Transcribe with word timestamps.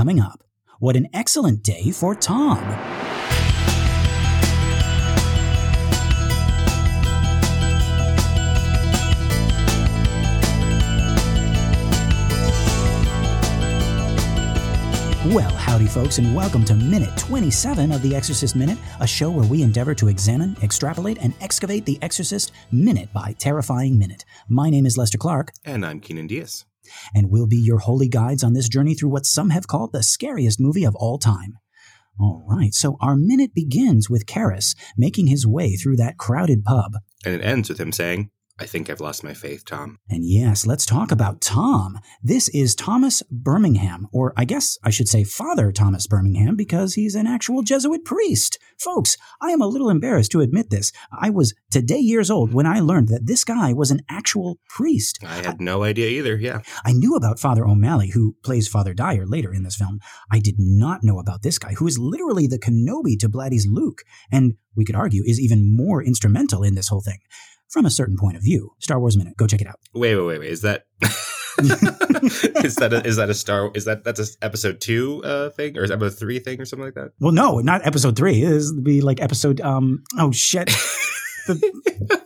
coming 0.00 0.18
up. 0.18 0.42
What 0.78 0.96
an 0.96 1.08
excellent 1.12 1.62
day 1.62 1.90
for 1.90 2.14
Tom. 2.14 2.56
Well, 15.26 15.50
howdy, 15.50 15.86
folks, 15.86 16.16
and 16.16 16.34
welcome 16.34 16.64
to 16.64 16.74
minute 16.74 17.14
27 17.18 17.92
of 17.92 18.00
The 18.00 18.16
Exorcist 18.16 18.56
Minute, 18.56 18.78
a 19.00 19.06
show 19.06 19.28
where 19.30 19.46
we 19.46 19.60
endeavor 19.62 19.94
to 19.96 20.08
examine, 20.08 20.56
extrapolate, 20.62 21.18
and 21.18 21.34
excavate 21.42 21.84
The 21.84 21.98
Exorcist 22.00 22.52
minute 22.72 23.12
by 23.12 23.34
terrifying 23.38 23.98
minute. 23.98 24.24
My 24.48 24.70
name 24.70 24.86
is 24.86 24.96
Lester 24.96 25.18
Clark, 25.18 25.52
And 25.66 25.84
I'm 25.84 26.00
Keenan 26.00 26.26
Diaz. 26.26 26.64
And 27.14 27.30
we'll 27.30 27.46
be 27.46 27.56
your 27.56 27.78
holy 27.78 28.08
guides 28.08 28.44
on 28.44 28.52
this 28.52 28.68
journey 28.68 28.94
through 28.94 29.10
what 29.10 29.26
some 29.26 29.50
have 29.50 29.66
called 29.66 29.92
the 29.92 30.02
scariest 30.02 30.60
movie 30.60 30.84
of 30.84 30.94
all 30.96 31.18
time. 31.18 31.54
All 32.18 32.44
right, 32.46 32.74
so 32.74 32.96
our 33.00 33.16
minute 33.16 33.54
begins 33.54 34.10
with 34.10 34.26
Karras 34.26 34.76
making 34.96 35.28
his 35.28 35.46
way 35.46 35.76
through 35.76 35.96
that 35.96 36.18
crowded 36.18 36.64
pub. 36.64 36.96
And 37.24 37.34
it 37.34 37.42
ends 37.42 37.68
with 37.68 37.80
him 37.80 37.92
saying, 37.92 38.30
I 38.60 38.66
think 38.66 38.90
I've 38.90 39.00
lost 39.00 39.24
my 39.24 39.32
faith, 39.32 39.64
Tom. 39.64 39.98
And 40.10 40.22
yes, 40.22 40.66
let's 40.66 40.84
talk 40.84 41.10
about 41.10 41.40
Tom. 41.40 41.98
This 42.22 42.50
is 42.50 42.74
Thomas 42.74 43.22
Birmingham, 43.30 44.06
or 44.12 44.34
I 44.36 44.44
guess 44.44 44.76
I 44.84 44.90
should 44.90 45.08
say 45.08 45.24
Father 45.24 45.72
Thomas 45.72 46.06
Birmingham, 46.06 46.56
because 46.56 46.92
he's 46.92 47.14
an 47.14 47.26
actual 47.26 47.62
Jesuit 47.62 48.04
priest. 48.04 48.58
Folks, 48.78 49.16
I 49.40 49.52
am 49.52 49.62
a 49.62 49.66
little 49.66 49.88
embarrassed 49.88 50.32
to 50.32 50.42
admit 50.42 50.68
this. 50.68 50.92
I 51.10 51.30
was 51.30 51.54
today 51.70 52.00
years 52.00 52.30
old 52.30 52.52
when 52.52 52.66
I 52.66 52.80
learned 52.80 53.08
that 53.08 53.26
this 53.26 53.44
guy 53.44 53.72
was 53.72 53.90
an 53.90 54.02
actual 54.10 54.58
priest. 54.68 55.20
I 55.26 55.36
had 55.36 55.58
no 55.58 55.82
idea 55.82 56.08
either. 56.08 56.36
Yeah. 56.36 56.60
I 56.84 56.92
knew 56.92 57.16
about 57.16 57.40
Father 57.40 57.66
O'Malley, 57.66 58.10
who 58.10 58.36
plays 58.44 58.68
Father 58.68 58.92
Dyer 58.92 59.24
later 59.24 59.54
in 59.54 59.62
this 59.62 59.76
film. 59.76 60.00
I 60.30 60.38
did 60.38 60.56
not 60.58 61.02
know 61.02 61.18
about 61.18 61.40
this 61.40 61.58
guy, 61.58 61.72
who 61.72 61.86
is 61.86 61.98
literally 61.98 62.46
the 62.46 62.58
Kenobi 62.58 63.18
to 63.20 63.28
Blatty's 63.30 63.66
Luke, 63.66 64.02
and 64.30 64.56
we 64.76 64.84
could 64.84 64.96
argue 64.96 65.22
is 65.24 65.40
even 65.40 65.74
more 65.74 66.02
instrumental 66.02 66.62
in 66.62 66.74
this 66.74 66.88
whole 66.88 67.00
thing. 67.00 67.18
From 67.70 67.86
a 67.86 67.90
certain 67.90 68.16
point 68.16 68.36
of 68.36 68.42
view. 68.42 68.72
Star 68.80 68.98
Wars 68.98 69.16
Minute, 69.16 69.36
go 69.36 69.46
check 69.46 69.60
it 69.60 69.68
out. 69.68 69.76
Wait, 69.94 70.16
wait, 70.16 70.24
wait, 70.24 70.40
wait. 70.40 70.50
Is 70.50 70.62
that 70.62 70.86
is 71.58 72.76
that 72.76 72.92
a, 72.92 73.06
is 73.06 73.16
that 73.16 73.30
a 73.30 73.34
star? 73.34 73.70
Is 73.74 73.84
that 73.84 74.02
that's 74.04 74.18
a 74.20 74.44
episode 74.44 74.80
two 74.80 75.22
uh, 75.24 75.50
thing 75.50 75.78
or 75.78 75.84
is 75.84 75.90
episode 75.90 76.18
three 76.18 76.38
thing 76.40 76.60
or 76.60 76.64
something 76.64 76.84
like 76.84 76.94
that? 76.94 77.12
Well, 77.20 77.32
no, 77.32 77.60
not 77.60 77.86
episode 77.86 78.16
three. 78.16 78.44
This 78.44 78.72
would 78.74 78.84
be 78.84 79.00
like 79.00 79.20
episode. 79.20 79.60
Um. 79.60 80.02
Oh 80.18 80.32
shit. 80.32 80.66
the, 81.46 82.24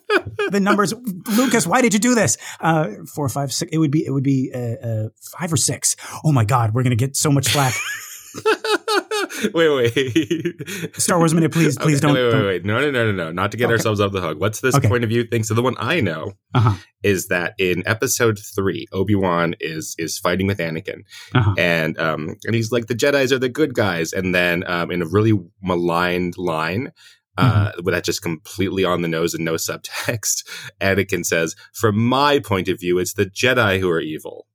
the 0.50 0.60
numbers, 0.60 0.94
Lucas. 1.36 1.66
Why 1.66 1.82
did 1.82 1.92
you 1.94 2.00
do 2.00 2.14
this? 2.14 2.36
Uh, 2.60 2.90
four, 3.14 3.28
five, 3.28 3.52
six. 3.52 3.70
It 3.72 3.78
would 3.78 3.90
be. 3.90 4.04
It 4.06 4.10
would 4.10 4.24
be 4.24 4.50
uh, 4.54 4.86
uh, 4.86 5.08
five 5.38 5.52
or 5.52 5.56
six. 5.56 5.96
Oh 6.24 6.32
my 6.32 6.44
god, 6.44 6.74
we're 6.74 6.82
gonna 6.82 6.96
get 6.96 7.16
so 7.16 7.30
much 7.30 7.48
flack. 7.48 7.74
wait, 9.54 9.68
wait. 9.96 10.96
Star 11.00 11.18
Wars 11.18 11.34
minute, 11.34 11.52
please, 11.52 11.76
please 11.78 11.98
Okay, 12.04 12.06
don't. 12.06 12.14
Wait, 12.14 12.24
wait, 12.24 12.30
don't- 12.32 12.46
wait. 12.46 12.64
No, 12.64 12.80
no, 12.80 12.90
no, 12.90 13.04
no, 13.10 13.12
no. 13.12 13.32
Not 13.32 13.50
to 13.52 13.56
get 13.56 13.66
Okay. 13.66 13.72
ourselves 13.72 14.00
off 14.00 14.12
the 14.12 14.20
hook. 14.20 14.40
What's 14.40 14.60
this 14.60 14.74
Okay. 14.74 14.88
point 14.88 15.04
of 15.04 15.10
view 15.10 15.24
thing? 15.24 15.42
So 15.44 15.54
the 15.54 15.62
one 15.62 15.74
I 15.78 16.00
know 16.00 16.32
Uh-huh. 16.54 16.74
is 17.02 17.28
that 17.28 17.54
in 17.58 17.82
episode 17.86 18.38
three, 18.38 18.86
Obi 18.92 19.14
Wan 19.14 19.54
is 19.60 19.94
is 19.98 20.18
fighting 20.18 20.46
with 20.46 20.58
Anakin, 20.58 21.00
Uh-huh. 21.34 21.54
and 21.58 21.98
um 21.98 22.36
and 22.44 22.54
he's 22.54 22.70
like 22.72 22.86
the 22.86 22.94
Jedi's 22.94 23.32
are 23.32 23.38
the 23.38 23.48
good 23.48 23.74
guys, 23.74 24.12
and 24.12 24.34
then 24.34 24.64
um 24.66 24.90
in 24.90 25.02
a 25.02 25.06
really 25.06 25.38
maligned 25.62 26.34
line. 26.38 26.92
Uh, 27.36 27.70
Mm-hmm. 27.72 27.84
with 27.84 27.94
that 27.94 28.04
just 28.04 28.22
completely 28.22 28.84
on 28.84 29.02
the 29.02 29.08
nose 29.08 29.34
and 29.34 29.44
no 29.44 29.54
subtext, 29.68 30.44
Anakin 30.80 31.26
says, 31.26 31.56
"From 31.72 31.98
my 31.98 32.38
point 32.38 32.68
of 32.68 32.78
view, 32.78 32.96
it's 33.00 33.14
the 33.14 33.26
Jedi 33.26 33.80
who 33.80 33.90
are 33.90 34.00
evil." 34.00 34.46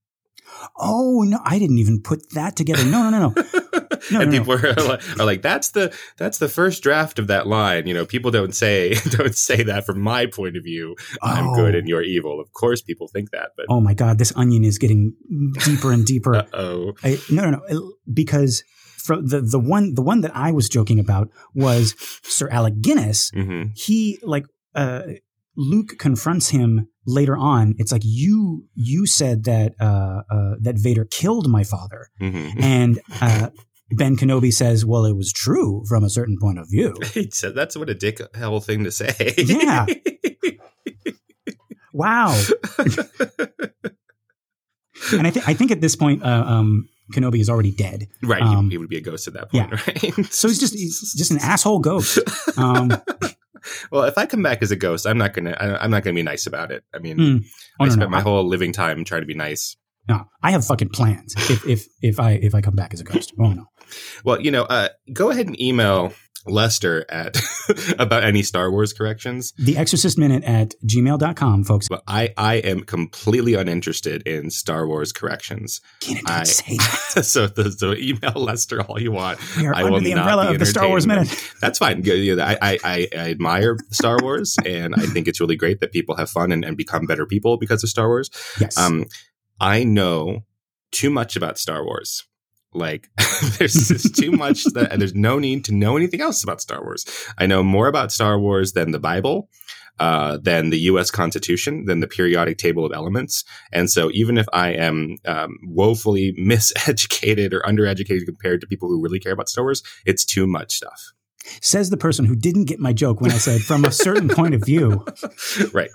Oh 0.78 1.24
no, 1.28 1.40
I 1.44 1.60
didn't 1.60 1.80
even 1.80 2.02
put 2.02 2.32
that 2.36 2.56
together. 2.56 2.86
No, 2.86 3.10
no, 3.10 3.10
no, 3.10 3.34
no. 3.36 3.44
No, 4.12 4.22
and 4.22 4.32
no, 4.32 4.38
people 4.40 4.54
Are, 4.54 4.74
like, 4.88 5.20
are 5.20 5.26
like, 5.26 5.42
"That's 5.42 5.70
the 5.70 5.94
that's 6.18 6.38
the 6.38 6.48
first 6.50 6.84
draft 6.84 7.20
of 7.20 7.28
that 7.28 7.48
line." 7.48 7.88
You 7.88 7.94
know, 7.94 8.06
people 8.06 8.32
don't 8.32 8.54
say 8.56 8.94
don't 9.10 9.36
say 9.36 9.64
that. 9.64 9.86
From 9.86 10.00
my 10.02 10.26
point 10.28 10.58
of 10.58 10.64
view, 10.64 10.96
I'm 11.22 11.50
Oh. 11.50 11.56
good 11.56 11.76
and 11.76 11.88
you're 11.88 12.04
evil. 12.04 12.40
Of 12.40 12.52
course, 12.54 12.82
people 12.82 13.08
think 13.08 13.32
that, 13.32 13.52
but 13.58 13.66
Oh 13.70 13.82
my 13.82 13.94
god, 13.94 14.18
this 14.20 14.34
onion 14.36 14.64
is 14.64 14.78
getting 14.78 15.14
deeper 15.66 15.92
and 15.92 16.06
deeper. 16.06 16.46
oh, 16.54 16.94
no, 17.30 17.50
no, 17.50 17.60
no, 17.70 17.94
because 18.12 18.64
the 19.08 19.42
the 19.42 19.60
one 19.60 19.96
the 19.96 20.02
one 20.04 20.22
that 20.22 20.36
I 20.36 20.52
was 20.52 20.70
joking 20.70 21.00
about 21.00 21.30
was 21.56 21.96
Sir 22.24 22.48
Alec 22.50 22.82
Guinness. 22.82 23.32
hmm 23.32 23.64
He 23.76 24.20
like 24.22 24.46
uh, 24.76 25.04
Luke 25.56 25.98
confronts 25.98 26.50
him 26.50 26.88
later 27.08 27.36
on. 27.36 27.74
It's 27.80 27.92
like 27.92 28.04
you 28.06 28.66
you 28.76 29.06
said 29.08 29.46
that 29.46 29.74
uh, 29.80 30.22
uh, 30.30 30.56
that 30.62 30.76
Vader 30.78 31.06
killed 31.06 31.50
my 31.50 31.64
father, 31.64 32.10
hmm 32.20 32.50
and 32.60 33.00
uh, 33.20 33.50
Ben 33.92 34.16
Kenobi 34.16 34.54
says, 34.54 34.86
"Well, 34.86 35.06
it 35.06 35.16
was 35.16 35.34
true 35.34 35.84
from 35.88 36.04
a 36.04 36.10
certain 36.10 36.38
point 36.40 36.60
of 36.60 36.70
view." 36.70 36.96
He 37.14 37.30
said 37.32 37.56
that's 37.56 37.76
what 37.76 37.90
a 37.90 37.96
dick 37.96 38.22
hell 38.36 38.60
thing 38.60 38.84
to 38.84 38.92
say. 38.92 39.34
Yeah. 39.38 39.86
Wow. 41.92 42.40
and 45.14 45.26
I 45.28 45.32
think 45.32 45.48
I 45.50 45.54
think 45.54 45.72
at 45.72 45.82
this 45.82 45.96
point, 45.96 46.24
uh, 46.24 46.44
um, 46.46 46.88
Kenobi 47.14 47.40
is 47.40 47.50
already 47.50 47.72
dead. 47.72 48.08
right. 48.24 48.42
Um, 48.42 48.66
he, 48.66 48.72
he 48.72 48.78
would 48.78 48.90
be 48.90 48.98
a 48.98 49.02
ghost 49.02 49.28
at 49.28 49.34
that 49.34 49.52
point, 49.52 49.72
right? 49.72 50.26
So 50.32 50.48
he's 50.48 50.60
just 50.60 50.74
he's 50.74 51.14
just 51.18 51.32
an 51.32 51.40
asshole 51.40 51.80
ghost. 51.80 52.20
Um, 52.58 52.92
well, 53.92 54.04
if 54.04 54.18
I 54.18 54.26
come 54.26 54.42
back 54.44 54.62
as 54.62 54.72
a 54.72 54.76
ghost, 54.76 55.06
I'm 55.08 55.18
not 55.18 55.34
gonna. 55.34 55.52
I, 55.60 55.84
I'm 55.84 55.92
not 55.92 56.04
gonna 56.04 56.14
be 56.16 56.24
nice 56.24 56.46
about 56.46 56.72
it. 56.72 56.84
I 56.94 57.00
mean, 57.00 57.18
Mm. 57.18 57.44
oh, 57.80 57.84
I 57.84 57.88
no, 57.88 57.92
spent 57.92 58.12
no, 58.12 58.18
my 58.18 58.22
whole 58.22 58.46
living 58.48 58.72
time 58.74 59.04
trying 59.04 59.22
to 59.22 59.28
be 59.28 59.34
nice. 59.34 59.76
No, 60.08 60.26
I 60.42 60.52
have 60.52 60.66
fucking 60.66 60.90
plans. 60.90 61.34
If 61.38 61.68
if 61.68 61.88
if 62.02 62.20
I 62.20 62.32
if 62.32 62.56
I 62.56 62.62
come 62.62 62.76
back 62.76 62.94
as 62.94 63.02
a 63.02 63.04
ghost, 63.04 63.34
oh 63.40 63.54
no. 63.54 63.66
Well, 64.24 64.40
you 64.42 64.52
know, 64.52 64.64
uh, 64.64 64.90
go 65.14 65.30
ahead 65.32 65.48
and 65.48 65.60
email 65.60 66.14
Lester 66.46 67.06
at 67.10 67.38
about 68.00 68.24
any 68.24 68.44
Star 68.44 68.72
Wars 68.72 68.94
corrections. 68.94 69.52
The 69.58 69.78
Exorcist 69.78 70.18
Minute 70.18 70.44
at 70.44 70.74
gmail.com, 70.88 71.64
folks. 71.66 71.88
But 71.90 72.02
I, 72.08 72.34
I 72.38 72.56
am 72.56 72.82
completely 72.82 73.56
uninterested 73.56 74.26
in 74.28 74.50
Star 74.50 74.88
Wars 74.88 75.12
corrections. 75.12 75.82
Can't 76.00 76.28
I- 76.30 76.44
say 76.44 76.78
that. 77.16 77.24
so, 77.26 77.48
so 77.48 77.94
email 77.94 78.34
Lester 78.36 78.82
all 78.82 79.02
you 79.02 79.12
want. 79.12 79.40
We 79.58 79.68
are 79.68 79.74
I 79.76 79.80
under 79.84 79.92
will 79.94 80.02
the 80.02 80.12
umbrella 80.14 80.52
of 80.52 80.60
the 80.60 80.66
Star 80.66 80.88
Wars. 80.88 81.06
Minute. 81.06 81.28
That's 81.62 81.78
fine. 81.80 82.02
Go- 82.02 82.14
you 82.14 82.36
know, 82.36 82.44
I, 82.44 82.58
I, 82.62 82.80
I 82.84 83.08
I 83.16 83.30
admire 83.32 83.78
Star 83.92 84.18
Wars, 84.22 84.56
and 84.66 84.96
I 84.96 85.02
think 85.08 85.28
it's 85.28 85.40
really 85.42 85.56
great 85.58 85.80
that 85.82 85.92
people 85.92 86.16
have 86.16 86.30
fun 86.30 86.52
and, 86.52 86.64
and 86.64 86.78
become 86.78 87.06
better 87.06 87.26
people 87.26 87.58
because 87.58 87.84
of 87.84 87.90
Star 87.90 88.08
Wars. 88.08 88.30
Yes. 88.60 88.78
Um, 88.78 89.06
I 89.60 89.84
know 89.84 90.46
too 90.92 91.10
much 91.10 91.36
about 91.36 91.58
Star 91.58 91.84
Wars. 91.84 92.26
Like, 92.74 93.10
there's 93.58 93.88
just 93.88 94.16
too 94.16 94.32
much 94.32 94.64
that, 94.66 94.92
and 94.92 95.02
there's 95.02 95.16
no 95.16 95.40
need 95.40 95.66
to 95.66 95.74
know 95.74 95.98
anything 95.98 96.22
else 96.22 96.44
about 96.44 96.62
Star 96.62 96.84
Wars. 96.84 97.06
I 97.38 97.48
know 97.48 97.64
more 97.64 97.88
about 97.88 98.12
Star 98.12 98.40
Wars 98.40 98.74
than 98.74 98.92
the 98.92 99.00
Bible, 99.00 99.50
uh, 100.00 100.38
than 100.42 100.70
the 100.70 100.80
U.S. 100.82 101.12
Constitution, 101.12 101.86
than 101.86 102.00
the 102.00 102.08
periodic 102.08 102.58
table 102.58 102.86
of 102.86 102.94
elements. 102.94 103.44
And 103.72 103.90
so, 103.90 104.12
even 104.14 104.38
if 104.38 104.46
I 104.54 104.70
am 104.70 105.18
um, 105.26 105.58
woefully 105.64 106.34
miseducated 106.40 107.54
or 107.54 107.62
undereducated 107.62 108.26
compared 108.26 108.62
to 108.62 108.68
people 108.68 108.88
who 108.88 109.02
really 109.02 109.20
care 109.20 109.34
about 109.34 109.50
Star 109.50 109.64
Wars, 109.64 109.84
it's 110.06 110.24
too 110.24 110.48
much 110.48 110.76
stuff. 110.76 111.14
Says 111.62 111.90
the 111.90 111.98
person 111.98 112.26
who 112.26 112.36
didn't 112.36 112.66
get 112.66 112.80
my 112.80 112.94
joke 112.94 113.22
when 113.22 113.32
I 113.32 113.38
said 113.38 113.62
from 113.62 113.84
a 113.84 113.92
certain 113.92 114.30
point 114.30 114.54
of 114.54 114.64
view. 114.64 115.06
right. 115.74 115.90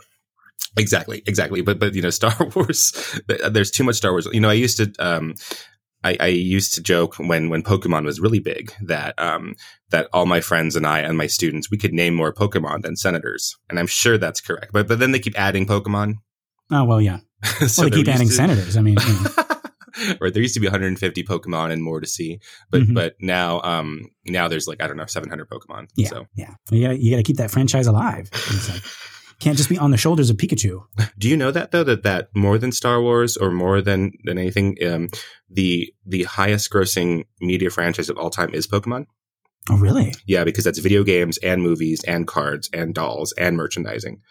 Exactly, 0.76 1.22
exactly. 1.26 1.60
But 1.62 1.78
but 1.78 1.94
you 1.94 2.02
know, 2.02 2.10
Star 2.20 2.34
Wars. 2.54 2.92
There's 3.50 3.70
too 3.70 3.84
much 3.84 3.96
Star 3.96 4.10
Wars. 4.12 4.26
You 4.32 4.40
know, 4.40 4.50
I 4.50 4.54
used 4.54 4.76
to. 4.78 4.92
Um, 4.98 5.34
I, 6.06 6.18
I 6.20 6.26
used 6.26 6.74
to 6.74 6.82
joke 6.82 7.14
when 7.18 7.48
when 7.48 7.62
Pokemon 7.62 8.04
was 8.04 8.20
really 8.20 8.38
big 8.40 8.72
that 8.82 9.18
um, 9.18 9.54
that 9.90 10.08
all 10.12 10.26
my 10.26 10.40
friends 10.42 10.76
and 10.76 10.86
I 10.86 10.98
and 10.98 11.16
my 11.16 11.26
students 11.28 11.70
we 11.70 11.78
could 11.78 11.94
name 11.94 12.14
more 12.14 12.30
Pokemon 12.30 12.82
than 12.82 12.94
senators, 12.96 13.56
and 13.70 13.78
I'm 13.78 13.86
sure 13.86 14.18
that's 14.18 14.40
correct. 14.42 14.72
But 14.72 14.86
but 14.86 14.98
then 14.98 15.12
they 15.12 15.18
keep 15.18 15.38
adding 15.38 15.64
Pokemon. 15.64 16.16
Oh 16.70 16.84
well, 16.84 17.00
yeah. 17.00 17.20
so 17.66 17.82
Well, 17.84 17.90
they 17.90 17.96
keep 17.96 18.08
adding 18.08 18.28
to- 18.28 18.34
senators. 18.34 18.76
I 18.76 18.82
mean, 18.82 18.96
you 19.06 19.12
know. 19.14 19.30
right, 20.20 20.34
there 20.34 20.42
used 20.42 20.52
to 20.54 20.60
be 20.60 20.66
150 20.66 21.22
Pokemon 21.24 21.72
and 21.72 21.82
more 21.82 22.00
to 22.00 22.06
see, 22.06 22.38
but 22.70 22.82
Mhm. 22.82 22.94
but 22.94 23.14
now 23.20 23.62
um 23.62 24.10
now 24.26 24.48
there's 24.48 24.66
like 24.68 24.82
I 24.82 24.86
don't 24.86 24.98
know 24.98 25.06
700 25.06 25.48
Pokemon. 25.48 25.86
yeah, 25.96 26.08
So 26.08 26.26
yeah. 26.34 26.54
You 26.70 26.86
got 26.86 26.98
you 27.00 27.10
got 27.12 27.16
to 27.18 27.22
keep 27.22 27.36
that 27.38 27.50
franchise 27.50 27.86
alive. 27.86 28.28
Can't 29.44 29.58
just 29.58 29.68
be 29.68 29.76
on 29.76 29.90
the 29.90 29.98
shoulders 29.98 30.30
of 30.30 30.38
Pikachu. 30.38 30.86
Do 31.18 31.28
you 31.28 31.36
know 31.36 31.50
that 31.50 31.70
though 31.70 31.84
that 31.84 32.02
that 32.04 32.30
more 32.34 32.56
than 32.56 32.72
Star 32.72 33.02
Wars 33.02 33.36
or 33.36 33.50
more 33.50 33.82
than 33.82 34.12
than 34.24 34.38
anything, 34.38 34.78
um, 34.86 35.10
the 35.50 35.92
the 36.06 36.22
highest 36.22 36.70
grossing 36.70 37.26
media 37.42 37.68
franchise 37.68 38.08
of 38.08 38.16
all 38.16 38.30
time 38.30 38.54
is 38.54 38.66
Pokemon? 38.66 39.04
Oh, 39.68 39.76
really? 39.76 40.14
Yeah, 40.24 40.44
because 40.44 40.64
that's 40.64 40.78
video 40.78 41.04
games 41.04 41.36
and 41.36 41.62
movies 41.62 42.02
and 42.04 42.26
cards 42.26 42.70
and 42.72 42.94
dolls 42.94 43.34
and 43.36 43.54
merchandising. 43.54 44.22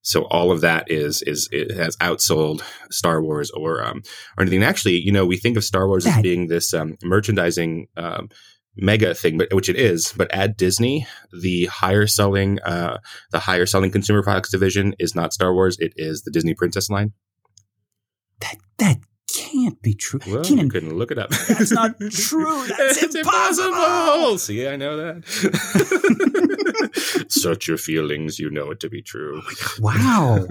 So 0.00 0.22
all 0.30 0.50
of 0.50 0.62
that 0.62 0.90
is 0.90 1.20
is 1.20 1.46
it 1.52 1.70
has 1.72 1.98
outsold 1.98 2.62
Star 2.90 3.22
Wars 3.22 3.50
or 3.50 3.84
um 3.84 4.02
or 4.38 4.44
anything. 4.44 4.62
And 4.62 4.68
actually, 4.70 4.98
you 4.98 5.12
know, 5.12 5.26
we 5.26 5.36
think 5.36 5.58
of 5.58 5.64
Star 5.64 5.86
Wars 5.86 6.06
as 6.06 6.22
being 6.22 6.48
this 6.48 6.72
um, 6.72 6.96
merchandising 7.02 7.88
um, 7.98 8.30
mega 8.76 9.14
thing, 9.14 9.38
but 9.38 9.52
which 9.52 9.68
it 9.68 9.76
is. 9.76 10.12
But 10.16 10.30
at 10.32 10.56
Disney, 10.56 11.06
the 11.32 11.66
higher 11.66 12.06
selling 12.06 12.60
uh, 12.62 12.98
the 13.30 13.40
higher 13.40 13.66
selling 13.66 13.90
consumer 13.90 14.22
products 14.22 14.50
division 14.50 14.94
is 14.98 15.14
not 15.14 15.32
Star 15.32 15.52
Wars. 15.54 15.78
It 15.78 15.92
is 15.96 16.22
the 16.22 16.30
Disney 16.30 16.54
Princess 16.54 16.90
line. 16.90 17.12
That 18.40 18.56
that 18.78 18.98
can't 19.32 19.80
be 19.82 19.94
true. 19.94 20.20
Well, 20.26 20.44
Keenan, 20.44 20.66
you 20.66 20.70
couldn't 20.70 20.94
look 20.94 21.10
it 21.10 21.18
up. 21.18 21.30
That's 21.30 21.72
not 21.72 21.98
true. 22.10 22.66
That's 22.66 23.02
it's 23.02 23.14
impossible. 23.14 24.38
See, 24.38 24.66
I 24.68 24.76
know 24.76 24.96
that. 24.96 25.24
Search 27.28 27.68
your 27.68 27.78
feelings. 27.78 28.38
You 28.38 28.50
know 28.50 28.70
it 28.70 28.80
to 28.80 28.88
be 28.88 29.02
true. 29.02 29.42
wow. 29.78 30.46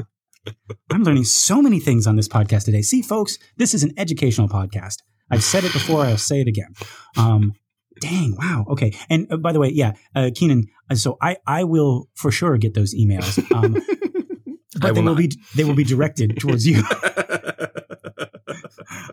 I'm 0.91 1.03
learning 1.03 1.23
so 1.23 1.61
many 1.61 1.79
things 1.79 2.05
on 2.05 2.17
this 2.17 2.27
podcast 2.27 2.65
today. 2.65 2.81
See, 2.81 3.01
folks, 3.01 3.37
this 3.55 3.73
is 3.73 3.83
an 3.83 3.91
educational 3.97 4.49
podcast. 4.49 4.97
I've 5.31 5.43
said 5.43 5.63
it 5.63 5.71
before. 5.71 6.01
I'll 6.01 6.17
say 6.17 6.41
it 6.41 6.47
again. 6.47 6.73
Um, 7.17 7.53
dang, 7.99 8.35
wow. 8.37 8.65
Okay. 8.69 8.93
And 9.09 9.27
uh, 9.31 9.37
by 9.37 9.51
the 9.51 9.59
way, 9.59 9.69
yeah, 9.69 9.93
uh, 10.15 10.29
Keenan. 10.33 10.65
Uh, 10.89 10.95
so 10.95 11.17
I, 11.21 11.37
I 11.47 11.63
will 11.63 12.09
for 12.15 12.31
sure 12.31 12.57
get 12.57 12.73
those 12.73 12.93
emails. 12.95 13.39
Um, 13.53 13.73
but 14.79 14.93
they 14.95 15.01
will 15.01 15.09
will 15.09 15.15
be 15.15 15.31
they 15.55 15.63
will 15.63 15.75
be 15.75 15.83
directed 15.83 16.39
towards 16.39 16.67
you. 16.67 16.83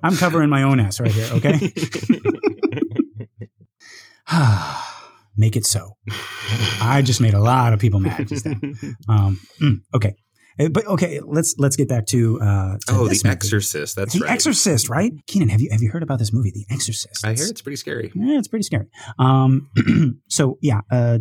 I'm 0.03 0.17
covering 0.17 0.49
my 0.51 0.63
own 0.63 0.81
ass 0.81 1.01
right 1.01 1.13
here. 1.13 1.29
Okay. 1.35 1.73
Make 5.37 5.57
it 5.57 5.67
so. 5.67 5.97
I 6.81 7.03
just 7.03 7.21
made 7.21 7.35
a 7.35 7.41
lot 7.41 7.73
of 7.73 7.81
people 7.81 8.01
mad 8.01 8.29
just 8.29 8.45
then. 8.45 8.77
Um, 9.09 9.41
mm, 9.61 9.81
okay, 9.95 10.15
but 10.71 10.87
okay, 10.87 11.21
let's 11.21 11.55
let's 11.59 11.77
get 11.77 11.89
back 11.89 12.07
to, 12.07 12.41
uh, 12.41 12.77
to 12.77 12.79
oh, 12.91 13.09
The 13.09 13.21
movie. 13.25 13.29
Exorcist. 13.29 13.97
That's 13.97 14.15
The 14.15 14.21
right. 14.21 14.31
Exorcist, 14.33 14.89
right? 14.89 15.13
Keenan, 15.27 15.49
have 15.49 15.61
you 15.61 15.69
have 15.71 15.83
you 15.83 15.91
heard 15.91 16.03
about 16.03 16.19
this 16.19 16.33
movie, 16.33 16.51
The 16.51 16.67
Exorcist? 16.71 17.25
I 17.25 17.35
hear 17.35 17.47
it's 17.47 17.63
pretty 17.63 17.77
scary. 17.77 18.13
Yeah, 18.15 18.39
it's 18.39 18.49
pretty 18.49 18.65
scary. 18.65 18.87
Um, 19.19 19.71
so 20.29 20.59
yeah, 20.61 20.81
uh, 20.91 21.19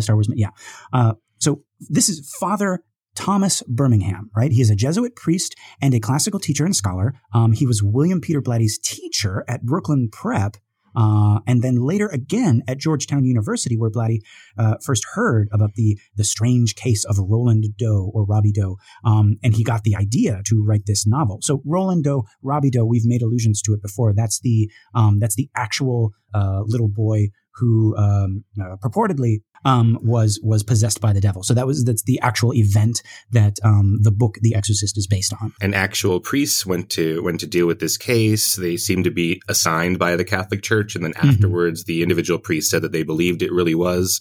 Star 0.00 0.16
Wars. 0.16 0.28
Yeah. 0.34 0.50
Uh, 0.92 1.14
so 1.38 1.62
this 1.90 2.08
is 2.08 2.34
Father 2.38 2.82
Thomas 3.14 3.62
Birmingham, 3.68 4.30
right? 4.36 4.52
He 4.52 4.62
is 4.62 4.70
a 4.70 4.76
Jesuit 4.76 5.16
priest 5.16 5.54
and 5.80 5.94
a 5.94 6.00
classical 6.00 6.40
teacher 6.40 6.64
and 6.64 6.74
scholar. 6.74 7.14
Um, 7.34 7.52
he 7.52 7.66
was 7.66 7.82
William 7.82 8.20
Peter 8.20 8.40
Blatty's 8.40 8.78
teacher 8.78 9.44
at 9.48 9.62
Brooklyn 9.62 10.08
Prep. 10.10 10.56
Uh, 10.94 11.40
and 11.46 11.62
then 11.62 11.76
later 11.76 12.08
again 12.08 12.62
at 12.68 12.78
Georgetown 12.78 13.24
University, 13.24 13.76
where 13.76 13.90
Blatty 13.90 14.20
uh, 14.58 14.76
first 14.84 15.04
heard 15.14 15.48
about 15.52 15.74
the 15.74 15.98
the 16.16 16.24
strange 16.24 16.74
case 16.74 17.04
of 17.04 17.18
Roland 17.18 17.64
Doe 17.78 18.10
or 18.14 18.24
Robbie 18.24 18.52
Doe, 18.52 18.76
um, 19.04 19.36
and 19.42 19.54
he 19.54 19.64
got 19.64 19.84
the 19.84 19.96
idea 19.96 20.42
to 20.46 20.64
write 20.64 20.86
this 20.86 21.06
novel. 21.06 21.38
So 21.42 21.62
Roland 21.64 22.04
Doe, 22.04 22.24
Robbie 22.42 22.70
Doe, 22.70 22.84
we've 22.84 23.04
made 23.04 23.22
allusions 23.22 23.62
to 23.62 23.72
it 23.72 23.82
before. 23.82 24.12
That's 24.14 24.40
the 24.40 24.70
um, 24.94 25.18
that's 25.18 25.36
the 25.36 25.48
actual 25.54 26.12
uh, 26.34 26.62
little 26.66 26.88
boy 26.88 27.28
who 27.56 27.96
um, 27.96 28.44
uh, 28.60 28.76
purportedly 28.76 29.42
um, 29.64 29.98
was 30.02 30.40
was 30.42 30.62
possessed 30.62 31.00
by 31.00 31.12
the 31.12 31.20
devil. 31.20 31.42
So 31.42 31.54
that 31.54 31.66
was 31.66 31.84
that's 31.84 32.02
the 32.02 32.18
actual 32.20 32.52
event 32.54 33.02
that 33.30 33.58
um, 33.62 33.98
the 34.02 34.10
book 34.10 34.38
The 34.40 34.54
Exorcist 34.54 34.98
is 34.98 35.06
based 35.06 35.32
on. 35.40 35.52
And 35.60 35.74
actual 35.74 36.18
priests 36.20 36.66
went 36.66 36.90
to 36.90 37.22
went 37.22 37.40
to 37.40 37.46
deal 37.46 37.66
with 37.66 37.78
this 37.78 37.96
case. 37.96 38.56
They 38.56 38.76
seemed 38.76 39.04
to 39.04 39.10
be 39.10 39.40
assigned 39.48 39.98
by 39.98 40.16
the 40.16 40.24
Catholic 40.24 40.62
Church, 40.62 40.96
and 40.96 41.04
then 41.04 41.12
Mhm. 41.12 41.28
afterwards, 41.34 41.84
the 41.84 42.02
individual 42.02 42.38
priest 42.40 42.70
said 42.70 42.82
that 42.82 42.92
they 42.92 43.02
believed 43.04 43.42
it 43.42 43.52
really 43.52 43.74
was 43.74 44.20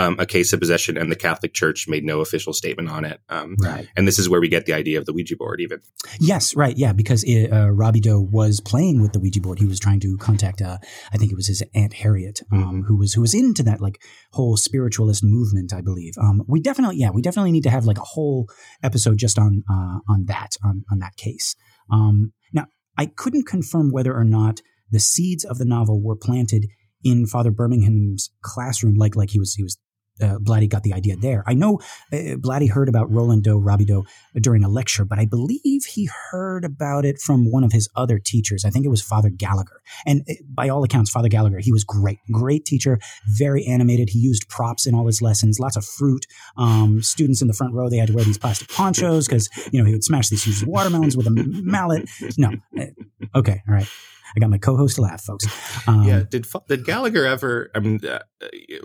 um, 0.00 0.16
a 0.18 0.26
case 0.26 0.52
of 0.52 0.60
possession, 0.60 0.96
and 0.96 1.10
the 1.10 1.16
Catholic 1.16 1.52
Church 1.54 1.86
made 1.88 2.04
no 2.04 2.20
official 2.20 2.52
statement 2.52 2.88
on 2.88 3.04
it. 3.04 3.20
Um, 3.28 3.56
Right. 3.58 3.86
and 3.96 4.06
this 4.08 4.18
is 4.18 4.28
where 4.28 4.40
we 4.40 4.48
get 4.48 4.66
the 4.66 4.72
idea 4.72 4.98
of 4.98 5.04
the 5.06 5.12
Ouija 5.12 5.36
board, 5.36 5.60
even. 5.60 5.80
Yes, 6.18 6.56
right. 6.56 6.76
Yeah, 6.76 6.92
because 6.92 7.22
it, 7.24 7.48
uh, 7.52 7.70
Robbie 7.70 8.00
Doe 8.00 8.20
was 8.20 8.60
playing 8.60 9.00
with 9.02 9.12
the 9.12 9.20
Ouija 9.20 9.40
board. 9.40 9.58
He 9.58 9.66
was 9.66 9.78
trying 9.80 10.00
to 10.00 10.16
contact, 10.16 10.62
uh, 10.62 10.78
I 11.12 11.16
think 11.18 11.30
it 11.32 11.36
was 11.36 11.48
his 11.48 11.62
aunt 11.74 11.94
Harriet, 11.94 12.40
um, 12.52 12.84
who 12.86 12.96
was 12.96 13.14
who 13.14 13.20
was 13.20 13.34
into 13.34 13.62
that 13.64 13.80
like 13.80 14.00
whole 14.32 14.56
spiritualist 14.56 15.22
movement. 15.22 15.72
I 15.72 15.80
believe. 15.82 16.14
Um, 16.20 16.42
we 16.48 16.60
definitely, 16.60 16.96
yeah, 16.96 17.10
we 17.10 17.22
definitely 17.22 17.52
need 17.52 17.64
to 17.64 17.70
have 17.70 17.84
like 17.84 17.98
a 17.98 18.02
whole 18.14 18.48
episode 18.82 19.18
just 19.18 19.38
on 19.38 19.62
uh, 19.70 19.98
on 20.08 20.24
that 20.26 20.56
on 20.64 20.84
on 20.90 20.98
that 21.00 21.16
case. 21.16 21.56
Um, 21.92 22.32
now, 22.52 22.66
I 22.96 23.06
couldn't 23.06 23.46
confirm 23.46 23.90
whether 23.90 24.14
or 24.14 24.24
not 24.24 24.60
the 24.90 25.00
seeds 25.00 25.44
of 25.44 25.58
the 25.58 25.64
novel 25.64 26.02
were 26.02 26.16
planted 26.16 26.66
in 27.02 27.26
Father 27.26 27.50
Birmingham's 27.50 28.30
classroom, 28.42 28.94
like 28.94 29.16
like 29.16 29.30
he 29.30 29.38
was 29.38 29.54
he 29.54 29.62
was. 29.62 29.78
Uh, 30.20 30.38
Blatty 30.38 30.68
got 30.68 30.82
the 30.82 30.92
idea 30.92 31.16
there. 31.16 31.42
I 31.46 31.54
know 31.54 31.80
uh, 32.12 32.36
Blatty 32.36 32.70
heard 32.70 32.88
about 32.88 33.10
Roland 33.10 33.44
Doe, 33.44 33.58
Robbie 33.58 33.84
Doe 33.84 34.04
during 34.34 34.64
a 34.64 34.68
lecture, 34.68 35.04
but 35.04 35.18
I 35.18 35.26
believe 35.26 35.84
he 35.84 36.08
heard 36.30 36.64
about 36.64 37.04
it 37.04 37.18
from 37.18 37.50
one 37.50 37.64
of 37.64 37.72
his 37.72 37.88
other 37.96 38.18
teachers. 38.18 38.64
I 38.64 38.70
think 38.70 38.84
it 38.84 38.88
was 38.90 39.02
Father 39.02 39.30
Gallagher. 39.30 39.80
And 40.06 40.22
uh, 40.28 40.34
by 40.48 40.68
all 40.68 40.84
accounts, 40.84 41.10
Father 41.10 41.28
Gallagher, 41.28 41.58
he 41.58 41.72
was 41.72 41.84
great, 41.84 42.18
great 42.32 42.64
teacher, 42.64 42.98
very 43.38 43.64
animated. 43.66 44.10
He 44.10 44.18
used 44.18 44.48
props 44.48 44.86
in 44.86 44.94
all 44.94 45.06
his 45.06 45.22
lessons, 45.22 45.58
lots 45.58 45.76
of 45.76 45.84
fruit. 45.84 46.26
Um, 46.56 47.02
students 47.02 47.42
in 47.42 47.48
the 47.48 47.54
front 47.54 47.74
row, 47.74 47.88
they 47.88 47.98
had 47.98 48.08
to 48.08 48.14
wear 48.14 48.24
these 48.24 48.38
plastic 48.38 48.68
ponchos 48.68 49.26
because, 49.26 49.48
you 49.72 49.80
know, 49.80 49.86
he 49.86 49.92
would 49.92 50.04
smash 50.04 50.28
these 50.28 50.44
huge 50.44 50.64
watermelons 50.64 51.16
with 51.16 51.26
a 51.26 51.30
mallet. 51.30 52.08
No. 52.36 52.52
Uh, 52.78 52.86
Okay. 53.34 53.62
All 53.68 53.74
right. 53.74 53.86
I 54.36 54.40
got 54.40 54.50
my 54.50 54.58
co-host 54.58 54.96
to 54.96 55.02
laugh, 55.02 55.22
folks. 55.22 55.46
Um, 55.88 56.04
yeah. 56.04 56.22
Did 56.28 56.46
did 56.68 56.84
Gallagher 56.84 57.26
ever? 57.26 57.70
I 57.74 57.80
mean, 57.80 58.00
uh, 58.06 58.20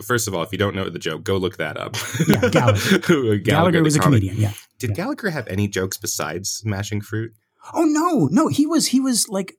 first 0.02 0.26
of 0.28 0.34
all, 0.34 0.42
if 0.42 0.50
you 0.52 0.58
don't 0.58 0.74
know 0.74 0.88
the 0.90 0.98
joke, 0.98 1.22
go 1.24 1.36
look 1.36 1.56
that 1.58 1.76
up. 1.76 1.96
Yeah, 2.26 2.48
Gallagher. 2.50 2.98
Gallagher, 2.98 3.36
Gallagher 3.38 3.82
was 3.82 3.96
a 3.96 4.00
comic. 4.00 4.20
comedian. 4.22 4.36
Yeah. 4.42 4.52
Did 4.78 4.90
Yeah. 4.90 4.96
Gallagher 4.96 5.30
have 5.30 5.46
any 5.48 5.68
jokes 5.68 5.96
besides 5.98 6.62
mashing 6.64 7.00
fruit? 7.00 7.32
Oh 7.74 7.84
no, 7.84 8.28
no, 8.30 8.48
he 8.48 8.66
was 8.66 8.88
he 8.88 9.00
was 9.00 9.28
like, 9.28 9.54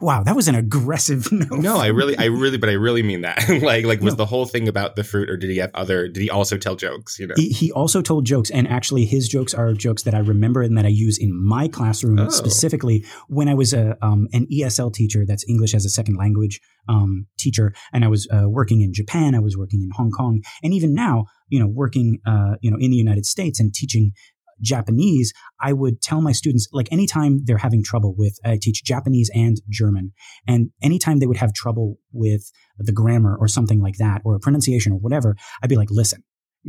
wow, 0.00 0.22
that 0.22 0.34
was 0.36 0.48
an 0.48 0.54
aggressive 0.54 1.28
no. 1.32 1.56
No, 1.56 1.76
I 1.78 1.86
really, 1.88 2.16
I 2.18 2.24
really, 2.26 2.58
but 2.58 2.68
I 2.68 2.72
really 2.72 3.02
mean 3.02 3.22
that. 3.22 3.48
like, 3.62 3.84
like 3.84 4.00
was 4.00 4.14
No. 4.14 4.18
the 4.18 4.26
whole 4.26 4.46
thing 4.46 4.68
about 4.68 4.96
the 4.96 5.04
fruit, 5.04 5.30
or 5.30 5.36
did 5.36 5.50
he 5.50 5.58
have 5.58 5.70
other? 5.74 6.08
Did 6.08 6.20
he 6.22 6.30
also 6.30 6.56
tell 6.58 6.76
jokes? 6.76 7.18
You 7.18 7.28
know, 7.28 7.34
He, 7.36 7.48
he 7.50 7.72
also 7.72 8.02
told 8.02 8.24
jokes, 8.26 8.50
and 8.50 8.66
actually, 8.68 9.04
his 9.04 9.28
jokes 9.28 9.54
are 9.54 9.72
jokes 9.72 10.02
that 10.02 10.14
I 10.14 10.18
remember 10.18 10.62
and 10.62 10.76
that 10.76 10.84
I 10.84 10.88
use 10.90 11.18
in 11.18 11.32
my 11.34 11.68
classroom 11.68 12.18
Oh. 12.18 12.28
specifically 12.28 13.04
when 13.28 13.48
I 13.48 13.54
was 13.54 13.72
a 13.72 13.96
um, 14.02 14.28
an 14.32 14.46
ESL 14.52 14.92
teacher. 14.92 15.24
That's 15.26 15.44
English 15.48 15.74
as 15.74 15.84
a 15.84 15.90
second 15.90 16.16
language 16.16 16.60
um, 16.88 17.26
teacher, 17.38 17.72
and 17.92 18.04
I 18.04 18.08
was 18.08 18.28
uh, 18.32 18.48
working 18.48 18.80
in 18.82 18.92
Japan. 18.92 19.34
I 19.34 19.40
was 19.40 19.56
working 19.56 19.80
in 19.82 19.90
Hong 19.96 20.10
Kong, 20.10 20.42
and 20.62 20.74
even 20.74 20.92
now, 20.94 21.24
you 21.48 21.60
know, 21.60 21.66
working 21.68 22.18
uh, 22.26 22.54
you 22.60 22.70
know 22.70 22.76
in 22.78 22.90
the 22.90 22.96
United 22.96 23.26
States 23.26 23.60
and 23.60 23.72
teaching 23.72 24.12
Japanese, 24.60 25.32
I 25.60 25.72
would 25.72 26.00
tell 26.00 26.20
my 26.20 26.32
students, 26.32 26.68
like 26.72 26.90
anytime 26.92 27.40
they're 27.44 27.58
having 27.58 27.82
trouble 27.82 28.14
with, 28.16 28.38
I 28.44 28.58
teach 28.60 28.84
Japanese 28.84 29.30
and 29.34 29.60
German. 29.70 30.12
And 30.46 30.70
anytime 30.82 31.18
they 31.18 31.26
would 31.26 31.38
have 31.38 31.52
trouble 31.52 31.98
with 32.12 32.50
the 32.78 32.92
grammar 32.92 33.36
or 33.38 33.48
something 33.48 33.80
like 33.80 33.96
that, 33.98 34.22
or 34.24 34.34
a 34.34 34.40
pronunciation 34.40 34.92
or 34.92 34.98
whatever, 34.98 35.36
I'd 35.62 35.70
be 35.70 35.76
like, 35.76 35.90
listen, 35.90 36.22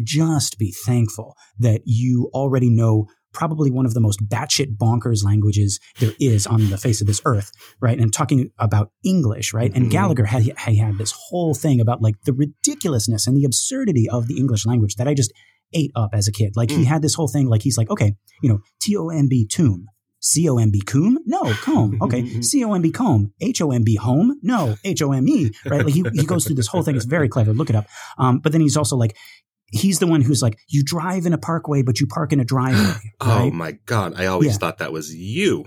just 0.03 0.57
be 0.57 0.73
thankful 0.85 1.35
that 1.59 1.81
you 1.85 2.29
already 2.33 2.69
know 2.69 3.07
probably 3.33 3.69
one 3.69 3.85
of 3.85 3.93
the 3.93 3.99
most 3.99 4.25
batshit 4.29 4.77
bonkers 4.77 5.23
languages 5.23 5.77
there 5.99 6.13
is 6.21 6.47
on 6.47 6.69
the 6.69 6.77
face 6.77 7.01
of 7.01 7.07
this 7.07 7.21
earth, 7.25 7.51
right? 7.81 7.99
And 7.99 8.13
talking 8.13 8.49
about 8.59 8.91
English, 9.03 9.53
right? 9.53 9.73
And 9.75 9.87
Mhm. 9.87 9.91
Gallagher 9.91 10.23
had, 10.25 10.57
had 10.57 10.97
this 10.97 11.11
whole 11.11 11.53
thing 11.53 11.81
about 11.81 12.01
like 12.01 12.15
the 12.23 12.31
ridiculousness 12.31 13.27
and 13.27 13.35
the 13.35 13.43
absurdity 13.43 14.09
of 14.09 14.27
the 14.27 14.37
English 14.37 14.65
language 14.65 14.95
that 14.95 15.07
I 15.07 15.13
just 15.13 15.33
ate 15.73 15.91
up 15.95 16.11
as 16.13 16.27
a 16.27 16.31
kid. 16.31 16.53
Like 16.55 16.69
he 16.71 16.83
Mm. 16.83 16.85
had 16.85 17.01
this 17.01 17.15
whole 17.15 17.27
thing, 17.27 17.47
like 17.47 17.61
he's 17.63 17.77
like, 17.77 17.89
okay, 17.89 18.13
you 18.41 18.49
know, 18.49 18.59
T 18.81 18.95
O 18.97 19.09
M 19.09 19.27
B 19.27 19.45
tomb. 19.47 19.85
C 20.19 20.49
O 20.49 20.57
M 20.57 20.71
B 20.71 20.81
comb? 20.81 21.19
No, 21.25 21.53
comb. 21.61 21.99
Okay. 22.01 22.25
C 22.41 22.63
O 22.65 22.73
M 22.73 22.81
B 22.81 22.91
comb. 22.91 23.31
H 23.41 23.61
O 23.61 23.71
M 23.71 23.83
B 23.83 23.95
home? 23.95 24.39
No, 24.41 24.75
H 24.83 25.01
O 25.03 25.11
M 25.11 25.27
E. 25.27 25.51
Right? 25.65 25.85
Like 25.85 25.93
he, 25.93 26.03
he 26.13 26.25
goes 26.25 26.45
through 26.45 26.55
this 26.55 26.67
whole 26.67 26.81
thing. 26.81 26.95
It's 26.95 27.05
very 27.05 27.29
clever. 27.29 27.53
Look 27.53 27.69
it 27.69 27.75
up. 27.75 27.85
Um, 28.17 28.39
but 28.39 28.51
then 28.51 28.61
he's 28.61 28.75
also 28.77 28.95
like, 28.95 29.15
he's 29.71 29.99
the 29.99 30.07
one 30.07 30.21
who's 30.21 30.41
like, 30.41 30.57
you 30.67 30.83
drive 30.83 31.25
in 31.27 31.33
a 31.33 31.37
parkway, 31.37 31.83
but 31.83 31.99
you 31.99 32.07
park 32.07 32.33
in 32.33 32.39
a 32.39 32.45
driveway. 32.45 32.95
oh 33.21 33.51
my 33.51 33.73
god, 33.85 34.13
I 34.17 34.25
always 34.27 34.53
Yeah. 34.53 34.57
thought 34.57 34.79
that 34.79 34.91
was 34.93 35.13
you. 35.13 35.65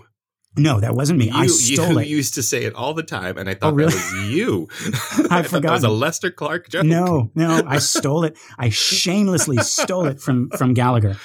No, 0.59 0.81
that 0.81 0.95
wasn't 0.95 1.19
me. 1.19 1.27
You, 1.27 1.33
I 1.35 1.47
stole 1.47 1.93
you 1.95 1.99
it. 2.01 2.07
used 2.09 2.35
to 2.35 2.43
say 2.43 2.65
it 2.65 2.75
all 2.75 2.93
the 2.95 3.03
time, 3.03 3.39
and 3.39 3.49
I 3.49 3.55
thought 3.55 3.73
Oh, 3.73 3.77
really? 3.77 3.93
that 3.95 4.13
was 4.13 4.31
you. 4.31 4.69
I've 5.31 5.47
thought 5.47 5.63
that 5.63 5.73
was 5.73 5.85
a. 5.85 5.89
Lester 5.89 6.31
Clark 6.31 6.69
joke. 6.69 6.85
No, 6.85 7.31
no, 7.35 7.63
I 7.67 7.79
stole 7.79 8.25
it. 8.25 8.37
I 8.59 8.69
shamelessly 8.69 9.57
stole 9.59 10.07
it 10.07 10.21
from 10.21 10.51
from 10.51 10.75
Gallagher. 10.75 11.17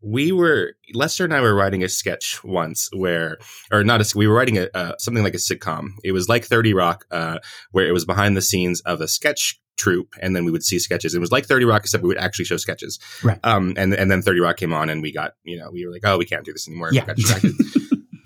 we 0.00 0.32
were 0.32 0.74
Lester 0.94 1.24
and 1.24 1.34
I 1.34 1.40
were 1.40 1.54
writing 1.54 1.82
a 1.82 1.88
sketch 1.88 2.42
once 2.44 2.88
where, 2.92 3.38
or 3.70 3.84
not 3.84 4.00
a, 4.00 4.16
we 4.16 4.26
were 4.26 4.34
writing 4.34 4.58
a 4.58 4.68
uh, 4.74 4.92
something 4.98 5.22
like 5.22 5.34
a 5.34 5.38
sitcom. 5.38 5.88
It 6.04 6.12
was 6.12 6.28
like 6.28 6.44
Thirty 6.44 6.74
Rock, 6.74 7.04
uh, 7.10 7.38
where 7.70 7.86
it 7.86 7.92
was 7.92 8.04
behind 8.04 8.36
the 8.36 8.42
scenes 8.42 8.80
of 8.82 9.00
a 9.00 9.08
sketch 9.08 9.58
troupe, 9.78 10.12
and 10.20 10.36
then 10.36 10.44
we 10.44 10.50
would 10.50 10.62
see 10.62 10.78
sketches. 10.78 11.14
It 11.14 11.18
was 11.20 11.32
like 11.32 11.46
Thirty 11.46 11.64
Rock, 11.64 11.82
except 11.82 12.02
we 12.02 12.08
would 12.08 12.18
actually 12.18 12.44
show 12.44 12.56
sketches. 12.58 12.98
Right. 13.22 13.38
Um, 13.44 13.74
and 13.76 13.94
and 13.94 14.10
then 14.10 14.22
Thirty 14.22 14.40
Rock 14.40 14.56
came 14.56 14.72
on, 14.72 14.88
and 14.90 15.02
we 15.02 15.12
got 15.12 15.32
you 15.44 15.58
know 15.58 15.70
we 15.70 15.86
were 15.86 15.92
like, 15.92 16.02
oh, 16.04 16.18
we 16.18 16.24
can't 16.26 16.44
do 16.44 16.52
this 16.52 16.68
anymore. 16.68 16.88
We 16.90 16.96
Yeah. 16.98 17.14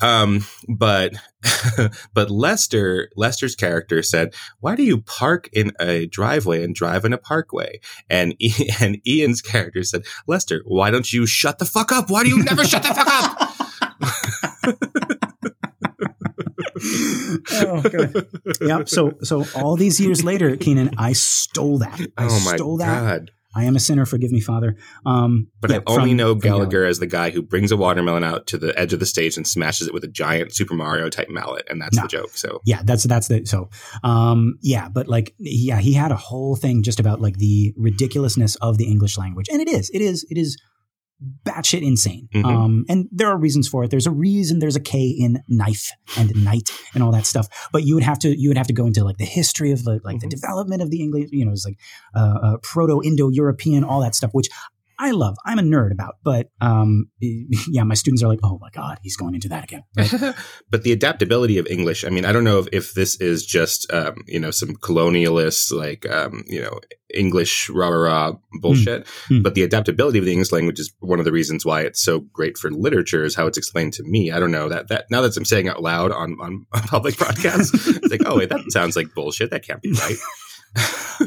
got 0.00 0.30
distracted. 0.30 0.46
Um, 0.46 0.46
but 0.68 1.14
but 2.14 2.30
Lester 2.30 3.10
Lester's 3.16 3.54
character 3.54 4.02
said, 4.02 4.34
"Why 4.60 4.74
do 4.76 4.82
you 4.82 5.02
park 5.02 5.48
in 5.52 5.72
a 5.80 6.06
driveway 6.06 6.62
and 6.64 6.74
drive 6.74 7.04
in 7.04 7.12
a 7.12 7.18
parkway?" 7.18 7.80
And 8.10 8.34
I- 8.42 8.68
and 8.80 8.98
Ian's 9.06 9.42
character 9.42 9.82
said, 9.82 10.04
"Lester, 10.26 10.62
why 10.64 10.90
don't 10.90 11.12
you 11.12 11.26
shut 11.26 11.58
the 11.58 11.64
fuck 11.64 11.92
up? 11.92 12.10
Why 12.10 12.22
do 12.24 12.30
you 12.30 12.42
never 12.42 12.64
shut 12.64 12.82
the 12.82 12.94
fuck 12.94 13.08
up?" 13.08 13.52
oh, 17.52 17.82
good. 17.82 18.26
Yep. 18.60 18.88
So 18.88 19.12
so 19.22 19.44
all 19.54 19.76
these 19.76 20.00
years 20.00 20.24
later, 20.24 20.56
Keenan, 20.56 20.90
I 20.98 21.12
stole 21.12 21.78
that. 21.78 22.00
I 22.16 22.24
oh 22.24 22.40
my 22.44 22.56
stole 22.56 22.76
that. 22.78 23.00
god! 23.02 23.30
I 23.56 23.64
am 23.64 23.74
a 23.74 23.80
sinner. 23.80 24.04
Forgive 24.06 24.30
me, 24.30 24.40
Father. 24.40 24.76
Um, 25.06 25.48
But 25.60 25.70
yeah, 25.70 25.78
I 25.78 25.82
only 25.86 26.10
from- 26.10 26.16
know 26.18 26.34
Gallagher 26.34 26.84
as 26.84 26.98
the 26.98 27.06
guy 27.06 27.30
who 27.30 27.40
brings 27.42 27.72
a 27.72 27.76
watermelon 27.76 28.22
out 28.22 28.46
to 28.48 28.58
the 28.58 28.78
edge 28.78 28.92
of 28.92 29.00
the 29.00 29.06
stage 29.06 29.36
and 29.36 29.46
smashes 29.46 29.88
it 29.88 29.94
with 29.94 30.04
a 30.04 30.08
giant 30.08 30.54
Super 30.54 30.74
Mario 30.74 31.08
type 31.08 31.28
mallet, 31.30 31.64
and 31.70 31.80
that's 31.80 31.96
No. 31.96 32.02
the 32.02 32.08
joke. 32.08 32.36
So 32.36 32.60
Yeah, 32.66 32.82
that's 32.84 33.04
that's 33.04 33.28
the 33.28 33.46
so 33.46 33.70
um 34.04 34.58
yeah, 34.62 34.88
but 34.88 35.08
like 35.08 35.34
yeah, 35.38 35.78
he 35.80 35.94
had 35.94 36.12
a 36.12 36.16
whole 36.16 36.54
thing 36.56 36.82
just 36.82 37.00
about 37.00 37.20
like 37.20 37.38
the 37.38 37.72
ridiculousness 37.76 38.56
of 38.56 38.76
the 38.78 38.84
English 38.84 39.16
language. 39.18 39.46
And 39.50 39.60
it 39.62 39.68
is. 39.68 39.90
It 39.94 40.02
is 40.02 40.24
it 40.30 40.36
is 40.38 40.56
batshit 41.44 41.82
insane. 41.82 42.28
Mhm. 42.34 42.44
Um 42.44 42.84
and 42.88 43.08
there 43.10 43.28
are 43.28 43.38
reasons 43.38 43.66
for 43.68 43.84
it. 43.84 43.90
There's 43.90 44.06
a 44.06 44.10
reason 44.10 44.58
there's 44.58 44.76
a 44.76 44.80
K 44.80 45.08
in 45.08 45.42
knife 45.48 45.90
and 46.18 46.32
night 46.44 46.70
and 46.94 47.02
all 47.02 47.10
that 47.12 47.24
stuff. 47.26 47.48
But 47.72 47.84
you 47.84 47.94
would 47.94 48.04
have 48.04 48.18
to 48.20 48.38
you 48.38 48.50
would 48.50 48.58
have 48.58 48.66
to 48.66 48.74
go 48.74 48.86
into 48.86 49.02
like 49.04 49.16
the 49.16 49.24
history 49.24 49.72
of 49.72 49.84
the 49.84 50.00
like 50.04 50.20
the 50.20 50.26
Mhm. 50.26 50.30
development 50.30 50.82
of 50.82 50.90
the 50.90 51.00
English, 51.00 51.28
you 51.32 51.44
know, 51.44 51.52
it's 51.52 51.64
like 51.64 51.78
uh, 52.14 52.18
uh 52.42 52.56
proto 52.62 53.00
Indo-European 53.02 53.82
all 53.84 54.00
that 54.02 54.14
stuff 54.14 54.30
which 54.32 54.48
I 54.98 55.10
love. 55.10 55.36
I'm 55.44 55.58
a 55.58 55.62
nerd 55.62 55.92
about, 55.92 56.16
but 56.24 56.50
um, 56.60 57.10
yeah, 57.20 57.84
my 57.84 57.94
students 57.94 58.22
are 58.22 58.28
like, 58.28 58.40
"Oh 58.42 58.58
my 58.60 58.70
god, 58.70 58.98
he's 59.02 59.16
going 59.16 59.34
into 59.34 59.48
that 59.50 59.64
again." 59.64 59.82
Right? 59.96 60.34
but 60.70 60.82
the 60.84 60.92
adaptability 60.92 61.58
of 61.58 61.66
English, 61.66 62.04
I 62.04 62.08
mean, 62.08 62.24
I 62.24 62.32
don't 62.32 62.44
know 62.44 62.58
if, 62.58 62.68
if 62.72 62.94
this 62.94 63.20
is 63.20 63.44
just, 63.44 63.92
um, 63.92 64.16
you 64.26 64.40
know, 64.40 64.50
some 64.50 64.74
colonialist, 64.76 65.72
like, 65.76 66.08
um, 66.10 66.44
you 66.46 66.62
know, 66.62 66.80
English 67.14 67.68
rah 67.70 67.88
rah 67.88 68.26
rah 68.28 68.32
bullshit, 68.60 69.06
Hmm. 69.28 69.42
but 69.42 69.54
the 69.54 69.62
adaptability 69.62 70.18
of 70.18 70.24
the 70.24 70.32
English 70.32 70.52
language 70.52 70.80
is 70.80 70.92
one 71.00 71.18
of 71.18 71.24
the 71.24 71.32
reasons 71.32 71.64
why 71.64 71.82
it's 71.82 72.00
so 72.02 72.20
great 72.20 72.56
for 72.56 72.70
literature 72.70 73.24
is 73.24 73.34
how 73.34 73.46
it's 73.46 73.58
explained 73.58 73.92
to 73.94 74.02
me. 74.02 74.30
I 74.30 74.40
don't 74.40 74.50
know 74.50 74.68
that, 74.68 74.88
that 74.88 75.06
now 75.10 75.20
that 75.20 75.36
I'm 75.36 75.44
saying 75.44 75.68
out 75.68 75.82
loud 75.82 76.10
on, 76.10 76.36
on, 76.40 76.66
on 76.72 76.82
public 76.82 77.16
broadcasts, 77.18 77.72
it's 77.86 78.10
like, 78.10 78.22
oh, 78.26 78.38
wait, 78.38 78.48
that 78.48 78.70
sounds 78.70 78.96
like 78.96 79.14
bullshit. 79.14 79.50
That 79.50 79.62
can't 79.66 79.82
be 79.82 79.92
right. 79.92 80.16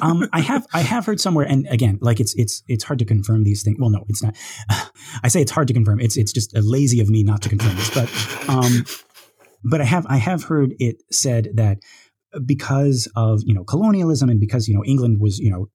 Um, 0.01 0.27
I 0.33 0.41
have 0.41 0.67
I 0.73 0.81
have 0.81 1.05
heard 1.05 1.19
somewhere, 1.19 1.45
and 1.45 1.67
again, 1.69 1.97
like 2.01 2.19
it's 2.19 2.33
it's 2.35 2.63
it's 2.67 2.83
hard 2.83 2.99
to 2.99 3.05
confirm 3.05 3.43
these 3.43 3.63
things. 3.63 3.77
Well, 3.79 3.89
no, 3.89 4.05
it's 4.07 4.23
not. 4.23 4.35
I 5.23 5.27
say 5.27 5.41
it's 5.41 5.51
hard 5.51 5.67
to 5.67 5.73
confirm. 5.73 5.99
It's 5.99 6.17
it's 6.17 6.31
just 6.31 6.55
lazy 6.55 6.99
of 6.99 7.09
me 7.09 7.23
not 7.23 7.41
to 7.43 7.49
confirm 7.49 7.75
this, 7.75 7.89
but 7.93 8.49
um, 8.49 8.85
but 9.63 9.81
I 9.81 9.85
have 9.85 10.05
I 10.07 10.17
have 10.17 10.43
heard 10.43 10.73
it 10.79 10.97
said 11.11 11.49
that 11.55 11.79
because 12.45 13.07
of 13.15 13.41
you 13.45 13.53
know 13.53 13.63
colonialism 13.63 14.29
and 14.29 14.39
because 14.39 14.67
you 14.67 14.75
know 14.75 14.83
England 14.83 15.19
was 15.19 15.39
you 15.39 15.49
know 15.49 15.67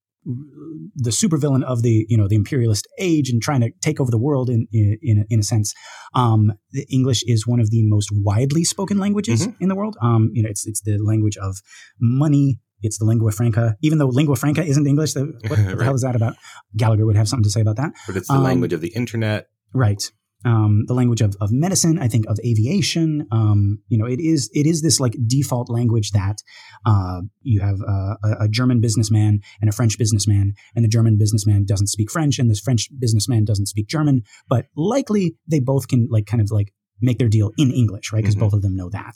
the 0.94 1.10
supervillain 1.10 1.62
of 1.62 1.82
the 1.82 2.06
you 2.08 2.16
know 2.16 2.26
the 2.26 2.34
imperialist 2.34 2.88
age 2.98 3.28
and 3.28 3.42
trying 3.42 3.60
to 3.60 3.70
take 3.82 4.00
over 4.00 4.10
the 4.10 4.18
world 4.18 4.48
in 4.48 4.66
in 4.72 4.98
in 5.02 5.18
a, 5.18 5.24
in 5.28 5.40
a 5.40 5.42
sense 5.42 5.74
um, 6.14 6.52
the 6.72 6.86
english 6.90 7.22
is 7.26 7.46
one 7.46 7.60
of 7.60 7.70
the 7.70 7.82
most 7.84 8.08
widely 8.10 8.64
spoken 8.64 8.98
languages 8.98 9.46
in 9.60 9.68
the 9.68 9.74
world 9.74 9.96
um, 10.00 10.30
you 10.32 10.42
know 10.42 10.48
it's 10.48 10.66
it's 10.66 10.80
the 10.82 10.96
language 10.98 11.36
of 11.36 11.58
money 12.00 12.58
it's 12.82 12.98
the 12.98 13.04
lingua 13.04 13.32
franca. 13.32 13.76
Even 13.82 13.98
though 13.98 14.08
lingua 14.08 14.36
franca 14.36 14.62
isn't 14.62 14.86
english 14.86 15.14
the, 15.14 15.24
what, 15.48 15.58
what 15.58 15.78
the 15.78 15.84
hell 15.84 15.94
is 15.94 16.02
that 16.02 16.16
about? 16.16 16.34
Gallagher 16.76 17.06
would 17.06 17.16
have 17.16 17.28
something 17.28 17.44
to 17.44 17.50
say 17.50 17.60
about 17.60 17.76
that. 17.76 17.92
But 18.06 18.16
it's 18.16 18.28
the 18.28 18.34
Um, 18.34 18.42
language 18.42 18.72
of 18.72 18.80
the 18.80 18.92
internet. 18.94 19.48
right. 19.72 20.10
Um, 20.46 20.84
the 20.88 20.92
language 20.92 21.22
of, 21.22 21.34
of 21.40 21.50
medicine 21.52 21.98
i 21.98 22.06
think 22.06 22.26
of 22.26 22.38
aviation. 22.44 23.26
Um, 23.32 23.78
you 23.88 23.96
know 23.96 24.04
it 24.04 24.20
is 24.20 24.50
it 24.52 24.66
is 24.66 24.82
this 24.82 25.00
like 25.00 25.16
default 25.26 25.70
language 25.70 26.10
that 26.10 26.36
uh, 26.84 27.22
you 27.40 27.60
have 27.62 27.80
a, 27.80 28.18
a 28.40 28.48
german 28.50 28.78
businessman 28.82 29.40
and 29.62 29.70
a 29.70 29.72
french 29.72 29.96
businessman 29.96 30.52
and 30.76 30.84
the 30.84 30.88
german 30.88 31.16
businessman 31.16 31.64
doesn't 31.64 31.86
speak 31.86 32.10
french 32.10 32.38
and 32.38 32.50
this 32.50 32.60
french 32.60 32.90
businessman 32.98 33.46
doesn't 33.46 33.68
speak 33.68 33.88
german. 33.88 34.20
But 34.46 34.66
likely 34.76 35.36
they 35.48 35.60
both 35.60 35.88
can 35.88 36.08
like 36.10 36.26
kind 36.26 36.42
of 36.42 36.50
like 36.50 36.73
make 37.00 37.18
their 37.18 37.28
deal 37.28 37.50
in 37.58 37.70
english 37.72 38.12
right 38.12 38.22
because 38.22 38.36
Mhm. 38.36 38.40
both 38.40 38.52
of 38.52 38.62
them 38.62 38.74
know 38.76 38.88
that 38.90 39.14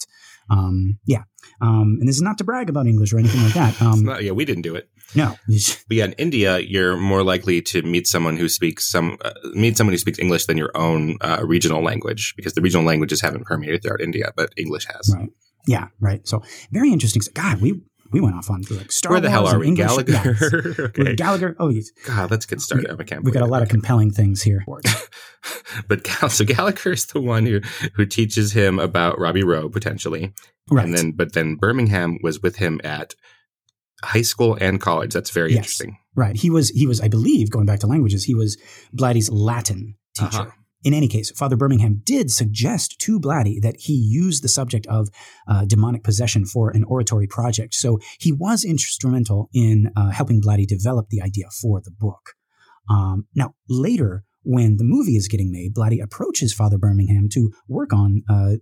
um, 0.50 0.98
yeah 1.06 1.22
um, 1.60 1.96
and 2.00 2.08
this 2.08 2.16
is 2.16 2.22
not 2.22 2.38
to 2.38 2.44
brag 2.44 2.68
about 2.68 2.86
english 2.86 3.12
or 3.12 3.18
anything 3.18 3.42
like 3.42 3.54
that 3.54 3.80
um, 3.86 4.04
not, 4.04 4.22
yeah, 4.24 4.32
we 4.32 4.44
didn't 4.44 4.62
do 4.62 4.74
it. 4.74 4.88
no 5.14 5.36
But 5.88 5.96
yeah, 5.96 6.04
in 6.06 6.12
India, 6.14 6.58
you're 6.58 6.96
more 6.96 7.22
likely 7.22 7.62
to 7.62 7.82
meet 7.82 8.06
someone 8.06 8.36
who 8.36 8.48
speaks 8.48 8.90
some 8.90 9.16
uh, 9.24 9.32
meet 9.54 9.76
someone 9.76 9.92
who 9.94 9.98
speaks 9.98 10.18
English 10.18 10.46
than 10.46 10.56
your 10.58 10.70
own 10.76 11.16
uh, 11.22 11.40
regional 11.54 11.82
language 11.82 12.34
because 12.36 12.52
the 12.54 12.60
regional 12.60 12.84
languages 12.84 13.20
haven't 13.22 13.44
permeated 13.46 13.82
throughout 13.82 14.00
India, 14.02 14.32
but 14.36 14.52
English 14.56 14.84
has. 14.92 15.14
Right. 15.14 15.30
Yeah, 15.66 15.86
right. 16.00 16.26
So 16.28 16.42
very 16.72 16.92
interesting. 16.92 17.22
God, 17.34 17.60
we 17.62 17.80
we 18.12 18.20
went 18.20 18.36
off 18.36 18.50
on 18.50 18.62
like 18.70 18.90
Star 18.92 19.12
Where 19.12 19.20
the 19.20 19.30
hell 19.30 19.42
Wars 19.42 19.54
are 19.54 19.58
we, 19.60 19.68
English. 19.68 19.86
Gallagher? 19.86 20.12
Yeah, 20.12 20.84
okay. 20.88 21.14
Gallagher. 21.14 21.56
Oh, 21.58 21.68
yes. 21.68 21.90
God, 22.06 22.30
let's 22.30 22.46
get 22.46 22.60
started. 22.60 22.90
I 23.00 23.04
can't. 23.04 23.22
we 23.24 23.32
got 23.32 23.42
a 23.42 23.46
lot 23.54 23.62
of 23.62 23.68
compelling 23.68 24.10
things 24.10 24.42
here. 24.42 24.64
But 25.88 26.04
Gal- 26.04 26.30
so 26.30 26.44
Gallagher 26.44 26.92
is 26.92 27.06
the 27.06 27.20
one 27.20 27.46
who 27.46 27.60
who 27.94 28.06
teaches 28.06 28.52
him 28.52 28.78
about 28.78 29.18
Robbie 29.18 29.44
Rowe 29.44 29.68
potentially, 29.68 30.32
Right. 30.70 30.84
and 30.84 30.94
then 30.96 31.12
but 31.12 31.32
then 31.34 31.56
Birmingham 31.56 32.18
was 32.22 32.40
with 32.42 32.56
him 32.56 32.80
at 32.84 33.14
high 34.04 34.22
school 34.22 34.56
and 34.60 34.80
college. 34.80 35.12
That's 35.12 35.30
very 35.30 35.50
Yes. 35.50 35.58
interesting. 35.58 35.98
right. 36.14 36.36
He 36.36 36.50
was 36.50 36.68
he 36.70 36.86
was 36.86 37.00
I 37.00 37.08
believe 37.08 37.50
going 37.50 37.66
back 37.66 37.80
to 37.80 37.86
languages. 37.86 38.24
He 38.24 38.34
was 38.34 38.56
Blatty's 38.96 39.30
Latin 39.30 39.96
teacher. 40.14 40.42
Uh-huh. 40.42 40.50
In 40.84 40.94
any 40.94 41.08
case, 41.08 41.32
Father 41.32 41.56
Birmingham 41.56 42.02
did 42.04 42.30
suggest 42.30 43.00
to 43.00 43.18
Blatty 43.18 43.60
that 43.62 43.74
he 43.80 43.94
use 43.94 44.40
the 44.42 44.48
subject 44.48 44.86
of 44.86 45.08
uh, 45.48 45.64
demonic 45.64 46.04
possession 46.04 46.44
for 46.46 46.70
an 46.70 46.84
oratory 46.84 47.26
project. 47.26 47.74
So 47.74 47.98
he 48.20 48.32
was 48.32 48.62
instrumental 48.64 49.50
in 49.52 49.90
uh, 49.96 50.10
helping 50.10 50.40
Blatty 50.40 50.68
develop 50.68 51.08
the 51.08 51.20
idea 51.20 51.46
for 51.60 51.80
the 51.80 51.90
book. 51.90 52.34
Um, 52.88 53.26
now, 53.34 53.54
later, 53.68 54.22
when 54.48 54.78
the 54.78 54.84
movie 54.84 55.16
is 55.16 55.28
getting 55.28 55.52
made, 55.52 55.74
Blatty 55.74 56.02
approaches 56.02 56.54
Father 56.54 56.78
Birmingham 56.78 57.28
to 57.32 57.52
work 57.68 57.92
on 57.92 58.22
uh, 58.30 58.52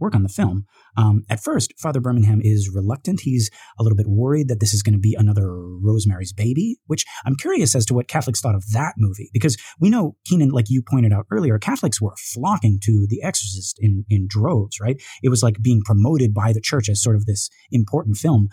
work 0.00 0.16
on 0.16 0.24
the 0.24 0.28
film. 0.28 0.64
Um, 0.96 1.22
at 1.30 1.40
first, 1.40 1.72
Father 1.78 2.00
Birmingham 2.00 2.40
is 2.42 2.68
reluctant. 2.74 3.20
He's 3.20 3.48
a 3.78 3.84
little 3.84 3.96
bit 3.96 4.08
worried 4.08 4.48
that 4.48 4.58
this 4.58 4.74
is 4.74 4.82
going 4.82 4.94
to 4.94 4.98
be 4.98 5.14
another 5.16 5.46
Rosemary's 5.48 6.32
Baby, 6.32 6.78
which 6.86 7.04
I'm 7.24 7.36
curious 7.36 7.76
as 7.76 7.86
to 7.86 7.94
what 7.94 8.08
Catholics 8.08 8.40
thought 8.40 8.56
of 8.56 8.64
that 8.72 8.94
movie 8.98 9.30
because 9.32 9.56
we 9.78 9.90
know 9.90 10.16
Keenan, 10.24 10.50
like 10.50 10.68
you 10.68 10.82
pointed 10.82 11.12
out 11.12 11.26
earlier, 11.30 11.56
Catholics 11.60 12.02
were 12.02 12.16
flocking 12.34 12.80
to 12.82 13.06
The 13.08 13.22
Exorcist 13.22 13.76
in 13.78 14.04
in 14.10 14.26
droves. 14.28 14.80
Right? 14.80 15.00
It 15.22 15.28
was 15.28 15.44
like 15.44 15.62
being 15.62 15.82
promoted 15.84 16.34
by 16.34 16.52
the 16.52 16.60
church 16.60 16.88
as 16.88 17.00
sort 17.00 17.14
of 17.14 17.26
this 17.26 17.48
important 17.70 18.16
film. 18.16 18.48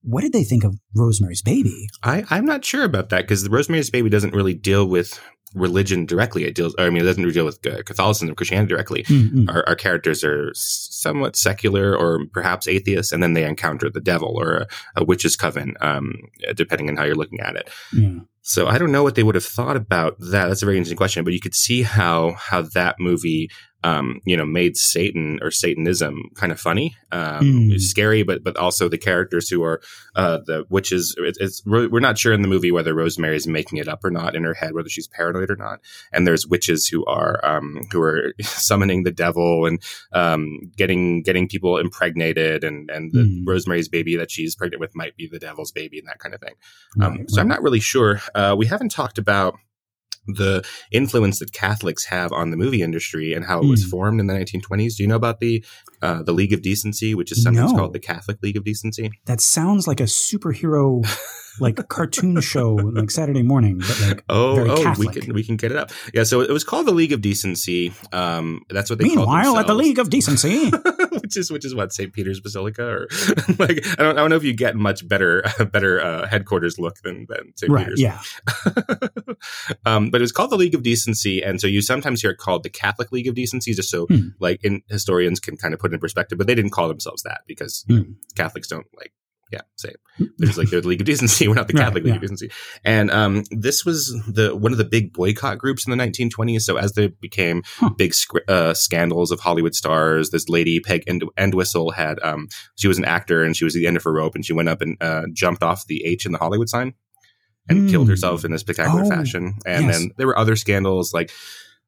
What 0.00 0.22
did 0.22 0.32
they 0.32 0.44
think 0.44 0.64
of 0.64 0.78
Rosemary's 0.94 1.42
Baby? 1.42 1.86
I, 2.02 2.24
I'm 2.30 2.44
not 2.46 2.64
sure 2.64 2.84
about 2.84 3.10
that 3.10 3.22
because 3.22 3.42
the 3.42 3.50
Rosemary's 3.50 3.90
Baby 3.90 4.08
doesn't 4.08 4.34
really 4.34 4.54
deal 4.54 4.86
with 4.86 5.20
religion 5.54 6.06
directly. 6.06 6.44
It 6.44 6.54
deals, 6.54 6.74
I 6.78 6.90
mean, 6.90 7.02
it 7.02 7.06
doesn't 7.06 7.32
deal 7.32 7.44
with 7.44 7.64
uh, 7.66 7.82
Catholicism 7.84 8.30
or 8.30 8.34
Christianity 8.34 8.68
directly. 8.68 9.04
Mm-mm. 9.04 9.48
Our, 9.48 9.66
our 9.68 9.76
characters 9.76 10.24
are 10.24 10.50
somewhat 10.54 11.36
secular 11.36 11.96
or 11.96 12.26
perhaps 12.32 12.68
atheists, 12.68 13.12
and 13.12 13.22
then 13.22 13.34
they 13.34 13.44
encounter 13.44 13.88
the 13.88 14.00
devil 14.00 14.36
or 14.36 14.54
a, 14.54 14.66
a 14.96 15.04
witch's 15.04 15.36
coven, 15.36 15.74
um, 15.80 16.14
depending 16.54 16.88
on 16.88 16.96
how 16.96 17.04
you're 17.04 17.14
looking 17.14 17.40
at 17.40 17.56
it. 17.56 17.70
Yeah. 17.92 18.20
So 18.42 18.66
I 18.66 18.76
don't 18.76 18.92
know 18.92 19.02
what 19.02 19.14
they 19.14 19.22
would 19.22 19.36
have 19.36 19.44
thought 19.44 19.76
about 19.76 20.18
that. 20.18 20.48
That's 20.48 20.62
a 20.62 20.66
very 20.66 20.76
interesting 20.76 20.98
question, 20.98 21.24
but 21.24 21.32
you 21.32 21.40
could 21.40 21.54
see 21.54 21.82
how 21.82 22.32
how 22.32 22.60
that 22.74 22.96
movie, 23.00 23.50
um, 23.84 24.20
you 24.24 24.36
know, 24.36 24.46
made 24.46 24.76
Satan 24.76 25.38
or 25.42 25.50
Satanism 25.50 26.30
kind 26.34 26.50
of 26.50 26.58
funny, 26.58 26.96
um, 27.12 27.44
Mm. 27.44 27.80
scary, 27.80 28.22
but 28.24 28.42
but 28.42 28.56
also 28.56 28.88
the 28.88 28.98
characters 28.98 29.48
who 29.48 29.62
are 29.62 29.80
uh, 30.16 30.38
the 30.46 30.64
witches. 30.70 31.14
It, 31.18 31.36
it's 31.38 31.62
we're 31.66 32.00
not 32.00 32.16
sure 32.18 32.32
in 32.32 32.42
the 32.42 32.48
movie 32.48 32.72
whether 32.72 32.94
Rosemary 32.94 33.36
is 33.36 33.46
making 33.46 33.78
it 33.78 33.86
up 33.88 34.02
or 34.04 34.10
not 34.10 34.34
in 34.34 34.42
her 34.44 34.54
head, 34.54 34.72
whether 34.74 34.88
she's 34.88 35.06
paranoid 35.06 35.50
or 35.50 35.56
not. 35.56 35.80
And 36.12 36.26
there's 36.26 36.46
witches 36.46 36.88
who 36.88 37.04
are 37.04 37.44
um, 37.44 37.80
who 37.92 38.00
are 38.02 38.32
summoning 38.40 39.02
the 39.04 39.12
devil 39.12 39.66
and 39.66 39.80
um, 40.12 40.58
getting 40.76 41.22
getting 41.22 41.46
people 41.48 41.76
impregnated, 41.78 42.64
and 42.64 42.90
and 42.90 43.12
the 43.12 43.18
Mm. 43.24 43.42
Rosemary's 43.46 43.88
baby 43.88 44.16
that 44.16 44.30
she's 44.30 44.54
pregnant 44.56 44.80
with 44.80 44.94
might 44.96 45.16
be 45.16 45.28
the 45.28 45.38
devil's 45.38 45.72
baby 45.72 45.98
and 45.98 46.08
that 46.08 46.18
kind 46.18 46.34
of 46.34 46.40
thing. 46.40 46.54
Um, 47.00 47.16
Right, 47.18 47.30
so 47.30 47.40
I'm 47.40 47.48
not 47.48 47.62
really 47.62 47.80
sure. 47.80 48.20
Uh, 48.34 48.54
we 48.56 48.66
haven't 48.66 48.90
talked 48.90 49.18
about 49.18 49.54
the 50.26 50.64
influence 50.90 51.38
that 51.40 51.52
Catholics 51.52 52.04
have 52.06 52.32
on 52.32 52.50
the 52.50 52.56
movie 52.56 52.82
industry 52.82 53.34
and 53.34 53.44
how 53.44 53.60
it 53.60 53.66
was 53.66 53.82
Hmm. 53.84 53.90
formed 53.90 54.20
in 54.20 54.26
the 54.26 54.34
1920s. 54.34 54.96
Do 54.96 55.02
you 55.02 55.08
know 55.08 55.16
about 55.16 55.40
the 55.40 55.64
uh, 56.02 56.22
the 56.22 56.32
League 56.32 56.52
of 56.52 56.60
Decency, 56.60 57.14
which 57.14 57.32
is 57.32 57.42
sometimes 57.42 57.72
No. 57.72 57.78
called 57.78 57.92
the 57.94 57.98
Catholic 58.00 58.38
League 58.42 58.56
of 58.58 58.64
Decency? 58.64 59.10
That 59.24 59.40
sounds 59.40 59.86
like 59.88 60.00
a 60.00 60.04
superhero, 60.04 61.02
like 61.60 61.76
cartoon 61.88 62.38
show, 62.42 62.74
like 62.74 63.10
Saturday 63.10 63.42
morning, 63.42 63.78
but 63.78 64.00
like 64.02 64.24
Oh, 64.28 64.54
very 64.54 64.70
oh, 64.70 64.94
we 64.98 65.06
can 65.08 65.32
we 65.32 65.42
can 65.42 65.56
get 65.56 65.70
it 65.70 65.78
up. 65.78 65.90
Yeah, 66.12 66.24
so 66.24 66.40
it 66.42 66.50
was 66.50 66.64
called 66.64 66.86
the 66.86 66.92
League 66.92 67.12
of 67.12 67.20
Decency. 67.22 67.92
Um, 68.12 68.60
that's 68.68 68.90
what 68.90 68.98
they 68.98 69.06
called 69.06 69.28
Meanwhile, 69.28 69.58
at 69.58 69.66
the. 69.66 69.74
League 69.74 69.98
of 69.98 70.10
Decency, 70.10 70.70
which 71.34 71.40
is 71.40 71.50
which 71.50 71.64
is 71.64 71.74
what 71.74 71.92
St. 71.92 72.12
Peter's 72.12 72.38
Basilica, 72.40 72.86
or 72.86 73.08
like 73.58 73.84
I 73.98 74.02
don't 74.02 74.16
I 74.16 74.20
don't 74.20 74.30
know 74.30 74.36
if 74.36 74.44
you 74.44 74.54
get 74.54 74.76
much 74.76 75.06
better 75.08 75.42
better 75.72 76.00
uh, 76.00 76.28
headquarters 76.28 76.78
look 76.78 76.96
than 77.02 77.26
than 77.28 77.52
St. 77.56 77.72
right? 77.72 77.84
Peter's. 77.86 78.00
Yeah, 78.00 78.20
um, 79.86 80.10
but 80.10 80.20
it 80.20 80.22
was 80.22 80.32
called 80.32 80.50
the 80.50 80.56
League 80.56 80.74
of 80.74 80.82
Decency, 80.82 81.42
and 81.42 81.60
so 81.60 81.66
you 81.66 81.82
sometimes 81.82 82.22
hear 82.22 82.30
it 82.30 82.38
called 82.38 82.62
the 82.62 82.70
Catholic 82.70 83.12
League 83.12 83.26
of 83.26 83.34
Decency, 83.34 83.72
just 83.74 83.90
so 83.90 84.06
Hmm. 84.06 84.28
like 84.38 84.62
in 84.64 84.82
historians 84.88 85.40
can 85.40 85.56
kind 85.56 85.74
of 85.74 85.80
put 85.80 85.90
it 85.92 85.94
in 85.94 86.00
perspective. 86.00 86.38
But 86.38 86.46
they 86.46 86.54
didn't 86.54 86.72
call 86.72 86.88
themselves 86.88 87.22
that 87.22 87.40
because 87.46 87.84
Hmm. 87.88 87.92
you 87.92 87.98
know, 88.00 88.04
Catholics 88.36 88.68
don't 88.68 88.86
like. 88.96 89.12
Yeah, 89.54 89.60
say 89.76 89.90
it. 89.90 90.30
There's 90.38 90.58
like 90.58 90.68
they're 90.70 90.80
the 90.80 90.88
League 90.88 91.00
of 91.00 91.06
Decency. 91.06 91.48
We're 91.48 91.54
not 91.54 91.68
the 91.68 91.74
Right, 91.74 91.84
Catholic 91.84 92.04
League 92.04 92.10
yeah. 92.12 92.16
of 92.16 92.20
Decency. 92.22 92.50
And 92.84 93.10
um, 93.10 93.44
this 93.50 93.84
was 93.84 94.08
the 94.28 94.54
one 94.56 94.72
of 94.72 94.78
the 94.78 94.84
big 94.84 95.12
boycott 95.12 95.58
groups 95.58 95.86
in 95.86 95.96
the 95.96 96.04
1920s. 96.04 96.62
So 96.62 96.76
as 96.76 96.92
there 96.92 97.08
became 97.08 97.62
Huh. 97.78 97.90
big 97.96 98.14
sc- 98.14 98.46
uh, 98.48 98.74
scandals 98.74 99.30
of 99.30 99.40
Hollywood 99.40 99.74
stars, 99.74 100.30
this 100.30 100.48
lady 100.48 100.80
Peg 100.80 101.02
End- 101.06 101.24
Entwistle 101.38 101.90
had 101.92 102.18
um, 102.22 102.48
she 102.76 102.88
was 102.88 102.98
an 102.98 103.04
actor 103.04 103.42
and 103.44 103.56
she 103.56 103.64
was 103.64 103.74
at 103.74 103.80
the 103.80 103.86
end 103.86 103.96
of 103.96 104.02
her 104.04 104.12
rope 104.12 104.34
and 104.34 104.44
she 104.44 104.52
went 104.52 104.68
up 104.68 104.80
and 104.82 104.96
uh, 105.00 105.22
jumped 105.32 105.62
off 105.62 105.86
the 105.86 106.04
H 106.04 106.26
in 106.26 106.32
the 106.32 106.38
Hollywood 106.38 106.68
sign. 106.68 106.94
and 107.68 107.78
Hmm. 107.78 107.88
killed 107.88 108.08
herself 108.08 108.44
in 108.44 108.52
a 108.52 108.58
spectacular 108.58 109.04
Oh, 109.04 109.08
fashion. 109.08 109.54
And 109.64 109.86
yes. 109.86 109.98
then 109.98 110.10
there 110.18 110.26
were 110.26 110.38
other 110.38 110.54
scandals 110.56 111.14
like 111.14 111.30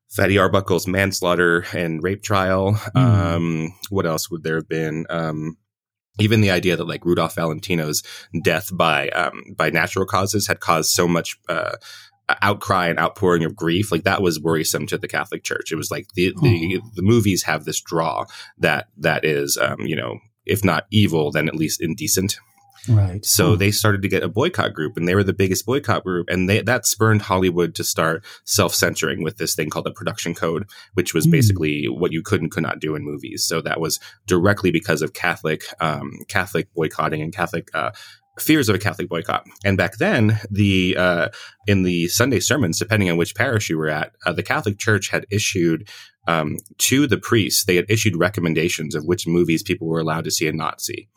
Fatty 0.09 0.39
Arbuckle's 0.39 0.87
manslaughter 0.87 1.67
and 1.75 2.03
rape 2.03 2.23
trial. 2.23 2.73
Hmm. 2.95 2.99
Um, 2.99 3.75
what 3.91 4.07
else 4.07 4.31
would 4.31 4.43
there 4.43 4.55
have 4.57 4.69
been? 4.69 5.05
Um, 5.11 5.57
even 6.19 6.41
the 6.41 6.51
idea 6.51 6.77
that 6.77 6.89
like 6.89 7.05
Rudolph 7.05 7.35
Valentino's 7.35 8.03
death 8.43 8.71
by 8.73 9.09
um, 9.11 9.43
by 9.57 9.71
natural 9.71 10.07
causes 10.07 10.47
had 10.47 10.61
caused 10.61 10.91
so 10.91 11.07
much 11.07 11.39
uh, 11.49 11.77
outcry 12.43 12.89
and 12.89 12.99
outpouring 12.99 13.45
of 13.45 13.55
grief, 13.55 13.93
like 13.93 14.05
that 14.05 14.23
was 14.23 14.41
worrisome 14.41 14.87
to 14.87 14.99
the 14.99 15.09
Catholic 15.09 15.45
Church. 15.45 15.73
It 15.73 15.77
was 15.77 15.91
like 15.91 16.09
the 16.15 16.33
the, 16.41 16.81
the 16.95 17.03
movies 17.03 17.45
have 17.45 17.65
this 17.65 17.81
draw 17.81 18.25
that 18.59 18.89
that 18.99 19.25
is, 19.25 19.57
um, 19.57 19.81
you 19.81 19.97
know, 19.97 20.19
if 20.45 20.65
not 20.65 20.87
evil, 20.91 21.31
then 21.31 21.49
at 21.49 21.57
least 21.57 21.83
indecent. 21.83 22.39
Right. 22.89 23.25
So 23.25 23.51
Huh. 23.51 23.57
they 23.57 23.71
started 23.71 24.03
to 24.03 24.09
get 24.09 24.23
a 24.23 24.29
boycott 24.29 24.73
group, 24.75 24.97
and 24.97 25.07
they 25.07 25.15
were 25.15 25.25
the 25.25 25.33
biggest 25.33 25.67
boycott 25.67 26.05
group, 26.05 26.29
and 26.31 26.49
they, 26.49 26.63
that 26.63 26.87
spurned 26.87 27.23
Hollywood 27.23 27.75
to 27.77 27.85
start 27.85 28.25
self-censoring 28.45 29.23
with 29.23 29.39
this 29.39 29.55
thing 29.55 29.71
called 29.71 29.87
the 29.87 29.93
production 29.93 30.35
code, 30.35 30.69
which 30.95 31.15
was 31.15 31.25
Hmm. 31.25 31.31
basically 31.33 31.87
what 31.89 32.13
you 32.13 32.23
could 32.23 32.41
and 32.43 32.51
could 32.51 32.63
not 32.63 32.81
do 32.81 32.95
in 32.95 33.05
movies. 33.05 33.45
So 33.45 33.61
that 33.61 33.81
was 33.81 34.01
directly 34.27 34.71
because 34.71 35.03
of 35.03 35.13
Catholic 35.13 35.65
um, 35.81 36.13
Catholic 36.29 36.73
boycotting 36.75 37.23
and 37.23 37.35
Catholic. 37.35 37.69
Uh, 37.75 37.91
fears 38.39 38.69
of 38.69 38.75
a 38.75 38.79
Catholic 38.79 39.09
boycott. 39.09 39.47
And 39.65 39.79
back 39.79 39.97
then, 39.97 40.39
the 40.51 40.95
uh, 40.99 41.29
in 41.67 41.85
the 41.85 42.07
Sunday 42.09 42.39
sermons, 42.41 42.79
depending 42.79 43.09
on 43.11 43.17
which 43.17 43.35
parish 43.35 43.71
you 43.71 43.79
were 43.79 43.89
at, 43.89 44.13
uh, 44.27 44.33
the 44.35 44.43
Catholic 44.43 44.79
Church 44.79 45.09
had 45.09 45.25
issued 45.31 45.89
um, 46.29 46.59
to 46.79 47.07
the 47.07 47.17
priests. 47.17 47.65
They 47.65 47.77
had 47.77 47.87
issued 47.89 48.15
recommendations 48.15 48.95
of 48.95 49.07
which 49.07 49.27
movies 49.27 49.63
people 49.63 49.87
were 49.89 50.01
allowed 50.01 50.25
to 50.25 50.31
see 50.31 50.47
and 50.49 50.59
not 50.59 50.83
see. 50.83 51.09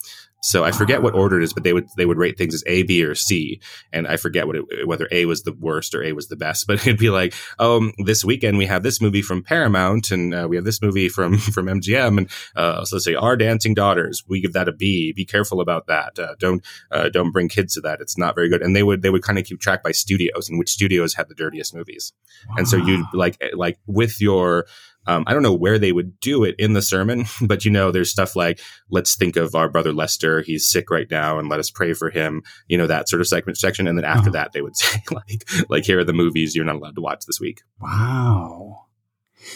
So 0.41 0.63
I 0.63 0.72
forget 0.72 1.01
what 1.01 1.15
order 1.15 1.39
it 1.39 1.43
is, 1.43 1.53
but 1.53 1.63
they 1.63 1.74
would 1.74 1.88
they 1.98 2.05
would 2.05 2.17
rate 2.17 2.38
things 2.38 2.53
as 2.53 2.63
A, 2.65 2.84
B, 2.84 3.03
or 3.03 3.13
C, 3.15 3.60
and 3.91 4.08
I 4.08 4.17
forget 4.17 4.48
what 4.48 4.55
it, 4.55 4.88
whether 4.88 5.08
A 5.12 5.25
was 5.25 5.43
the 5.43 5.53
worst 5.53 5.93
or 5.93 6.03
A 6.03 6.13
was 6.13 6.27
the 6.27 6.36
best. 6.36 6.67
But 6.69 6.86
it'd 6.86 7.00
be 7.00 7.10
like, 7.10 7.34
oh, 7.58 7.91
this 7.98 8.24
weekend 8.24 8.60
we 8.60 8.67
have 8.67 8.84
this 8.84 9.01
movie 9.01 9.24
from 9.24 9.41
Paramount, 9.41 10.12
and 10.12 10.36
uh, 10.36 10.48
we 10.48 10.55
have 10.55 10.65
this 10.65 10.81
movie 10.81 11.10
from 11.10 11.38
from 11.55 11.65
MGM, 11.65 12.17
and 12.17 12.29
uh, 12.55 12.86
so 12.86 12.96
let's 12.96 13.05
say 13.05 13.15
Our 13.15 13.36
Dancing 13.36 13.74
Daughters. 13.74 14.24
We 14.27 14.39
give 14.39 14.53
that 14.53 14.67
a 14.67 14.72
B. 14.72 15.12
Be 15.13 15.25
careful 15.25 15.62
about 15.62 15.88
that. 15.88 16.19
Uh, 16.19 16.36
don't 16.39 16.63
uh, 16.91 17.10
don't 17.10 17.31
bring 17.31 17.50
kids 17.50 17.74
to 17.74 17.81
that. 17.81 18.01
It's 18.01 18.17
not 18.17 18.36
very 18.36 18.50
good. 18.50 18.62
And 18.62 18.75
they 18.75 18.84
would 18.84 19.01
they 19.01 19.10
would 19.10 19.24
kind 19.24 19.39
of 19.39 19.46
keep 19.46 19.60
track 19.60 19.84
by 19.84 19.91
studios 19.91 20.48
and 20.48 20.60
which 20.60 20.69
studios 20.69 21.15
had 21.15 21.27
the 21.27 21.36
dirtiest 21.36 21.75
movies. 21.75 22.13
And 22.58 22.67
so 22.67 22.77
you'd 22.77 23.05
like 23.13 23.41
like 23.53 23.77
with 23.88 24.22
your 24.22 24.65
um, 25.09 25.23
I 25.27 25.33
don't 25.33 25.43
know 25.43 25.53
where 25.53 25.79
they 25.79 25.91
would 25.91 26.19
do 26.19 26.43
it 26.43 26.55
in 26.59 26.73
the 26.73 26.81
sermon, 26.81 27.25
but 27.41 27.65
you 27.65 27.71
know, 27.71 27.91
there's 27.91 28.11
stuff 28.11 28.35
like, 28.35 28.59
let's 28.89 29.15
think 29.15 29.35
of 29.35 29.55
our 29.55 29.67
brother 29.69 29.91
Lester. 29.93 30.41
He's 30.41 30.67
sick 30.67 30.89
right 30.91 31.07
now 31.09 31.39
and 31.39 31.49
let 31.49 31.59
us 31.59 31.69
pray 31.69 31.93
for 31.93 32.09
him. 32.09 32.43
You 32.67 32.77
know, 32.77 32.87
that 32.87 33.09
sort 33.09 33.21
of 33.21 33.27
segment 33.27 33.57
section. 33.57 33.87
And 33.87 33.97
then 33.97 34.05
after 34.05 34.29
Uh-huh. 34.29 34.31
that, 34.31 34.51
they 34.53 34.61
would 34.61 34.75
say 34.83 35.01
like, 35.11 35.49
like, 35.69 35.85
here 35.85 35.99
are 35.99 36.03
the 36.03 36.13
movies 36.13 36.55
you're 36.55 36.65
not 36.65 36.75
allowed 36.75 36.95
to 36.95 37.01
watch 37.01 37.25
this 37.25 37.39
week. 37.39 37.61
Wow. 37.81 38.85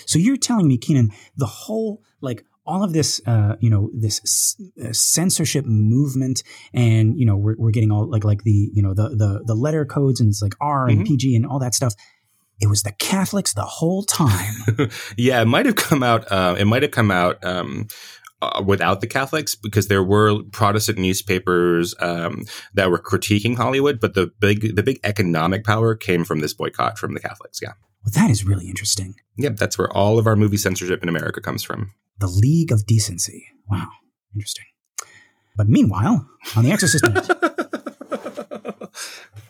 So 0.05 0.17
you're 0.19 0.37
telling 0.37 0.67
me, 0.67 0.77
Keenan, 0.77 1.11
the 1.35 1.45
whole 1.45 2.01
like 2.21 2.45
all 2.65 2.83
of 2.83 2.93
this, 2.93 3.19
uh, 3.27 3.57
you 3.59 3.69
know, 3.69 3.89
this 3.93 4.21
s- 4.23 4.55
uh, 4.81 4.93
censorship 4.93 5.65
movement, 5.65 6.41
and 6.73 7.19
you 7.19 7.25
know, 7.25 7.35
we're, 7.35 7.55
we're 7.57 7.71
getting 7.71 7.91
all 7.91 8.09
like 8.09 8.23
like 8.23 8.43
the 8.43 8.69
you 8.73 8.81
know 8.81 8.93
the 8.93 9.09
the 9.09 9.43
the 9.45 9.53
letter 9.55 9.83
codes 9.85 10.21
and 10.21 10.29
it's 10.29 10.41
like 10.41 10.55
R 10.61 10.87
and 10.87 11.01
Mhm. 11.01 11.07
PG 11.07 11.35
and 11.35 11.45
all 11.45 11.59
that 11.59 11.75
stuff. 11.75 11.93
It 12.63 12.69
was 12.69 12.83
the 12.83 12.93
Catholics 12.93 13.53
the 13.53 13.65
whole 13.65 14.03
time. 14.03 14.55
yeah, 15.17 15.41
it 15.41 15.47
might 15.47 15.65
have 15.65 15.75
come 15.75 16.01
out. 16.01 16.31
Uh, 16.31 16.55
it 16.57 16.63
might 16.63 16.81
have 16.81 16.91
come 16.91 17.11
out 17.11 17.43
um, 17.43 17.87
uh, 18.41 18.63
without 18.65 19.01
the 19.01 19.07
Catholics 19.07 19.53
because 19.53 19.89
there 19.89 20.01
were 20.01 20.41
Protestant 20.43 20.97
newspapers 20.97 21.93
um, 21.99 22.45
that 22.73 22.89
were 22.89 22.99
critiquing 22.99 23.57
Hollywood, 23.57 23.99
but 23.99 24.13
the 24.13 24.31
big 24.39 24.77
the 24.77 24.81
big 24.81 25.01
economic 25.03 25.65
power 25.65 25.93
came 25.93 26.23
from 26.23 26.39
this 26.39 26.53
boycott 26.53 26.97
from 26.97 27.13
the 27.13 27.19
Catholics. 27.19 27.59
Yeah, 27.61 27.73
well, 28.05 28.13
that 28.15 28.31
is 28.31 28.45
really 28.45 28.69
interesting. 28.69 29.15
yep, 29.35 29.57
that's 29.57 29.77
where 29.77 29.91
all 29.91 30.17
of 30.17 30.25
our 30.25 30.37
movie 30.37 30.55
censorship 30.55 31.03
in 31.03 31.09
America 31.09 31.41
comes 31.41 31.63
from. 31.63 31.91
The 32.19 32.27
League 32.27 32.71
of 32.71 32.85
Decency. 32.85 33.45
Wow, 33.69 33.89
interesting. 34.33 34.67
But 35.57 35.67
meanwhile, 35.67 36.25
on 36.55 36.63
The 36.63 36.71
Exorcist, 36.71 37.03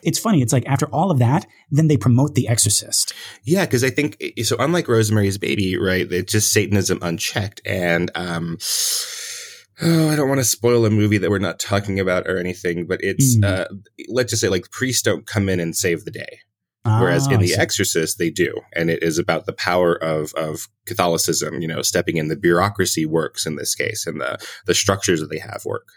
it's 0.04 0.18
funny. 0.18 0.42
It's 0.42 0.52
like 0.52 0.66
after 0.66 0.86
all 0.86 1.10
of 1.10 1.18
that, 1.18 1.46
then 1.70 1.88
they 1.88 1.96
promote 1.96 2.34
The 2.34 2.48
Exorcist. 2.48 3.12
Yeah, 3.44 3.64
because 3.64 3.82
I 3.84 3.90
think 3.90 4.22
so. 4.42 4.56
Unlike 4.58 4.88
Rosemary's 4.88 5.38
Baby, 5.38 5.76
right? 5.76 6.10
It's 6.10 6.32
just 6.32 6.52
Satanism 6.52 6.98
unchecked, 7.02 7.60
and 7.66 8.10
um, 8.14 8.58
oh, 9.82 10.10
I 10.10 10.16
don't 10.16 10.28
want 10.28 10.40
to 10.40 10.44
spoil 10.44 10.84
a 10.86 10.90
movie 10.90 11.18
that 11.18 11.30
we're 11.30 11.38
not 11.38 11.58
talking 11.58 11.98
about 12.00 12.26
or 12.26 12.38
anything, 12.38 12.86
but 12.86 13.00
it's 13.02 13.36
Mm. 13.36 13.44
uh, 13.44 13.66
let's 14.08 14.30
just 14.30 14.40
say 14.42 14.48
like 14.48 14.70
priests 14.70 15.02
don't 15.02 15.26
come 15.26 15.48
in 15.48 15.60
and 15.60 15.76
save 15.76 16.04
the 16.04 16.10
day, 16.10 16.38
whereas 16.84 17.26
Ah, 17.28 17.32
in 17.32 17.40
The. 17.40 17.54
Exorcist 17.54 18.18
they 18.18 18.30
do, 18.30 18.54
and 18.74 18.90
it 18.90 19.02
is 19.02 19.18
about 19.18 19.46
the 19.46 19.52
power 19.52 19.94
of 20.02 20.32
of 20.34 20.68
Catholicism. 20.86 21.60
You 21.60 21.68
know, 21.68 21.82
stepping 21.82 22.16
in. 22.16 22.28
The 22.28 22.36
bureaucracy 22.36 23.06
works 23.06 23.46
in 23.46 23.56
this 23.56 23.74
case, 23.74 24.06
and 24.06 24.20
the 24.20 24.38
the 24.66 24.74
structures 24.74 25.20
that 25.20 25.30
they 25.30 25.38
have 25.38 25.64
work. 25.64 25.88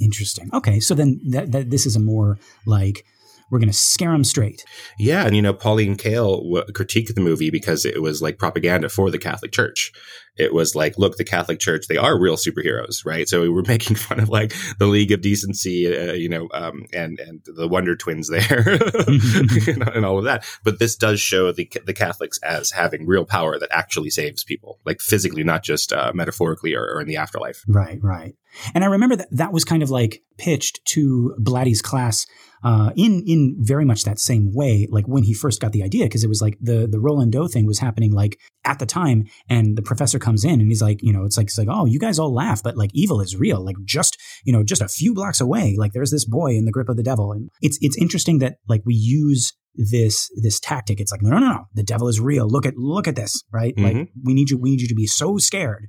Interesting. 0.00 0.50
Okay, 0.52 0.78
so 0.78 0.94
then 0.94 1.20
that, 1.30 1.52
that 1.52 1.70
this 1.70 1.86
is 1.86 1.96
a 1.96 2.00
more 2.00 2.38
like 2.66 3.04
we're 3.50 3.58
going 3.58 3.68
to 3.68 3.74
scare 3.74 4.12
them 4.12 4.24
straight. 4.24 4.64
Yeah, 4.98 5.26
and 5.26 5.36
you 5.36 5.42
know, 5.42 5.52
Pauline 5.52 5.96
Kael 5.96 6.42
w- 6.42 6.64
critiqued 6.72 7.14
the 7.14 7.20
movie 7.20 7.50
because 7.50 7.84
it 7.84 8.02
was 8.02 8.20
like 8.20 8.38
propaganda 8.38 8.88
for 8.88 9.10
the 9.10 9.18
Catholic 9.18 9.52
Church. 9.52 9.92
It 10.36 10.52
was 10.52 10.74
like, 10.74 10.98
look, 10.98 11.16
the 11.16 11.24
Catholic 11.24 11.58
Church, 11.58 11.86
they 11.88 11.96
are 11.96 12.18
real 12.18 12.36
superheroes, 12.36 13.06
right? 13.06 13.26
So 13.28 13.40
we 13.40 13.48
were 13.48 13.62
making 13.66 13.96
fun 13.96 14.20
of 14.20 14.28
like 14.28 14.54
the 14.78 14.86
League 14.86 15.12
of 15.12 15.22
Decency, 15.22 15.86
uh, 15.86 16.12
you 16.12 16.28
know, 16.28 16.48
um, 16.52 16.86
and 16.92 17.18
and 17.20 17.40
the 17.44 17.68
Wonder 17.68 17.96
Twins 17.96 18.28
there, 18.28 18.78
you 19.08 19.76
know, 19.76 19.92
and 19.94 20.04
all 20.04 20.18
of 20.18 20.24
that. 20.24 20.44
But 20.64 20.78
this 20.78 20.96
does 20.96 21.20
show 21.20 21.52
the 21.52 21.70
the 21.84 21.94
Catholics 21.94 22.38
as 22.42 22.72
having 22.72 23.06
real 23.06 23.24
power 23.24 23.58
that 23.58 23.70
actually 23.70 24.10
saves 24.10 24.44
people, 24.44 24.78
like 24.84 25.00
physically, 25.00 25.44
not 25.44 25.62
just 25.62 25.92
uh, 25.92 26.12
metaphorically 26.14 26.74
or, 26.74 26.84
or 26.84 27.00
in 27.00 27.06
the 27.06 27.16
afterlife. 27.16 27.64
Right, 27.66 27.98
right. 28.02 28.34
And 28.74 28.84
I 28.84 28.88
remember 28.88 29.16
that 29.16 29.28
that 29.30 29.52
was 29.52 29.64
kind 29.64 29.82
of 29.82 29.90
like 29.90 30.22
pitched 30.38 30.84
to 30.92 31.34
Blatty's 31.38 31.82
class 31.82 32.26
uh, 32.62 32.90
in 32.96 33.22
in 33.26 33.56
very 33.60 33.84
much 33.84 34.04
that 34.04 34.18
same 34.18 34.52
way, 34.54 34.86
like 34.90 35.06
when 35.06 35.22
he 35.22 35.34
first 35.34 35.60
got 35.60 35.72
the 35.72 35.82
idea, 35.82 36.04
because 36.06 36.24
it 36.24 36.28
was 36.28 36.40
like 36.42 36.56
the 36.60 36.86
the 36.86 37.00
Roland 37.00 37.32
Doe 37.32 37.48
thing 37.48 37.66
was 37.66 37.78
happening 37.78 38.12
like 38.12 38.38
at 38.64 38.78
the 38.78 38.86
time, 38.86 39.24
and 39.48 39.76
the 39.76 39.82
professor 39.82 40.18
comes 40.18 40.44
in 40.44 40.60
and 40.60 40.68
he's 40.68 40.82
like, 40.82 41.00
you 41.02 41.12
know, 41.12 41.24
it's 41.24 41.36
like 41.36 41.46
it's 41.46 41.58
like, 41.58 41.68
oh, 41.70 41.84
you 41.86 41.98
guys 41.98 42.18
all 42.18 42.32
laugh, 42.34 42.62
but 42.62 42.76
like 42.76 42.90
evil 42.94 43.20
is 43.20 43.36
real, 43.36 43.64
like 43.64 43.76
just 43.84 44.16
you 44.44 44.52
know, 44.52 44.62
just 44.62 44.82
a 44.82 44.88
few 44.88 45.14
blocks 45.14 45.40
away, 45.40 45.76
like 45.78 45.92
there's 45.92 46.10
this 46.10 46.24
boy 46.24 46.52
in 46.52 46.64
the 46.64 46.72
grip 46.72 46.88
of 46.88 46.96
the 46.96 47.02
devil, 47.02 47.32
and 47.32 47.50
it's 47.60 47.78
it's 47.80 47.96
interesting 47.96 48.38
that 48.40 48.56
like 48.68 48.82
we 48.84 48.94
use 48.94 49.52
this 49.74 50.30
this 50.42 50.58
tactic. 50.58 51.00
It's 51.00 51.12
like 51.12 51.22
no 51.22 51.30
no 51.30 51.38
no 51.38 51.48
no, 51.52 51.64
the 51.74 51.82
devil 51.82 52.08
is 52.08 52.18
real. 52.20 52.48
Look 52.48 52.64
at 52.66 52.76
look 52.76 53.06
at 53.06 53.16
this, 53.16 53.42
right? 53.52 53.74
Like 53.76 53.94
Mhm. 53.96 54.08
we 54.24 54.32
need 54.34 54.50
you 54.50 54.58
we 54.58 54.70
need 54.70 54.80
you 54.80 54.88
to 54.88 54.94
be 54.94 55.06
so 55.06 55.36
scared. 55.38 55.88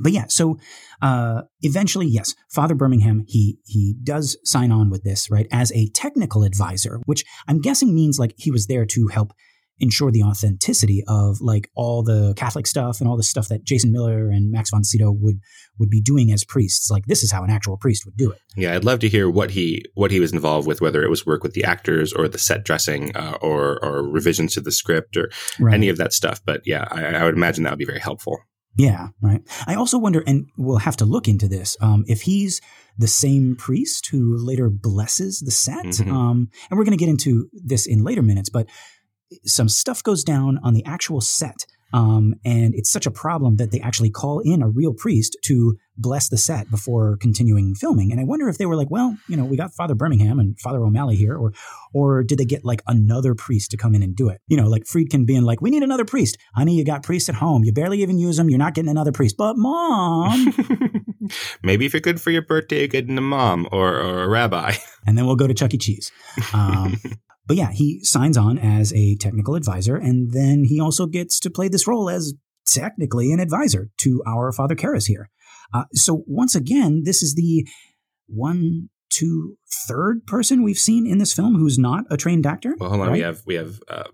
But 0.00 0.12
yeah, 0.12 0.26
so 0.28 0.58
uh, 1.02 1.42
eventually, 1.62 2.06
yes, 2.06 2.34
Father 2.50 2.74
Birmingham 2.74 3.24
he 3.26 3.58
he 3.64 3.94
does 4.02 4.36
sign 4.44 4.72
on 4.72 4.90
with 4.90 5.04
this 5.04 5.30
right 5.30 5.46
as 5.52 5.72
a 5.72 5.88
technical 5.90 6.42
advisor, 6.44 7.00
which 7.06 7.24
I'm 7.46 7.60
guessing 7.60 7.94
means 7.94 8.18
like 8.18 8.34
he 8.36 8.50
was 8.50 8.66
there 8.66 8.86
to 8.86 9.08
help 9.08 9.32
ensure 9.80 10.10
the 10.10 10.22
authenticity 10.24 11.04
of 11.06 11.40
like 11.40 11.70
all 11.76 12.02
the 12.02 12.34
Catholic 12.34 12.66
stuff 12.66 13.00
and 13.00 13.08
all 13.08 13.16
the 13.16 13.22
stuff 13.22 13.48
that 13.48 13.64
Jason 13.64 13.92
Miller 13.92 14.28
and 14.28 14.50
Max 14.50 14.70
von 14.70 14.82
Sydow 14.82 15.12
would 15.12 15.38
would 15.78 15.90
be 15.90 16.00
doing 16.00 16.32
as 16.32 16.44
priests. 16.44 16.90
Like 16.90 17.06
this 17.06 17.22
is 17.22 17.30
how 17.30 17.44
an 17.44 17.50
actual 17.50 17.76
priest 17.76 18.04
would 18.04 18.16
do 18.16 18.30
it. 18.32 18.40
Yeah, 18.56 18.74
I'd 18.74 18.84
love 18.84 18.98
to 19.00 19.08
hear 19.08 19.30
what 19.30 19.52
he 19.52 19.84
what 19.94 20.10
he 20.10 20.20
was 20.20 20.32
involved 20.32 20.66
with, 20.66 20.80
whether 20.80 21.02
it 21.02 21.10
was 21.10 21.24
work 21.24 21.42
with 21.42 21.52
the 21.52 21.64
actors 21.64 22.12
or 22.12 22.28
the 22.28 22.38
set 22.38 22.64
dressing 22.64 23.14
uh, 23.16 23.38
or 23.40 23.82
or 23.84 24.02
revisions 24.02 24.54
to 24.54 24.60
the 24.60 24.72
script 24.72 25.16
or 25.16 25.30
Right. 25.60 25.74
any 25.74 25.88
of 25.88 25.96
that 25.98 26.12
stuff. 26.12 26.40
But 26.44 26.62
yeah, 26.64 26.86
I, 26.90 27.04
I 27.04 27.24
would 27.24 27.34
imagine 27.34 27.64
that 27.64 27.70
would 27.70 27.78
be 27.78 27.84
very 27.84 28.00
helpful. 28.00 28.38
Yeah, 28.76 29.08
right. 29.20 29.42
I 29.66 29.74
also 29.74 29.98
wonder, 29.98 30.22
and 30.26 30.46
we'll 30.56 30.78
have 30.78 30.96
to 30.98 31.04
look 31.04 31.26
into 31.26 31.48
this, 31.48 31.76
um, 31.80 32.04
if 32.06 32.22
he's 32.22 32.60
the 32.96 33.08
same 33.08 33.56
priest 33.56 34.08
who 34.10 34.36
later 34.36 34.70
blesses 34.70 35.40
the 35.40 35.50
set. 35.50 35.84
Mhm. 35.84 36.12
Um, 36.12 36.50
and 36.70 36.78
we're 36.78 36.84
going 36.84 36.96
to 36.96 37.04
get 37.04 37.08
into 37.08 37.48
this 37.52 37.86
in 37.86 38.04
later 38.04 38.22
minutes, 38.22 38.48
but 38.50 38.68
some 39.44 39.68
stuff 39.68 40.02
goes 40.02 40.22
down 40.24 40.58
on 40.62 40.74
the 40.74 40.84
actual 40.84 41.20
set. 41.20 41.66
Um, 41.92 42.34
and 42.44 42.74
it's 42.74 42.90
such 42.90 43.06
a 43.06 43.10
problem 43.10 43.56
that 43.56 43.70
they 43.70 43.80
actually 43.80 44.10
call 44.10 44.40
in 44.40 44.62
a 44.62 44.68
real 44.68 44.92
priest 44.92 45.36
to 45.44 45.76
bless 45.96 46.28
the 46.28 46.36
set 46.36 46.70
before 46.70 47.16
continuing 47.16 47.74
filming. 47.74 48.12
And 48.12 48.20
I 48.20 48.24
wonder 48.24 48.48
if 48.48 48.58
they 48.58 48.66
were 48.66 48.76
like, 48.76 48.90
well, 48.90 49.16
you 49.26 49.36
know, 49.36 49.44
we 49.44 49.56
got 49.56 49.74
Father 49.74 49.94
Birmingham 49.94 50.38
and 50.38 50.58
Father 50.60 50.78
O'Malley 50.78 51.16
here, 51.16 51.36
or 51.36 51.52
or 51.92 52.22
did 52.22 52.38
they 52.38 52.44
get 52.44 52.64
like 52.64 52.82
another 52.86 53.34
priest 53.34 53.70
to 53.72 53.76
come 53.76 53.94
in 53.94 54.02
and 54.02 54.14
do 54.14 54.28
it? 54.28 54.40
You 54.46 54.56
know, 54.56 54.68
like 54.68 54.84
Friedkin 54.84 55.26
being 55.26 55.42
like, 55.42 55.60
we 55.60 55.70
need 55.70 55.82
another 55.82 56.04
priest. 56.04 56.38
Honey, 56.54 56.76
you 56.76 56.84
got 56.84 57.02
priests 57.02 57.28
at 57.28 57.34
home. 57.34 57.64
You 57.64 57.72
barely 57.72 58.02
even 58.02 58.18
use 58.18 58.36
them. 58.36 58.48
You're 58.48 58.58
not 58.58 58.74
getting 58.74 58.90
another 58.90 59.12
priest. 59.12 59.36
But 59.36 59.56
mom. 59.56 60.54
Maybe 61.62 61.86
if 61.86 61.92
you're 61.92 62.00
good 62.00 62.20
for 62.20 62.30
your 62.30 62.42
birthday, 62.42 62.80
you're 62.80 62.88
getting 62.88 63.18
a 63.18 63.22
mom 63.22 63.68
or, 63.72 63.94
or 63.94 64.22
a 64.22 64.28
rabbi. 64.28 64.74
and 65.06 65.18
then 65.18 65.26
we'll 65.26 65.36
go 65.36 65.46
to 65.46 65.54
Chuck 65.54 65.74
E. 65.74 65.78
Cheese. 65.78 66.10
Um, 66.52 66.96
but 67.48 67.56
yeah, 67.56 67.72
he 67.72 67.98
signs 68.04 68.36
on 68.36 68.58
as 68.58 68.92
a 68.92 69.16
technical 69.16 69.56
advisor, 69.56 69.96
and 69.96 70.30
then 70.32 70.64
he 70.64 70.78
also 70.80 71.06
gets 71.06 71.40
to 71.40 71.50
play 71.50 71.66
this 71.68 71.88
role 71.88 72.08
as 72.08 72.34
technically 72.66 73.32
an 73.32 73.40
advisor 73.40 73.88
to 74.02 74.22
our 74.26 74.52
Father 74.52 74.76
Karras 74.76 75.06
here. 75.08 75.30
Uh, 75.74 75.84
so 75.94 76.22
once 76.26 76.54
again, 76.54 77.02
this 77.04 77.22
is 77.22 77.34
the 77.34 77.66
one 78.26 78.88
two, 79.10 79.56
third 79.86 80.26
person 80.26 80.62
we've 80.62 80.78
seen 80.78 81.06
in 81.06 81.18
this 81.18 81.32
film 81.32 81.54
who's 81.56 81.78
not 81.78 82.04
a 82.10 82.16
trained 82.16 82.46
actor. 82.46 82.74
Well, 82.78 82.90
hold 82.90 83.00
on. 83.02 83.08
right? 83.08 83.12
We 83.14 83.20
have 83.20 83.40
we 83.46 83.54
have 83.54 83.80
uh, 83.88 84.04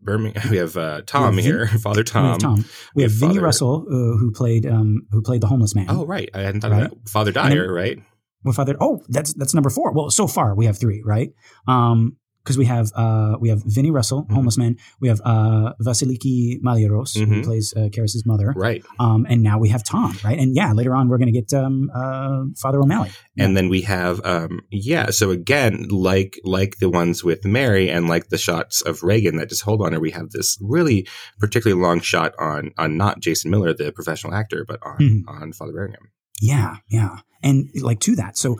Birmingham. 0.00 0.42
We 0.50 0.56
have 0.56 0.76
uh, 0.76 1.02
Tom 1.06 1.36
We 1.36 1.42
have 1.42 1.44
here, 1.44 1.66
Father 1.78 2.00
We 2.00 2.04
Tom. 2.04 2.24
have 2.32 2.38
Tom. 2.38 2.54
We 2.56 2.62
we 2.96 3.02
have 3.02 3.12
have 3.12 3.20
Vinnie 3.20 3.34
Father- 3.34 3.44
Russell, 3.44 3.84
uh, 3.88 4.18
who 4.18 4.32
played 4.32 4.66
um, 4.66 5.02
who 5.10 5.22
played 5.22 5.40
the 5.42 5.46
homeless 5.48 5.74
man. 5.74 5.86
Oh, 5.88 6.06
right. 6.06 6.28
I 6.34 6.40
hadn't 6.40 6.62
thought 6.62 6.70
Right. 6.72 6.84
of 6.84 6.90
that. 6.90 7.08
Father 7.10 7.28
And 7.30 7.36
then- 7.36 7.56
Dyer, 7.58 7.72
right? 7.72 7.98
With 8.44 8.56
Father. 8.56 8.76
Oh, 8.80 9.02
that's 9.08 9.34
that's 9.34 9.52
number 9.54 9.68
four. 9.70 9.92
Well, 9.92 10.10
so 10.10 10.26
far 10.26 10.54
we 10.54 10.66
have 10.66 10.78
three, 10.78 11.02
right? 11.04 11.30
Um, 11.66 12.16
because 12.48 12.58
we 12.58 12.64
have 12.64 12.90
uh 12.94 13.36
we 13.40 13.48
have 13.50 13.62
Vinnie 13.64 13.90
Russell, 13.90 14.24
Mhm. 14.24 14.32
homeless 14.32 14.56
man. 14.56 14.76
We 15.00 15.08
have 15.08 15.20
uh 15.24 15.74
Vasiliki 15.82 16.60
Maliaros, 16.62 17.16
who 17.18 17.26
Mhm. 17.26 17.44
plays 17.44 17.74
uh, 17.76 17.88
Karras's 17.92 18.24
mother. 18.24 18.54
Right. 18.56 18.82
Um, 18.98 19.26
and 19.28 19.42
now 19.42 19.58
we 19.58 19.68
have 19.68 19.84
Tom, 19.84 20.16
right? 20.24 20.38
And 20.38 20.56
yeah, 20.56 20.72
later 20.72 20.94
on 20.94 21.08
we're 21.08 21.18
going 21.18 21.32
to 21.32 21.38
get 21.40 21.52
um 21.52 21.90
uh 21.94 22.44
Father 22.56 22.80
O'Malley. 22.80 23.10
And 23.36 23.56
then 23.56 23.68
we 23.68 23.82
have, 23.82 24.20
um, 24.24 24.60
yeah. 24.70 25.10
So 25.10 25.30
again, 25.30 25.86
like 25.90 26.40
like 26.44 26.78
the 26.78 26.88
ones 26.90 27.22
with 27.22 27.44
Mary, 27.44 27.90
and 27.90 28.08
like 28.08 28.28
the 28.30 28.38
shots 28.38 28.80
of 28.82 29.02
Regan 29.02 29.36
that 29.36 29.48
just 29.50 29.62
hold 29.62 29.82
on 29.82 29.92
her, 29.92 30.00
we 30.00 30.10
have 30.12 30.30
this 30.30 30.56
really 30.60 31.06
particularly 31.38 31.80
long 31.80 32.00
shot 32.00 32.32
on 32.38 32.70
on 32.78 32.96
not 32.96 33.20
Jason 33.20 33.50
Miller, 33.50 33.72
the 33.74 33.92
professional 33.92 34.32
actor, 34.34 34.64
but 34.66 34.78
on 34.82 34.96
Mhm. 34.98 35.22
on 35.28 35.52
Father 35.52 35.72
Birmingham. 35.72 36.08
Yeah, 36.40 36.76
yeah. 36.88 37.18
And 37.42 37.68
like 37.82 38.00
to 38.00 38.16
that. 38.16 38.36
So 38.38 38.58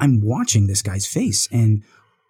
I'm 0.00 0.20
watching 0.22 0.66
this 0.66 0.82
guy's 0.82 1.06
face 1.06 1.48
and 1.50 1.82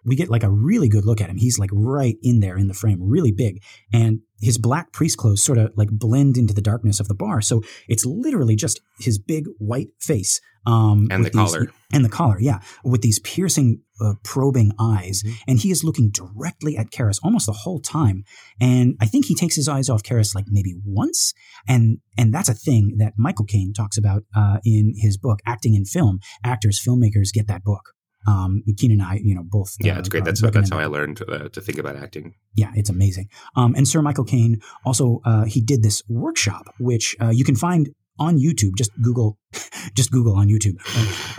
we 0.05 0.15
get 0.15 0.29
like 0.29 0.43
a 0.43 0.49
really 0.49 0.89
good 0.89 1.05
look 1.05 1.21
at 1.21 1.29
him. 1.29 1.37
He's 1.37 1.59
like 1.59 1.69
right 1.73 2.17
in 2.23 2.39
there 2.39 2.57
in 2.57 2.67
the 2.67 2.73
frame, 2.73 2.99
really 3.01 3.31
big. 3.31 3.61
And 3.93 4.21
his 4.41 4.57
black 4.57 4.91
priest 4.93 5.17
clothes 5.17 5.43
sort 5.43 5.57
of 5.57 5.71
like 5.75 5.89
blend 5.91 6.37
into 6.37 6.53
the 6.53 6.61
darkness 6.61 6.99
of 6.99 7.07
the 7.07 7.13
bar. 7.15 7.41
So 7.41 7.61
it's 7.87 8.05
literally 8.05 8.55
just 8.55 8.79
his 8.99 9.19
big 9.19 9.45
white 9.57 9.89
face. 9.99 10.39
Um, 10.65 11.07
And 11.11 11.25
the 11.25 11.29
these- 11.29 11.35
collar. 11.35 11.71
And 11.91 12.05
the 12.05 12.09
collar, 12.09 12.39
yeah. 12.39 12.59
With 12.83 13.01
these 13.01 13.19
piercing, 13.19 13.81
uh, 13.99 14.13
probing 14.23 14.71
eyes. 14.79 15.23
Mhm. 15.23 15.33
And 15.47 15.59
he 15.59 15.71
is 15.71 15.83
looking 15.83 16.11
directly 16.11 16.77
at 16.77 16.91
Karras 16.91 17.19
almost 17.23 17.47
the 17.47 17.51
whole 17.53 17.79
time. 17.79 18.23
And 18.61 18.95
I 19.01 19.05
think 19.07 19.25
he 19.25 19.33
takes 19.35 19.55
his 19.55 19.67
eyes 19.67 19.89
off 19.89 20.03
Karras 20.03 20.35
like 20.35 20.45
maybe 20.47 20.75
once. 20.85 21.33
And 21.67 21.97
and 22.17 22.33
that's 22.33 22.49
a 22.49 22.53
thing 22.53 22.95
that 22.99 23.13
Michael 23.17 23.45
Caine 23.45 23.73
talks 23.73 23.97
about 23.97 24.23
uh, 24.35 24.59
in 24.63 24.93
his 24.97 25.17
book, 25.17 25.39
Acting 25.45 25.73
in 25.73 25.85
Film. 25.85 26.19
Actors, 26.43 26.79
filmmakers 26.85 27.33
get 27.33 27.47
that 27.47 27.63
book. 27.63 27.93
Um, 28.29 28.63
Keen 28.77 28.91
and 28.91 29.01
I, 29.01 29.19
you 29.23 29.35
know, 29.35 29.43
both. 29.43 29.75
Yeah, 29.79 29.95
uh, 29.95 29.99
it's 29.99 30.09
great. 30.09 30.25
That's 30.25 30.41
that's 30.41 30.69
how 30.69 30.79
I 30.79 30.85
learned 30.85 31.21
uh, 31.27 31.49
to 31.49 31.61
think 31.61 31.77
about 31.77 31.95
acting. 31.95 32.35
Yeah, 32.55 32.71
it's 32.75 32.89
amazing. 32.89 33.29
Um, 33.55 33.73
and 33.75 33.87
Sir 33.87 34.01
Michael 34.01 34.25
Caine 34.25 34.61
also 34.85 35.21
uh, 35.25 35.45
he 35.45 35.61
did 35.61 35.83
this 35.83 36.03
workshop, 36.07 36.73
which 36.79 37.15
uh, 37.21 37.29
you 37.29 37.43
can 37.43 37.55
find 37.55 37.89
on 38.19 38.37
YouTube. 38.37 38.75
Just 38.77 38.91
Google, 39.01 39.37
just 39.95 40.11
Google 40.11 40.35
on 40.35 40.47
YouTube. 40.47 40.77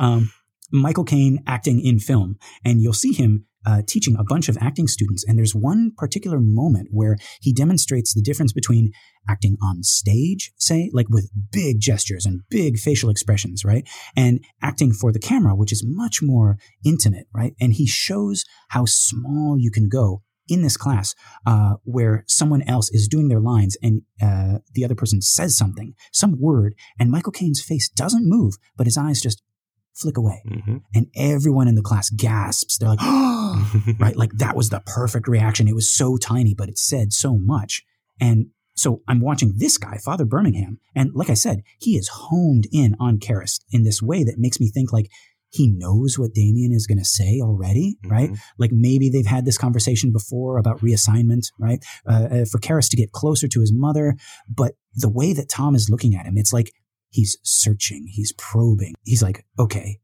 Um, 0.01 0.33
Michael 0.73 1.05
Caine 1.05 1.43
acting 1.47 1.81
in 1.85 1.99
film, 1.99 2.37
and 2.65 2.81
you'll 2.81 2.93
see 2.93 3.13
him 3.13 3.47
uh, 3.67 3.83
teaching 3.87 4.17
a 4.19 4.25
bunch 4.25 4.49
of 4.49 4.57
acting 4.61 4.87
students. 4.87 5.25
And 5.27 5.39
there's 5.39 5.55
one 5.55 5.93
particular 5.97 6.39
moment 6.41 6.89
where 6.91 7.17
he 7.41 7.53
demonstrates 7.53 8.15
the 8.15 8.23
difference 8.23 8.53
between 8.53 8.93
acting 9.29 9.57
on 9.63 9.83
stage, 9.83 10.53
say, 10.57 10.91
like 10.93 11.09
with 11.09 11.31
big 11.53 11.81
gestures 11.81 12.25
and 12.27 12.41
big 12.51 12.79
facial 12.79 13.11
expressions, 13.11 13.65
right? 13.65 13.87
And 14.17 14.45
acting 14.63 14.93
for 14.93 15.13
the 15.13 15.19
camera, 15.19 15.55
which 15.55 15.73
is 15.73 15.85
much 15.87 16.23
more 16.23 16.57
intimate, 16.85 17.27
right? 17.35 17.55
And 17.61 17.75
he 17.75 17.87
shows 17.87 18.45
how 18.69 18.85
small 18.87 19.57
you 19.59 19.71
can 19.71 19.89
go 19.89 20.23
in 20.49 20.63
this 20.63 20.77
class 20.77 21.15
uh, 21.47 21.75
where 21.85 22.25
someone 22.27 22.63
else 22.63 22.91
is 22.91 23.07
doing 23.07 23.29
their 23.29 23.41
lines 23.41 23.77
and 23.83 24.03
uh, 24.21 24.59
the 24.75 24.85
other 24.85 24.97
person 24.97 25.23
says 25.23 25.57
something, 25.57 25.95
some 26.13 26.41
word, 26.41 26.75
and 26.99 27.11
Michael 27.11 27.33
Caine's 27.33 27.63
face 27.63 27.89
doesn't 27.89 28.29
move, 28.29 28.55
but 28.77 28.87
his 28.87 28.99
eyes 28.99 29.21
just 29.21 29.43
flick 29.95 30.17
away. 30.17 30.43
hmm 30.49 30.79
And 30.95 31.07
everyone 31.15 31.69
in 31.69 31.75
the 31.75 31.83
class 31.83 32.11
gasps. 32.11 32.79
They're 32.79 32.89
like, 32.89 32.99
right? 33.99 34.17
Like 34.17 34.33
that 34.35 34.57
was 34.57 34.71
the 34.71 34.83
perfect 34.87 35.29
reaction. 35.29 35.69
It 35.69 35.75
was 35.75 35.91
so 35.91 36.17
tiny, 36.17 36.55
but 36.55 36.69
it 36.69 36.79
said 36.79 37.13
so 37.13 37.37
much. 37.37 37.83
And 38.21 38.47
so 38.77 39.03
I'm 39.09 39.21
watching 39.21 39.55
this 39.57 39.77
guy, 39.79 39.99
Father 39.99 40.25
Birmingham, 40.25 40.79
and 40.95 41.11
like 41.15 41.31
I 41.31 41.35
said, 41.35 41.63
he 41.79 41.97
is 41.97 42.09
honed 42.09 42.67
in 42.73 42.97
on 42.99 43.19
Karras 43.19 43.61
in 43.71 43.85
this 43.85 44.03
way 44.03 44.25
that 44.25 44.39
makes 44.39 44.61
me 44.61 44.71
think 44.71 44.93
like 44.93 45.11
he 45.53 45.67
knows 45.69 46.19
what 46.19 46.33
Damien 46.33 46.73
is 46.73 46.87
going 46.87 46.99
to 46.99 47.05
say 47.05 47.41
already, 47.43 47.99
right? 48.07 48.31
Mhm. 48.31 48.39
Like 48.59 48.71
maybe 48.73 49.11
they've 49.11 49.27
had 49.27 49.45
this 49.45 49.59
conversation 49.59 50.13
before 50.13 50.59
about 50.59 50.81
reassignment, 50.81 51.47
right? 51.59 51.85
Uh, 52.07 52.29
uh, 52.31 52.45
for 52.45 52.59
Karras 52.59 52.89
to 52.91 52.97
get 52.97 53.11
closer 53.13 53.49
to 53.49 53.61
his 53.61 53.73
mother, 53.73 54.15
but 54.49 54.75
the 54.95 55.09
way 55.11 55.33
that 55.33 55.49
Tom 55.49 55.75
is 55.75 55.91
looking 55.91 56.15
at 56.15 56.25
him, 56.25 56.39
it's 56.39 56.53
like 56.53 56.73
he's 57.11 57.37
searching, 57.43 58.07
he's 58.07 58.33
probing. 58.39 58.95
He's 59.05 59.23
like, 59.23 59.45
okay, 59.59 59.99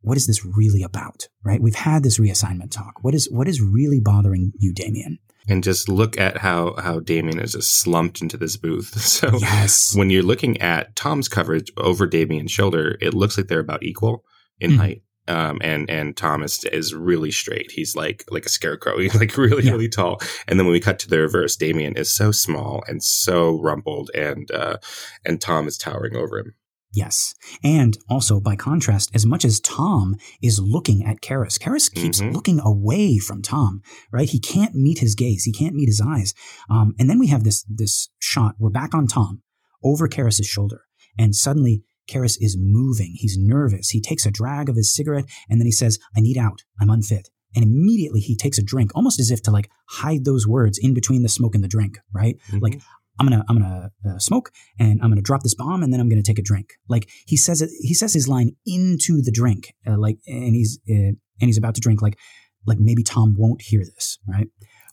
what 0.00 0.16
is 0.16 0.26
this 0.26 0.44
really 0.44 0.82
about, 0.82 1.28
right? 1.44 1.60
We've 1.60 1.74
had 1.74 2.02
this 2.02 2.18
reassignment 2.18 2.70
talk. 2.70 3.02
What 3.02 3.14
is 3.14 3.28
what 3.30 3.48
is 3.48 3.60
really 3.60 4.00
bothering 4.00 4.52
you, 4.58 4.72
Damien? 4.72 5.18
And 5.48 5.62
just 5.62 5.88
look 5.88 6.18
at 6.18 6.38
how 6.38 6.74
how 6.76 7.00
Damien 7.00 7.38
is 7.40 7.52
just 7.52 7.76
slumped 7.80 8.20
into 8.22 8.36
this 8.36 8.56
booth. 8.56 8.94
So 9.00 9.30
Yes, 9.38 9.94
when 9.96 10.10
you're 10.10 10.22
looking 10.22 10.60
at 10.60 10.94
Tom's 10.96 11.28
coverage 11.28 11.70
over 11.76 12.06
Damien's 12.06 12.50
shoulder, 12.52 12.96
it 13.00 13.14
looks 13.14 13.36
like 13.38 13.46
they're 13.48 13.60
about 13.60 13.82
equal 13.82 14.24
in 14.60 14.72
Mhm. 14.72 14.76
height. 14.76 15.02
Um, 15.28 15.58
and 15.60 15.90
and 15.90 16.16
Thomas 16.16 16.64
is 16.66 16.94
really 16.94 17.32
straight. 17.32 17.72
He's 17.72 17.96
like 17.96 18.24
like 18.30 18.46
a 18.46 18.48
scarecrow. 18.48 18.98
He's 19.00 19.14
like 19.14 19.36
really 19.36 19.64
Yeah. 19.64 19.72
really 19.72 19.88
tall. 19.88 20.20
And 20.46 20.58
then 20.58 20.66
when 20.66 20.72
we 20.72 20.78
cut 20.80 20.98
to 21.00 21.08
the 21.08 21.18
reverse, 21.18 21.56
Damien 21.56 21.96
is 21.96 22.12
so 22.12 22.30
small 22.30 22.84
and 22.86 23.02
so 23.02 23.60
rumpled, 23.60 24.10
and 24.14 24.48
uh, 24.52 24.76
and 25.24 25.40
Tom 25.40 25.66
is 25.66 25.76
towering 25.78 26.14
over 26.16 26.38
him. 26.38 26.54
Yes. 26.96 27.34
And 27.62 27.98
also, 28.08 28.40
by 28.40 28.56
contrast, 28.56 29.10
as 29.14 29.26
much 29.26 29.44
as 29.44 29.60
Tom 29.60 30.16
is 30.42 30.58
looking 30.58 31.04
at 31.04 31.20
Karras, 31.20 31.58
Karras 31.58 31.92
keeps 31.92 32.20
Mhm. 32.22 32.32
looking 32.32 32.58
away 32.60 33.18
from 33.18 33.42
Tom, 33.42 33.82
right? 34.10 34.28
He 34.28 34.40
can't 34.40 34.74
meet 34.74 35.00
his 35.00 35.14
gaze. 35.14 35.44
He 35.44 35.52
can't 35.52 35.74
meet 35.74 35.88
his 35.88 36.00
eyes. 36.00 36.32
Um, 36.70 36.94
and 36.98 37.08
then 37.10 37.18
we 37.18 37.26
have 37.26 37.44
this, 37.44 37.64
this 37.68 38.08
shot. 38.18 38.54
We're 38.58 38.70
back 38.70 38.94
on 38.94 39.06
Tom 39.06 39.42
over 39.84 40.08
Karras's 40.08 40.46
shoulder. 40.46 40.80
And 41.18 41.36
suddenly, 41.36 41.82
Karras 42.10 42.38
is 42.40 42.56
moving. 42.58 43.12
He's 43.16 43.36
nervous. 43.38 43.90
He 43.90 44.00
takes 44.00 44.24
a 44.24 44.30
drag 44.30 44.68
of 44.70 44.76
his 44.76 44.90
cigarette 44.94 45.26
and 45.50 45.60
then 45.60 45.66
he 45.66 45.72
says, 45.72 45.98
I 46.16 46.20
need 46.20 46.38
out. 46.38 46.62
I'm 46.80 46.88
unfit. 46.88 47.28
And 47.54 47.62
immediately 47.64 48.20
he 48.20 48.36
takes 48.36 48.58
a 48.58 48.62
drink, 48.62 48.92
almost 48.94 49.18
as 49.20 49.30
if 49.30 49.42
to 49.42 49.50
like 49.50 49.68
hide 49.88 50.24
those 50.24 50.46
words 50.46 50.78
in 50.78 50.94
between 50.94 51.22
the 51.22 51.28
smoke 51.28 51.54
and 51.54 51.64
the 51.64 51.68
drink, 51.68 51.98
right? 52.14 52.36
Like, 52.60 52.80
I'm 53.18 53.26
gonna 53.26 53.44
I'm 53.48 53.58
gonna 53.60 53.90
uh, 54.08 54.18
smoke 54.18 54.50
and 54.78 55.00
I'm 55.02 55.10
gonna 55.10 55.22
drop 55.22 55.42
this 55.42 55.54
bomb 55.54 55.82
and 55.82 55.92
then 55.92 56.00
I'm 56.00 56.08
gonna 56.08 56.22
take 56.22 56.38
a 56.38 56.42
drink. 56.42 56.74
Like 56.88 57.08
he 57.26 57.36
says 57.36 57.62
it, 57.62 57.70
he 57.80 57.94
says 57.94 58.12
his 58.12 58.28
line 58.28 58.52
into 58.66 59.22
the 59.22 59.32
drink, 59.32 59.74
uh, 59.86 59.96
like 59.98 60.18
and 60.26 60.54
he's 60.54 60.78
uh, 60.88 60.94
and 60.94 61.18
he's 61.40 61.58
about 61.58 61.74
to 61.76 61.80
drink. 61.80 62.02
Like 62.02 62.18
like 62.66 62.78
maybe 62.78 63.02
Tom 63.02 63.34
won't 63.38 63.62
hear 63.62 63.80
this, 63.84 64.18
right? 64.28 64.48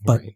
but- 0.06 0.20
Right. 0.22 0.34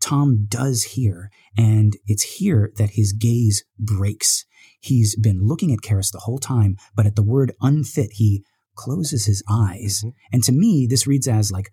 Tom 0.00 0.46
does 0.48 0.82
hear, 0.94 1.30
and 1.58 1.92
it's 2.06 2.22
here 2.38 2.72
that 2.78 2.90
his 2.94 3.12
gaze 3.12 3.64
breaks. 3.78 4.46
He's 4.80 5.14
been 5.14 5.46
looking 5.46 5.72
at 5.74 5.80
Karras 5.80 6.10
the 6.10 6.20
whole 6.20 6.38
time, 6.38 6.76
but 6.96 7.04
at 7.04 7.16
the 7.16 7.22
word 7.22 7.52
unfit, 7.60 8.12
he 8.12 8.42
closes 8.74 9.26
his 9.26 9.42
eyes. 9.48 10.00
Mhm. 10.02 10.12
And 10.32 10.42
to 10.44 10.52
me, 10.52 10.86
this 10.88 11.06
reads 11.06 11.28
as 11.28 11.52
like, 11.52 11.70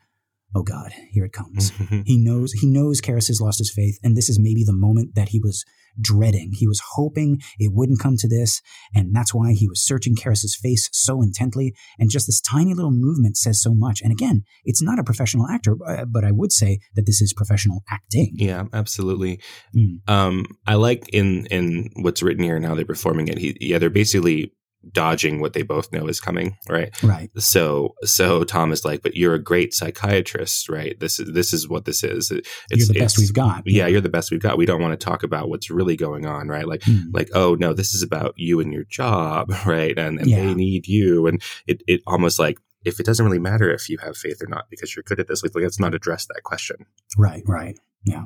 oh 0.56 0.64
God, 0.64 0.92
here 1.12 1.26
it 1.26 1.34
comes. 1.34 1.72
He 2.06 2.18
knows 2.18 2.54
he 2.54 2.68
knows 2.68 3.02
Karras 3.02 3.28
has 3.28 3.42
lost 3.42 3.60
his 3.60 3.72
faith, 3.72 4.00
and 4.04 4.16
this 4.16 4.30
is 4.30 4.40
maybe 4.40 4.64
the 4.64 4.74
moment 4.74 5.16
that 5.16 5.30
he 5.30 5.40
was 5.40 5.66
dreading. 6.00 6.52
He 6.54 6.68
was 6.68 6.82
hoping 6.96 7.42
it 7.60 7.72
wouldn't 7.74 8.00
come 8.00 8.18
to 8.18 8.28
this, 8.28 8.62
and 8.94 9.16
that's 9.16 9.34
why 9.34 9.54
he 9.54 9.68
was 9.68 9.84
searching 9.84 10.16
Karras's 10.16 10.56
face 10.56 10.90
so 10.92 11.22
intently. 11.22 11.74
And 12.00 12.10
just 12.10 12.28
this 12.28 12.42
tiny 12.42 12.74
little 12.74 12.92
movement 12.92 13.38
says 13.38 13.62
so 13.62 13.74
much. 13.74 14.02
And 14.02 14.12
again, 14.12 14.44
it's 14.64 14.82
not 14.82 15.00
a 15.00 15.04
professional 15.04 15.48
actor, 15.48 15.76
uh, 15.86 16.06
but 16.06 16.24
I 16.24 16.32
would 16.32 16.52
say 16.52 16.80
that 16.96 17.06
this 17.06 17.22
is 17.22 17.34
professional 17.34 17.84
acting. 17.90 18.32
yeah, 18.36 18.66
absolutely. 18.74 19.42
Mm. 19.76 20.08
Um, 20.08 20.46
I 20.66 20.76
like 20.76 21.10
in 21.10 21.46
in 21.48 21.90
what's 21.98 22.24
written 22.24 22.44
here 22.44 22.56
and 22.56 22.66
how 22.66 22.76
they're 22.76 22.86
performing 22.86 23.28
it. 23.28 23.38
He, 23.38 23.58
yeah, 23.60 23.78
they're 23.78 23.90
basically 23.90 24.54
dodging 24.92 25.42
what 25.42 25.54
they 25.54 25.64
both 25.64 25.92
know 25.92 26.08
is 26.08 26.20
coming, 26.20 26.56
right? 26.70 26.92
Right. 27.04 27.30
So 27.38 27.96
so 28.04 28.44
Tom 28.44 28.72
is 28.72 28.86
like, 28.86 29.02
but 29.02 29.16
you're 29.16 29.34
a 29.34 29.42
great 29.44 29.74
psychiatrist, 29.74 30.70
right? 30.70 31.00
This 31.00 31.20
is 31.20 31.34
this 31.34 31.54
is 31.54 31.68
what 31.68 31.86
this 31.86 32.04
is. 32.04 32.32
It- 32.32 32.48
You're 32.72 32.88
the 32.88 33.00
best 33.00 33.18
we've 33.18 33.34
got. 33.34 33.64
Yeah, 33.66 33.88
you're 33.88 34.02
the 34.02 34.10
best 34.10 34.32
we've 34.32 34.42
got. 34.42 34.58
We 34.58 34.66
don't 34.66 34.82
want 34.82 34.98
to 35.00 35.04
talk 35.04 35.24
about 35.24 35.50
what's 35.50 35.70
really 35.70 35.96
going 35.98 36.26
on, 36.26 36.48
right? 36.48 36.68
Like 36.68 36.82
Mm. 36.82 37.14
like 37.14 37.30
oh 37.34 37.56
no, 37.56 37.74
this 37.74 37.94
is 37.94 38.04
about 38.04 38.34
you 38.38 38.60
and 38.60 38.72
your 38.72 38.86
job, 38.86 39.52
right? 39.66 39.98
And 39.98 40.20
and 40.20 40.30
Yeah. 40.30 40.46
they 40.46 40.54
need 40.54 40.88
you, 40.88 41.28
and 41.28 41.42
it 41.66 41.84
it 41.88 42.02
almost 42.08 42.40
like. 42.40 42.60
If 42.86 43.02
it 43.02 43.06
doesn't 43.06 43.26
really 43.26 43.40
matter 43.40 43.70
if 43.70 43.90
you 43.90 43.98
have 43.98 44.16
faith 44.16 44.42
or 44.42 44.48
not 44.48 44.70
because 44.70 44.96
you're 44.96 45.04
good 45.04 45.20
at 45.20 45.28
this, 45.28 45.44
like 45.44 45.52
let's 45.56 45.78
not 45.80 45.94
address 45.94 46.26
that 46.28 46.44
question. 46.44 46.86
Right, 47.18 47.44
right. 47.46 47.78
Yeah. 48.06 48.26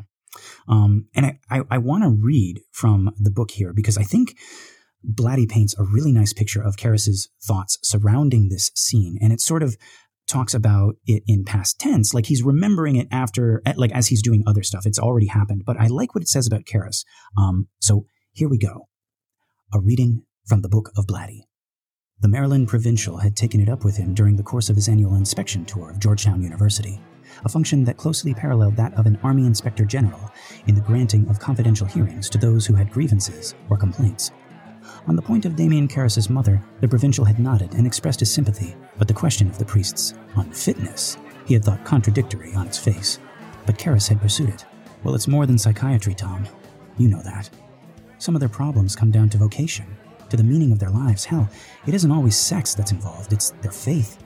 Um, 0.68 1.08
and 1.16 1.26
I, 1.26 1.40
I, 1.50 1.62
I 1.72 1.78
want 1.80 2.04
to 2.04 2.10
read 2.10 2.62
from 2.72 3.12
the 3.20 3.32
book 3.32 3.50
here 3.52 3.74
because 3.74 3.98
I 3.98 4.04
think 4.04 4.38
Blatty 5.10 5.50
paints 5.50 5.76
a 5.78 5.84
really 5.84 6.12
nice 6.12 6.34
picture 6.34 6.62
of 6.62 6.76
Karras's 6.76 7.30
thoughts 7.44 7.78
surrounding 7.84 8.50
this 8.50 8.72
scene. 8.76 9.18
And 9.22 9.34
it 9.34 9.42
sort 9.42 9.64
of 9.64 9.76
talks 10.28 10.54
about 10.54 10.96
it 11.06 11.24
in 11.28 11.44
past 11.44 11.80
tense, 11.80 12.14
like 12.14 12.28
he's 12.28 12.44
remembering 12.44 12.96
it 12.96 13.08
after, 13.12 13.62
like 13.76 13.92
as 13.92 14.08
he's 14.08 14.22
doing 14.22 14.44
other 14.48 14.64
stuff. 14.64 14.86
It's 14.86 15.00
already 15.00 15.28
happened. 15.28 15.64
But 15.66 15.80
I 15.80 15.88
like 15.88 16.16
what 16.16 16.22
it 16.22 16.30
says 16.30 16.48
about 16.48 16.66
Karras. 16.66 17.04
Um, 17.38 17.68
so 17.80 18.06
here 18.32 18.48
we 18.48 18.58
go. 18.58 18.88
A 19.74 19.80
reading 19.80 20.24
from 20.48 20.62
the 20.62 20.70
book 20.70 20.92
of 20.96 21.06
Blatty. 21.08 21.42
The 22.22 22.28
Maryland 22.28 22.68
provincial 22.68 23.18
had 23.18 23.36
taken 23.36 23.60
it 23.60 23.70
up 23.70 23.84
with 23.84 23.98
him 23.98 24.14
during 24.14 24.36
the 24.36 24.44
course 24.44 24.70
of 24.70 24.76
his 24.76 24.88
annual 24.88 25.16
inspection 25.16 25.66
tour 25.66 25.90
of 25.90 26.00
Georgetown 26.00 26.44
University, 26.44 27.02
a 27.44 27.50
function 27.50 27.84
that 27.86 27.98
closely 27.98 28.34
paralleled 28.34 28.76
that 28.76 28.94
of 28.94 29.08
an 29.08 29.18
Army 29.24 29.48
Inspector 29.48 29.84
General 29.86 30.32
in 30.68 30.76
the 30.76 30.82
granting 30.82 31.28
of 31.30 31.40
confidential 31.40 31.88
hearings 31.88 32.30
to 32.30 32.38
those 32.38 32.66
who 32.66 32.76
had 32.76 32.92
grievances 32.92 33.56
or 33.70 33.78
complaints. 33.78 34.32
On 35.08 35.16
the 35.16 35.22
point 35.22 35.46
of 35.46 35.56
Damien 35.56 35.88
Karras's 35.88 36.30
mother, 36.30 36.62
the 36.80 36.88
provincial 36.88 37.26
had 37.26 37.40
nodded 37.40 37.74
and 37.74 37.88
expressed 37.88 38.20
his 38.20 38.32
sympathy, 38.32 38.76
but 38.98 39.08
the 39.08 39.14
question 39.14 39.48
of 39.48 39.58
the 39.58 39.66
priest's 39.66 40.14
unfitness 40.36 41.18
he 41.46 41.56
had 41.56 41.66
thought 41.66 41.84
contradictory 41.84 42.54
on 42.54 42.68
its 42.68 42.78
face. 42.78 43.20
But 43.66 43.80
Karras 43.80 44.08
had 44.08 44.22
pursued 44.22 44.50
it. 44.50 44.66
Well, 45.04 45.16
it's 45.16 45.28
more 45.28 45.46
than 45.46 45.58
psychiatry, 45.58 46.14
Tom. 46.14 46.48
You 46.98 47.10
know 47.10 47.22
that. 47.24 47.50
Some 48.20 48.36
of 48.36 48.40
their 48.40 48.50
problems 48.50 48.96
come 48.96 49.10
down 49.10 49.30
to 49.30 49.40
vocation, 49.40 49.88
to 50.30 50.38
the 50.38 50.44
meaning 50.44 50.72
of 50.72 50.78
their 50.78 50.92
lives. 50.92 51.26
Hell, 51.26 51.50
it 51.88 51.96
isn't 51.96 52.12
always 52.12 52.38
sex 52.38 52.76
that's 52.76 52.92
involved, 52.92 53.34
it's 53.34 53.50
their 53.62 53.72
faith. 53.72 54.24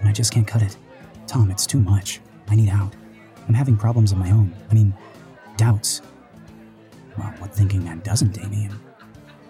And 0.00 0.08
I 0.08 0.12
just 0.12 0.32
can't 0.32 0.46
cut 0.46 0.62
it. 0.62 0.76
Tom, 1.28 1.50
it's 1.50 1.66
too 1.66 1.80
much. 1.80 2.20
I 2.48 2.56
need 2.56 2.70
out. 2.70 2.92
I'm 3.46 3.54
having 3.54 3.76
problems 3.76 4.10
of 4.10 4.18
my 4.18 4.30
own. 4.30 4.52
I 4.70 4.74
mean, 4.74 4.92
doubts. 5.56 6.02
Well, 7.16 7.32
what 7.38 7.54
thinking 7.54 7.84
man 7.84 8.00
doesn't, 8.00 8.32
Damien? 8.32 8.78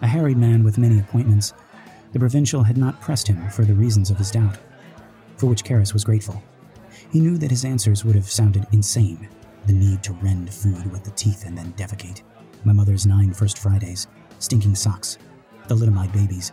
A 0.01 0.07
harried 0.07 0.37
man 0.37 0.63
with 0.63 0.79
many 0.79 1.01
appointments, 1.01 1.55
the 2.13 2.19
provincial 2.19 2.63
had 2.63 2.77
not 2.77 3.01
pressed 3.01 3.27
him 3.29 3.51
for 3.51 3.65
the 3.65 3.75
reasons 3.75 4.11
of 4.11 4.19
his 4.19 4.31
doubt, 4.31 4.57
for 5.37 5.47
which 5.47 5.65
Karras 5.65 5.93
was 5.93 6.05
grateful. 6.05 6.43
He 7.11 7.21
knew 7.21 7.37
that 7.39 7.51
his 7.51 7.65
answers 7.65 8.05
would 8.05 8.15
have 8.15 8.31
sounded 8.31 8.67
insane 8.73 9.29
the 9.67 9.73
need 9.73 10.03
to 10.05 10.13
rend 10.15 10.53
food 10.53 10.91
with 10.91 11.05
the 11.05 11.11
teeth 11.11 11.45
and 11.47 11.57
then 11.57 11.73
defecate, 11.75 12.23
my 12.65 12.73
mother's 12.73 13.07
nine 13.07 13.33
First 13.33 13.59
Fridays, 13.59 14.07
stinking 14.39 14.75
socks, 14.75 15.19
thalidomide 15.67 16.13
babies, 16.13 16.53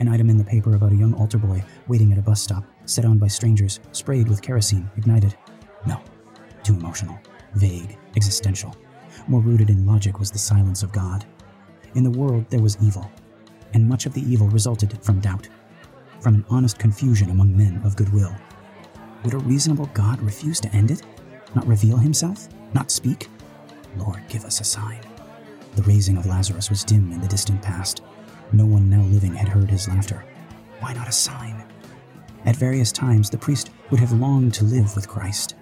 an 0.00 0.08
item 0.08 0.28
in 0.28 0.36
the 0.36 0.44
paper 0.44 0.74
about 0.74 0.92
a 0.92 0.96
young 0.96 1.14
altar 1.14 1.38
boy 1.38 1.64
waiting 1.88 2.12
at 2.12 2.18
a 2.18 2.22
bus 2.22 2.42
stop, 2.42 2.64
set 2.84 3.04
on 3.04 3.18
by 3.18 3.28
strangers, 3.28 3.80
sprayed 3.92 4.28
with 4.28 4.42
kerosene, 4.42 4.90
ignited. 4.96 5.36
No, 5.86 6.00
too 6.62 6.74
emotional, 6.74 7.18
vague, 7.54 7.96
existential. 8.16 8.76
More 9.28 9.40
rooted 9.40 9.70
in 9.70 9.86
logic 9.86 10.18
was 10.18 10.30
the 10.30 10.38
silence 10.38 10.82
of 10.82 10.92
God. 10.92 11.24
In 11.94 12.02
the 12.02 12.10
world, 12.10 12.44
there 12.50 12.60
was 12.60 12.76
evil, 12.82 13.10
and 13.72 13.88
much 13.88 14.04
of 14.06 14.14
the 14.14 14.22
evil 14.22 14.48
resulted 14.48 15.00
from 15.02 15.20
doubt, 15.20 15.48
from 16.20 16.34
an 16.34 16.44
honest 16.48 16.78
confusion 16.78 17.30
among 17.30 17.56
men 17.56 17.80
of 17.84 17.96
goodwill. 17.96 18.34
Would 19.22 19.34
a 19.34 19.38
reasonable 19.38 19.88
God 19.94 20.20
refuse 20.20 20.58
to 20.60 20.74
end 20.74 20.90
it? 20.90 21.02
Not 21.54 21.66
reveal 21.66 21.96
himself? 21.96 22.48
Not 22.72 22.90
speak? 22.90 23.28
Lord, 23.96 24.20
give 24.28 24.44
us 24.44 24.60
a 24.60 24.64
sign. 24.64 25.00
The 25.76 25.82
raising 25.82 26.16
of 26.16 26.26
Lazarus 26.26 26.68
was 26.68 26.82
dim 26.82 27.12
in 27.12 27.20
the 27.20 27.28
distant 27.28 27.62
past. 27.62 28.02
No 28.52 28.66
one 28.66 28.90
now 28.90 29.02
living 29.02 29.34
had 29.34 29.48
heard 29.48 29.70
his 29.70 29.88
laughter. 29.88 30.24
Why 30.80 30.92
not 30.92 31.08
a 31.08 31.12
sign? 31.12 31.64
At 32.44 32.56
various 32.56 32.90
times, 32.92 33.30
the 33.30 33.38
priest 33.38 33.70
would 33.90 34.00
have 34.00 34.12
longed 34.12 34.52
to 34.54 34.64
live 34.64 34.94
with 34.96 35.08
Christ, 35.08 35.54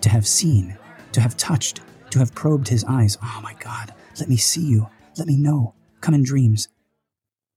to 0.00 0.08
have 0.08 0.26
seen, 0.26 0.76
to 1.12 1.20
have 1.20 1.36
touched, 1.36 1.82
to 2.10 2.18
have 2.18 2.34
probed 2.34 2.68
his 2.68 2.84
eyes. 2.84 3.18
Oh 3.22 3.40
my 3.42 3.54
God, 3.60 3.94
let 4.18 4.28
me 4.28 4.36
see 4.36 4.64
you, 4.64 4.88
let 5.18 5.26
me 5.26 5.36
know, 5.36 5.74
come 6.00 6.14
in 6.14 6.22
dreams. 6.22 6.68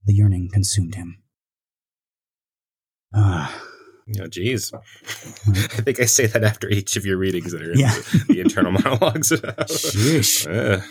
The 0.06 0.14
yearning 0.14 0.50
consumed 0.52 0.96
him. 0.96 1.22
Ah. 3.14 3.64
Oh, 4.20 4.28
geez. 4.28 4.72
I 4.74 5.82
think 5.84 6.00
I 6.00 6.06
say 6.06 6.26
that 6.26 6.44
after 6.44 6.68
each 6.68 6.96
of 6.96 7.06
your 7.06 7.18
readings 7.18 7.52
that 7.52 7.62
are 7.62 7.72
in 7.74 7.80
Yeah. 7.80 7.94
the, 7.94 8.26
the 8.30 8.40
internal 8.42 8.72
monologues. 8.84 9.32
Sheesh. 9.32 10.48
Uh, 10.50 10.82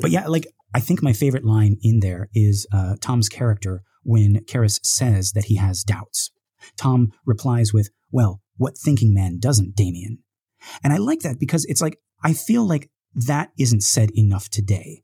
But 0.00 0.10
yeah, 0.10 0.26
like 0.26 0.46
I 0.74 0.80
think 0.80 1.02
my 1.02 1.12
favorite 1.12 1.44
line 1.44 1.76
in 1.82 2.00
there 2.00 2.30
is 2.34 2.66
uh, 2.72 2.96
Tom's 3.00 3.28
character 3.28 3.82
when 4.02 4.40
Karras 4.46 4.80
says 4.82 5.32
that 5.32 5.44
he 5.44 5.56
has 5.56 5.84
doubts. 5.84 6.30
Tom 6.78 7.12
replies 7.26 7.72
with, 7.74 7.90
"Well, 8.10 8.40
what 8.56 8.78
thinking 8.78 9.12
man 9.12 9.38
doesn't, 9.38 9.76
Damien?" 9.76 10.20
And 10.82 10.92
I 10.92 10.96
like 10.96 11.20
that 11.20 11.38
because 11.38 11.66
it's 11.66 11.82
like 11.82 11.98
I 12.24 12.32
feel 12.32 12.66
like 12.66 12.88
that 13.14 13.50
isn't 13.58 13.82
said 13.82 14.10
enough 14.16 14.48
today. 14.48 15.02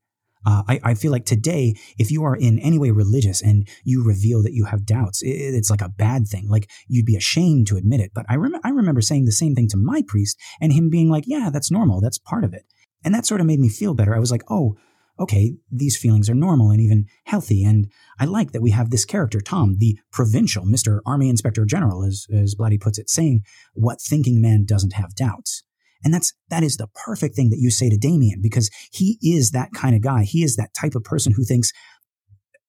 Uh, 0.49 0.63
I, 0.67 0.81
I 0.83 0.95
feel 0.95 1.13
like 1.13 1.27
today, 1.27 1.75
if 1.99 2.11
you 2.11 2.25
are 2.25 2.35
in 2.35 2.59
any 2.61 2.79
way 2.79 2.91
religious 2.91 3.43
and 3.43 3.69
you 3.85 4.03
reveal 4.03 4.43
that 4.43 4.55
you 4.55 4.65
have 4.65 4.87
doubts, 4.87 5.21
it, 5.21 5.29
it's 5.29 5.69
like 5.69 5.83
a 5.83 5.91
bad 5.91 6.27
thing. 6.27 6.49
Like 6.49 6.71
you'd 6.87 7.05
be 7.05 7.17
ashamed 7.17 7.67
to 7.67 7.77
admit 7.77 8.01
it. 8.01 8.13
But 8.15 8.25
I, 8.31 8.37
rem- 8.37 8.61
I 8.65 8.71
remember 8.71 9.03
saying 9.03 9.27
the 9.27 9.33
same 9.33 9.55
thing 9.55 9.69
to 9.69 9.77
my 9.77 10.03
priest 10.09 10.41
and 10.59 10.73
him 10.73 10.89
being 10.89 11.11
like, 11.11 11.25
yeah, 11.27 11.51
that's 11.53 11.71
normal. 11.71 12.01
That's 12.01 12.17
part 12.17 12.45
of 12.45 12.55
it. 12.55 12.65
And 13.05 13.15
that 13.15 13.27
sort 13.27 13.43
of 13.43 13.47
made 13.47 13.61
me 13.61 13.69
feel 13.69 13.93
better. 13.93 14.17
I 14.17 14.21
was 14.21 14.31
like, 14.31 14.43
oh, 14.49 14.77
okay, 15.21 15.55
these 15.71 15.99
feelings 15.99 16.31
are 16.31 16.35
normal 16.35 16.71
and 16.71 16.81
even 16.81 17.05
healthy. 17.25 17.63
And 17.63 17.93
I 18.19 18.25
like 18.25 18.53
that 18.53 18.63
we 18.63 18.71
have 18.71 18.89
this 18.89 19.05
character, 19.05 19.43
Tom, 19.43 19.77
the 19.79 19.99
provincial, 20.11 20.65
Mr. 20.65 21.01
Army 21.05 21.29
Inspector 21.29 21.63
General, 21.67 22.05
as, 22.05 22.27
as 22.33 22.55
Blatty 22.55 22.81
puts 22.81 22.99
it, 22.99 23.11
saying, 23.11 23.43
what 23.75 24.01
thinking 24.01 24.41
man 24.41 24.65
doesn't 24.65 24.95
have 24.95 25.15
doubts? 25.15 25.63
And 26.05 26.15
that's, 26.15 26.33
that 26.51 26.63
is 26.63 26.77
the 26.77 26.89
perfect 27.05 27.35
thing 27.35 27.51
that 27.51 27.59
you 27.59 27.71
say 27.71 27.91
to 27.91 27.97
Damien 27.97 28.41
because 28.43 28.71
he 28.93 29.19
is 29.23 29.51
that 29.51 29.71
kind 29.75 29.95
of 29.95 30.03
guy. 30.03 30.23
He 30.23 30.43
is 30.43 30.57
that 30.57 30.75
type 30.75 30.95
of 30.95 31.05
person 31.05 31.33
who 31.37 31.45
thinks, 31.45 31.73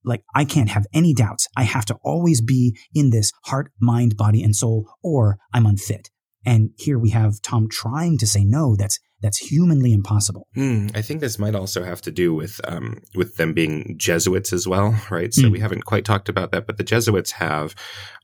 like, 0.04 0.24
I 0.34 0.46
can't 0.46 0.70
have 0.70 0.88
any 0.94 1.13
doubts. 1.13 1.48
I 1.56 1.63
have 1.63 1.86
to 1.86 1.98
always 2.04 2.42
be 2.42 2.78
in 2.94 3.10
this 3.10 3.32
heart, 3.46 3.72
mind, 3.80 4.15
body, 4.18 4.42
and 4.42 4.56
soul, 4.56 4.89
or 5.04 5.38
I'm 5.54 5.65
unfit. 5.65 6.10
And 6.45 6.71
here 6.78 6.97
we 6.97 7.10
have 7.12 7.41
Tom 7.41 7.67
trying 7.69 8.17
to 8.19 8.28
say 8.28 8.43
no. 8.45 8.75
That's 8.75 8.99
that's 9.21 9.38
humanly 9.38 9.91
impossible. 9.91 10.47
Hmm, 10.56 10.88
I 10.95 11.02
think 11.02 11.19
this 11.19 11.38
might 11.38 11.54
also 11.54 11.84
have 11.84 12.02
to 12.04 12.12
do 12.12 12.34
with 12.34 12.62
um, 12.63 13.02
with 13.15 13.36
them 13.36 13.54
being 13.54 13.95
Jesuits 13.97 14.54
as 14.54 14.65
well, 14.65 14.95
right? 15.12 15.34
So 15.34 15.43
Mm. 15.43 15.52
we 15.52 15.60
haven't 15.60 15.84
quite 15.86 16.06
talked 16.06 16.30
about 16.30 16.52
that, 16.52 16.65
but 16.65 16.78
the 16.78 16.86
Jesuits 16.86 17.32
have 17.32 17.75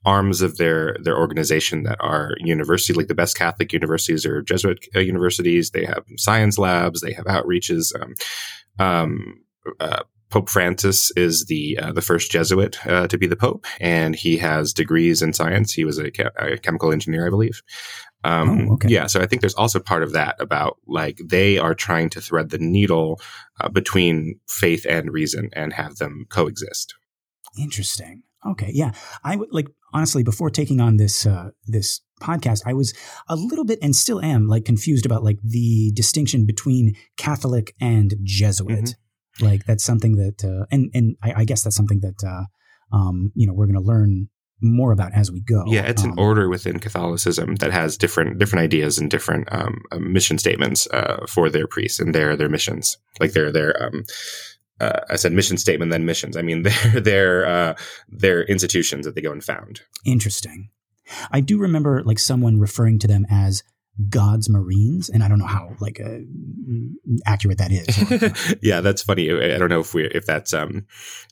arms 0.06 0.41
of 0.41 0.56
their 0.56 0.95
their 1.04 1.17
organization 1.17 1.84
that 1.84 1.97
are 1.99 2.32
university, 2.39 2.93
like 2.93 3.08
the 3.08 3.13
best 3.15 3.38
Catholic 3.38 3.73
universities 3.73 4.25
are 4.25 4.41
Jesuit 4.41 4.86
uh, 4.95 4.99
universities. 4.99 5.71
They 5.71 5.84
have 5.84 6.06
science 6.17 6.58
labs, 6.58 7.01
they 7.01 7.12
have 7.13 7.25
outreaches. 7.25 7.91
Um, 7.99 8.13
um, 8.80 9.43
uh, 9.80 10.04
Pope 10.32 10.49
Francis 10.49 11.12
is 11.15 11.45
the 11.45 11.78
uh, 11.82 11.91
the 11.91 12.01
first 12.01 12.32
Jesuit 12.32 12.86
uh, 12.88 13.08
to 13.08 13.17
be 13.17 13.28
the 13.28 13.36
Pope, 13.36 13.65
and 13.80 14.15
he 14.15 14.38
has 14.38 14.73
degrees 14.73 15.21
in 15.21 15.34
science. 15.34 15.71
He 15.71 15.86
was 15.86 15.99
a, 15.99 16.12
a 16.38 16.58
chemical 16.58 16.91
engineer, 16.91 17.28
I 17.28 17.30
believe. 17.30 17.62
Um, 18.26 18.70
Oh, 18.70 18.74
okay. 18.74 18.90
Yeah, 18.90 19.06
so 19.08 19.22
I 19.22 19.28
think 19.28 19.42
there's 19.42 19.54
also 19.54 19.80
part 19.80 20.02
of 20.04 20.14
that 20.14 20.36
about 20.40 20.78
like 20.88 21.20
they 21.24 21.58
are 21.58 21.76
trying 21.76 22.10
to 22.12 22.22
thread 22.22 22.50
the 22.50 22.58
needle 22.58 23.22
uh, 23.62 23.70
between 23.70 24.40
faith 24.48 24.86
and 24.90 25.14
reason 25.14 25.50
and 25.54 25.74
have 25.74 25.98
them 25.98 26.26
coexist. 26.30 26.96
Interesting. 27.58 28.24
Okay, 28.46 28.72
yeah. 28.74 28.92
I 29.24 29.36
would 29.36 29.50
like 29.52 29.68
honestly 29.94 30.24
before 30.24 30.50
taking 30.50 30.80
on 30.82 30.98
this 30.98 31.26
uh, 31.26 31.50
this 31.66 32.02
podcast, 32.22 32.62
I 32.66 32.74
was 32.74 32.94
a 33.28 33.36
little 33.36 33.66
bit 33.66 33.80
and 33.82 33.96
still 33.96 34.22
am 34.22 34.48
like 34.48 34.66
confused 34.66 35.06
about 35.06 35.24
like 35.24 35.40
the 35.44 35.92
distinction 35.96 36.46
between 36.46 36.96
Catholic 37.18 37.76
and 37.80 38.16
Jesuit. 38.24 38.96
Like 39.42 39.66
that's 39.66 39.84
something 39.84 40.16
that, 40.16 40.44
uh, 40.44 40.66
and 40.72 40.90
and 40.94 41.18
I, 41.22 41.42
I 41.42 41.46
guess 41.46 41.64
that's 41.64 41.76
something 41.76 42.00
that 42.02 42.24
uh, 42.26 42.46
um, 42.96 43.32
you 43.36 43.46
know 43.46 43.54
we're 43.54 43.68
going 43.68 43.76
to 43.76 43.82
learn 43.82 44.30
more 44.65 44.91
about 44.91 45.13
as 45.13 45.32
we 45.32 45.41
go. 45.41 45.63
Yeah, 45.67 45.84
it's 45.84 46.04
an 46.04 46.12
Um, 46.12 46.19
order 46.19 46.49
within 46.49 46.80
Catholicism 46.80 47.56
that 47.56 47.71
has 47.71 47.97
different 47.97 48.39
different 48.39 48.63
ideas 48.63 48.97
and 48.97 49.10
different 49.10 49.47
um, 49.51 49.84
uh, 49.91 49.99
mission 49.99 50.38
statements 50.38 50.88
uh, 50.91 51.25
for 51.28 51.49
their 51.49 51.67
priests 51.67 51.99
and 51.99 52.13
their 52.13 52.36
their 52.36 52.49
missions. 52.49 52.97
Like 53.19 53.34
their 53.34 53.51
their 53.51 53.82
um, 53.82 54.04
uh, 54.82 54.99
I 55.10 55.15
said 55.15 55.32
mission 55.32 55.58
statement, 55.58 55.91
then 55.91 56.06
missions. 56.06 56.36
I 56.36 56.41
mean 56.41 56.63
their 56.67 56.99
their 56.99 57.45
uh, 57.45 57.75
their 58.10 58.43
institutions 58.43 59.06
that 59.06 59.15
they 59.15 59.21
go 59.21 59.32
and 59.32 59.43
found. 59.43 59.82
Interesting. 60.06 60.69
I 61.32 61.39
do 61.39 61.58
remember 61.60 62.04
like 62.04 62.19
someone 62.19 62.60
referring 62.60 62.99
to 62.99 63.08
them 63.08 63.25
as 63.30 63.63
God's 64.10 64.49
Marines, 64.49 65.10
and 65.10 65.23
I 65.23 65.27
don't 65.27 65.39
know 65.39 65.45
how 65.45 65.69
like 65.79 66.01
uh, 66.01 66.19
accurate 67.25 67.60
that 67.60 67.71
is. 67.71 68.58
yeah, 68.62 68.81
that's 68.81 69.01
funny. 69.03 69.31
I 69.31 69.58
don't 69.58 69.69
know 69.69 69.79
if 69.79 69.93
we 69.93 70.05
if 70.05 70.25
that's 70.25 70.53
um 70.53 70.86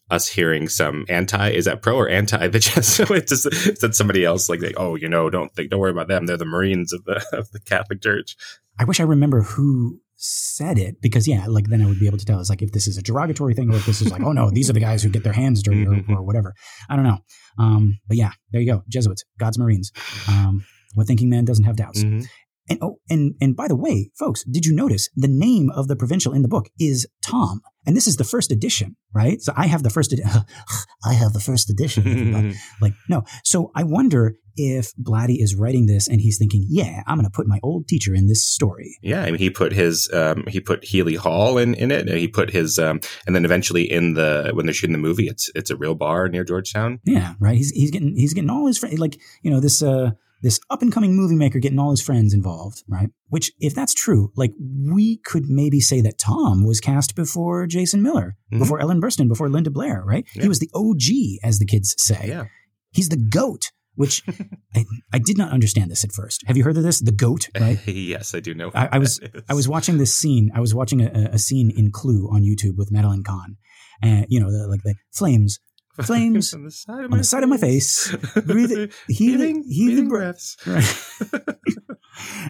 us 0.09 0.27
hearing 0.27 0.69
some 0.69 1.05
anti 1.09 1.49
is 1.49 1.65
that 1.65 1.81
pro 1.81 1.95
or 1.95 2.07
anti 2.09 2.47
the 2.47 2.59
Jesuits? 2.59 3.31
Is, 3.31 3.45
is 3.45 3.79
that 3.79 3.95
somebody 3.95 4.23
else 4.23 4.47
like, 4.49 4.61
like 4.61 4.75
oh 4.77 4.95
you 4.95 5.09
know 5.09 5.29
don't 5.29 5.53
think 5.53 5.71
don't 5.71 5.79
worry 5.79 5.91
about 5.91 6.07
them 6.07 6.25
they're 6.25 6.37
the 6.37 6.45
Marines 6.45 6.93
of 6.93 7.03
the 7.05 7.25
of 7.33 7.51
the 7.51 7.59
Catholic 7.59 8.01
Church. 8.01 8.37
I 8.79 8.85
wish 8.85 8.99
I 8.99 9.03
remember 9.03 9.41
who 9.41 9.99
said 10.15 10.77
it 10.77 11.01
because 11.01 11.27
yeah, 11.27 11.45
like 11.47 11.67
then 11.67 11.81
I 11.81 11.85
would 11.85 11.99
be 11.99 12.07
able 12.07 12.17
to 12.17 12.25
tell. 12.25 12.39
It's 12.39 12.49
like 12.49 12.61
if 12.61 12.71
this 12.71 12.87
is 12.87 12.97
a 12.97 13.01
derogatory 13.01 13.53
thing 13.55 13.71
or 13.71 13.75
if 13.75 13.85
this 13.85 14.01
is 14.01 14.09
like, 14.09 14.21
oh 14.23 14.31
no, 14.31 14.49
these 14.49 14.69
are 14.69 14.73
the 14.73 14.79
guys 14.79 15.03
who 15.03 15.09
get 15.09 15.23
their 15.23 15.33
hands 15.33 15.61
dirty 15.61 15.85
or, 15.85 16.01
or 16.09 16.23
whatever. 16.23 16.53
I 16.89 16.95
don't 16.95 17.03
know. 17.03 17.17
Um, 17.59 17.99
but 18.07 18.15
yeah, 18.15 18.31
there 18.51 18.61
you 18.61 18.71
go. 18.71 18.83
Jesuits, 18.87 19.25
God's 19.37 19.59
Marines. 19.59 19.91
Um, 20.29 20.65
what 20.95 21.07
thinking 21.07 21.29
man 21.29 21.45
doesn't 21.45 21.65
have 21.65 21.75
doubts. 21.75 22.03
Mhm. 22.03 22.25
And 22.69 22.79
oh, 22.81 22.99
and 23.09 23.35
and 23.41 23.55
by 23.55 23.67
the 23.67 23.75
way, 23.75 24.11
folks, 24.17 24.43
did 24.43 24.65
you 24.65 24.73
notice 24.73 25.09
the 25.15 25.27
name 25.27 25.69
of 25.69 25.87
the 25.87 25.95
provincial 25.95 26.33
in 26.33 26.41
the 26.41 26.47
book 26.47 26.69
is 26.79 27.07
Tom? 27.25 27.61
And 27.85 27.97
this 27.97 28.07
is 28.07 28.17
the 28.17 28.23
first 28.23 28.51
edition, 28.51 28.95
right? 29.13 29.41
So 29.41 29.51
I 29.55 29.67
have 29.67 29.83
the 29.83 29.89
first 29.89 30.13
edition. 30.13 30.31
I 31.05 31.13
have 31.13 31.33
the 31.33 31.41
first 31.41 31.69
edition. 31.69 32.55
like, 32.81 32.93
no. 33.09 33.23
So 33.43 33.71
I 33.75 33.83
wonder 33.83 34.35
if 34.55 34.93
Blatty 34.95 35.41
is 35.41 35.55
writing 35.55 35.87
this 35.87 36.07
and 36.07 36.21
he's 36.21 36.37
thinking, 36.37 36.65
yeah, 36.69 37.01
I'm 37.07 37.17
going 37.17 37.25
to 37.25 37.35
put 37.35 37.47
my 37.47 37.59
old 37.63 37.87
teacher 37.87 38.13
in 38.13 38.27
this 38.27 38.47
story. 38.47 38.97
Yeah. 39.01 39.23
I 39.23 39.25
mean, 39.25 39.39
he 39.39 39.49
put 39.49 39.73
his, 39.73 40.09
um, 40.13 40.45
he 40.47 40.59
put 40.59 40.85
Healy 40.85 41.15
Hall 41.15 41.57
in, 41.57 41.73
in 41.73 41.91
it. 41.91 42.07
He 42.07 42.27
put 42.27 42.51
his, 42.51 42.77
um, 42.79 43.01
and 43.25 43.35
then 43.35 43.45
eventually 43.45 43.91
in 43.91 44.13
the, 44.13 44.51
when 44.53 44.65
they're 44.65 44.73
shooting 44.73 44.93
the 44.93 44.99
movie, 44.99 45.27
it's, 45.27 45.49
it's 45.55 45.71
a 45.71 45.75
real 45.75 45.95
bar 45.95 46.29
near 46.29 46.43
Georgetown. 46.43 46.99
Yeah. 47.03 47.33
Right. 47.39 47.57
He's, 47.57 47.71
he's 47.71 47.91
getting, 47.91 48.15
he's 48.15 48.33
getting 48.33 48.49
all 48.49 48.67
his 48.67 48.77
friends, 48.77 48.99
like, 48.99 49.19
you 49.41 49.51
know, 49.51 49.59
this, 49.59 49.81
uh, 49.81 50.11
this 50.43 50.59
up 50.69 50.81
and 50.81 50.91
coming 50.91 51.15
movie 51.15 51.35
maker 51.35 51.57
getting 51.57 51.79
all 51.79 51.89
his 51.89 52.01
friends 52.01 52.33
involved, 52.33 52.83
right? 52.87 53.09
Which, 53.29 53.51
if 53.59 53.73
that's 53.73 53.93
true, 53.93 54.31
like 54.35 54.51
we 54.59 55.17
could 55.25 55.45
maybe 55.47 55.79
say 55.79 56.01
that 56.01 56.19
Tom 56.19 56.65
was 56.65 56.81
cast 56.81 57.15
before 57.15 57.65
Jason 57.65 58.03
Miller, 58.03 58.35
mm-hmm. 58.51 58.59
before 58.59 58.79
Ellen 58.81 59.01
Burstyn, 59.01 59.29
before 59.29 59.49
Linda 59.49 59.71
Blair, 59.71 60.03
right? 60.05 60.25
Yeah. 60.35 60.43
He 60.43 60.47
was 60.49 60.59
the 60.59 60.69
OG, 60.75 61.47
as 61.47 61.59
the 61.59 61.65
kids 61.65 61.95
say. 61.97 62.27
Yeah. 62.27 62.45
He's 62.91 63.07
the 63.07 63.17
goat, 63.17 63.71
which 63.95 64.21
I, 64.75 64.85
I 65.13 65.19
did 65.19 65.37
not 65.37 65.51
understand 65.53 65.89
this 65.89 66.03
at 66.03 66.11
first. 66.11 66.43
Have 66.45 66.57
you 66.57 66.65
heard 66.65 66.77
of 66.77 66.83
this? 66.83 66.99
The 66.99 67.13
goat, 67.13 67.47
right? 67.59 67.79
yes, 67.87 68.35
I 68.35 68.41
do 68.41 68.53
know. 68.53 68.69
I, 68.75 68.89
I 68.91 68.97
was 68.99 69.21
I 69.47 69.53
was 69.53 69.69
watching 69.69 69.97
this 69.97 70.13
scene. 70.13 70.51
I 70.53 70.59
was 70.59 70.75
watching 70.75 71.01
a, 71.01 71.29
a, 71.31 71.39
scene 71.39 71.71
in 71.75 71.91
Clue 71.91 72.29
on 72.31 72.43
YouTube 72.43 72.75
with 72.75 72.91
Madeline 72.91 73.23
Kahn, 73.23 73.55
and 74.01 74.25
you 74.27 74.41
know, 74.41 74.51
the, 74.51 74.67
like 74.67 74.83
the 74.83 74.95
flames 75.13 75.59
flames 76.01 76.53
on 76.53 76.63
the 76.63 76.71
side 76.71 77.03
of 77.03 77.11
my, 77.11 77.21
side 77.21 77.43
of 77.43 77.49
my 77.49 77.57
face, 77.57 78.15
breathing, 78.45 78.91
healing, 79.07 79.63
healing 79.67 80.09
breaths. 80.09 80.57
Right. 80.65 80.95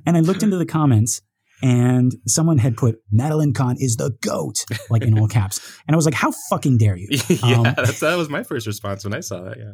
and 0.06 0.18
I 0.18 0.22
looked 0.22 0.44
into 0.44 0.58
the 0.58 0.66
comments, 0.66 1.22
and 1.62 2.14
someone 2.28 2.58
had 2.58 2.76
put 2.76 2.98
Madeline 3.12 3.54
Kahn 3.54 3.78
is 3.80 3.96
the 3.96 4.12
goat, 4.22 4.66
like 4.90 5.04
in 5.04 5.18
all 5.18 5.30
caps. 5.30 5.80
And 5.88 5.96
I 5.96 5.98
was 5.98 6.04
like, 6.04 6.14
how 6.14 6.34
fucking 6.50 6.78
dare 6.78 6.98
you? 6.98 7.08
yeah, 7.30 7.58
um, 7.60 7.64
that 7.64 8.16
was 8.18 8.28
my 8.28 8.44
first 8.44 8.68
response 8.68 9.06
when 9.06 9.14
I 9.14 9.22
saw 9.22 9.44
that. 9.44 9.58
Yeah. 9.58 9.72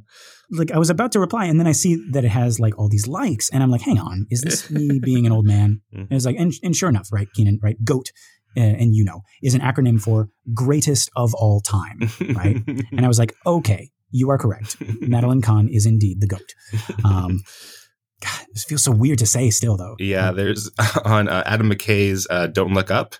Like 0.51 0.71
I 0.71 0.77
was 0.77 0.91
about 0.91 1.11
to 1.13 1.19
reply, 1.19 1.45
and 1.45 1.59
then 1.59 1.67
I 1.67 1.71
see 1.71 2.03
that 2.11 2.23
it 2.23 2.29
has 2.29 2.59
like 2.59 2.77
all 2.77 2.89
these 2.89 3.07
likes, 3.07 3.49
and 3.49 3.63
I'm 3.63 3.71
like, 3.71 3.81
hang 3.81 3.99
on, 3.99 4.27
is 4.29 4.41
this 4.41 4.69
me 4.69 4.99
being 5.03 5.25
an 5.25 5.31
old 5.31 5.45
man? 5.45 5.81
Mm-hmm. 5.93 6.01
And 6.01 6.11
it's 6.11 6.25
like, 6.25 6.37
and, 6.37 6.53
and 6.63 6.75
sure 6.75 6.89
enough, 6.89 7.07
right, 7.11 7.27
Keenan, 7.33 7.59
right, 7.61 7.77
goat 7.83 8.11
and 8.55 8.95
you 8.95 9.03
know, 9.03 9.21
is 9.41 9.53
an 9.53 9.61
acronym 9.61 10.01
for 10.01 10.29
greatest 10.53 11.09
of 11.15 11.33
all 11.33 11.61
time, 11.61 12.09
right? 12.33 12.57
and 12.91 13.05
I 13.05 13.07
was 13.07 13.19
like, 13.19 13.35
okay, 13.45 13.91
you 14.11 14.29
are 14.29 14.37
correct. 14.37 14.77
Madeline 15.01 15.41
Kahn 15.41 15.67
is 15.67 15.85
indeed 15.85 16.21
the 16.21 16.27
goat. 16.27 16.53
Um, 17.03 17.41
God, 18.21 18.45
this 18.53 18.65
feels 18.65 18.83
so 18.83 18.91
weird 18.91 19.19
to 19.19 19.25
say 19.25 19.49
still, 19.49 19.77
though. 19.77 19.95
Yeah, 19.99 20.31
there's 20.31 20.69
on 21.05 21.29
uh, 21.29 21.43
Adam 21.45 21.69
McKay's 21.69 22.27
uh, 22.29 22.47
Don't 22.47 22.73
Look 22.73 22.91
Up 22.91 23.15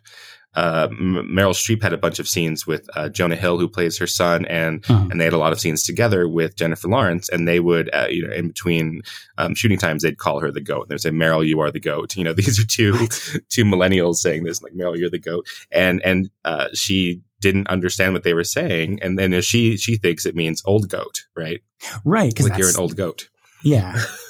uh, 0.55 0.87
Meryl 0.89 1.53
Streep 1.53 1.81
had 1.81 1.93
a 1.93 1.97
bunch 1.97 2.19
of 2.19 2.27
scenes 2.27 2.65
with 2.65 2.89
uh, 2.95 3.09
Jonah 3.09 3.35
Hill, 3.35 3.59
who 3.59 3.67
plays 3.67 3.97
her 3.97 4.07
son, 4.07 4.45
and 4.45 4.83
uh-huh. 4.89 5.07
and 5.11 5.19
they 5.19 5.25
had 5.25 5.33
a 5.33 5.37
lot 5.37 5.51
of 5.51 5.59
scenes 5.59 5.83
together 5.83 6.27
with 6.27 6.55
Jennifer 6.55 6.87
Lawrence. 6.87 7.29
And 7.29 7.47
they 7.47 7.59
would, 7.59 7.89
uh, 7.93 8.07
you 8.09 8.27
know, 8.27 8.33
in 8.33 8.47
between 8.47 9.01
um, 9.37 9.53
shooting 9.53 9.77
times, 9.77 10.03
they'd 10.03 10.17
call 10.17 10.39
her 10.39 10.51
the 10.51 10.61
goat. 10.61 10.83
And 10.83 10.91
They'd 10.91 11.01
say, 11.01 11.11
"Meryl, 11.11 11.45
you 11.45 11.59
are 11.59 11.71
the 11.71 11.79
goat." 11.79 12.15
You 12.19 12.25
know, 12.25 12.33
these 12.33 12.59
are 12.59 12.65
two 12.65 13.07
two 13.47 13.63
millennials 13.63 14.15
saying 14.15 14.43
this, 14.43 14.61
like, 14.61 14.73
"Meryl, 14.73 14.97
you're 14.97 15.09
the 15.09 15.19
goat," 15.19 15.47
and 15.71 16.03
and 16.03 16.29
uh, 16.43 16.67
she 16.73 17.21
didn't 17.39 17.67
understand 17.67 18.13
what 18.13 18.23
they 18.23 18.33
were 18.33 18.43
saying, 18.43 18.99
and 19.01 19.17
then 19.17 19.39
she 19.41 19.77
she 19.77 19.95
thinks 19.95 20.25
it 20.25 20.35
means 20.35 20.61
old 20.65 20.89
goat, 20.89 21.27
right? 21.35 21.61
Right, 22.03 22.29
because 22.29 22.49
like 22.49 22.59
you're 22.59 22.69
an 22.69 22.75
old 22.77 22.97
goat. 22.97 23.29
Yeah. 23.63 24.03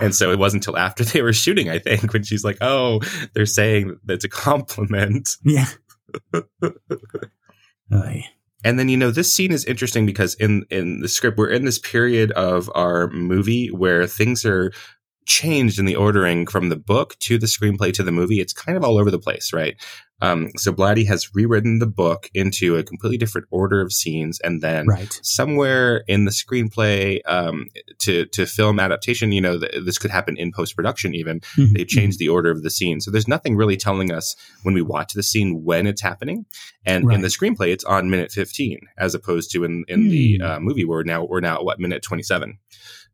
and 0.00 0.14
so 0.14 0.30
it 0.30 0.38
wasn't 0.38 0.66
until 0.66 0.78
after 0.78 1.04
they 1.04 1.22
were 1.22 1.32
shooting, 1.32 1.68
I 1.68 1.78
think, 1.78 2.12
when 2.12 2.22
she's 2.22 2.44
like, 2.44 2.58
"Oh, 2.60 3.00
they're 3.34 3.46
saying 3.46 3.98
that's 4.04 4.24
a 4.24 4.28
compliment." 4.28 5.36
Yeah. 5.44 5.66
and 8.64 8.78
then 8.78 8.88
you 8.88 8.96
know 8.96 9.10
this 9.10 9.32
scene 9.32 9.52
is 9.52 9.64
interesting 9.64 10.06
because 10.06 10.34
in 10.34 10.64
in 10.70 11.00
the 11.00 11.08
script 11.08 11.38
we're 11.38 11.50
in 11.50 11.64
this 11.64 11.78
period 11.78 12.30
of 12.32 12.70
our 12.74 13.08
movie 13.08 13.68
where 13.68 14.06
things 14.06 14.44
are 14.44 14.72
changed 15.26 15.78
in 15.78 15.84
the 15.84 15.96
ordering 15.96 16.46
from 16.46 16.68
the 16.68 16.76
book 16.76 17.16
to 17.20 17.38
the 17.38 17.46
screenplay 17.46 17.92
to 17.92 18.02
the 18.02 18.12
movie. 18.12 18.40
It's 18.40 18.52
kind 18.52 18.76
of 18.76 18.84
all 18.84 18.98
over 18.98 19.10
the 19.10 19.18
place, 19.18 19.52
right? 19.52 19.76
Um, 20.22 20.50
so 20.56 20.72
Blatty 20.72 21.04
has 21.08 21.34
rewritten 21.34 21.80
the 21.80 21.86
book 21.86 22.30
into 22.32 22.76
a 22.76 22.84
completely 22.84 23.18
different 23.18 23.48
order 23.50 23.80
of 23.80 23.92
scenes, 23.92 24.38
and 24.40 24.62
then 24.62 24.86
right. 24.86 25.18
somewhere 25.22 26.04
in 26.06 26.26
the 26.26 26.30
screenplay 26.30 27.20
um, 27.26 27.66
to 27.98 28.26
to 28.26 28.46
film 28.46 28.78
adaptation, 28.78 29.32
you 29.32 29.40
know, 29.40 29.58
th- 29.58 29.84
this 29.84 29.98
could 29.98 30.12
happen 30.12 30.36
in 30.36 30.52
post 30.52 30.76
production. 30.76 31.12
Even 31.12 31.40
mm-hmm. 31.40 31.74
they 31.74 31.84
changed 31.84 32.20
the 32.20 32.28
order 32.28 32.52
of 32.52 32.62
the 32.62 32.70
scene, 32.70 33.00
so 33.00 33.10
there's 33.10 33.26
nothing 33.26 33.56
really 33.56 33.76
telling 33.76 34.12
us 34.12 34.36
when 34.62 34.74
we 34.74 34.82
watch 34.82 35.12
the 35.12 35.24
scene 35.24 35.64
when 35.64 35.88
it's 35.88 36.00
happening. 36.00 36.46
And 36.86 37.06
right. 37.06 37.16
in 37.16 37.22
the 37.22 37.28
screenplay, 37.28 37.72
it's 37.72 37.84
on 37.84 38.08
minute 38.08 38.30
15, 38.30 38.78
as 38.98 39.16
opposed 39.16 39.50
to 39.52 39.64
in 39.64 39.84
in 39.88 40.04
mm. 40.04 40.10
the 40.10 40.36
hmm. 40.36 40.44
uh, 40.44 40.60
movie 40.60 40.84
where 40.84 40.98
we're 40.98 41.04
now 41.04 41.24
we're 41.24 41.40
now 41.40 41.56
at 41.56 41.64
what 41.64 41.80
minute 41.80 42.02
27. 42.02 42.58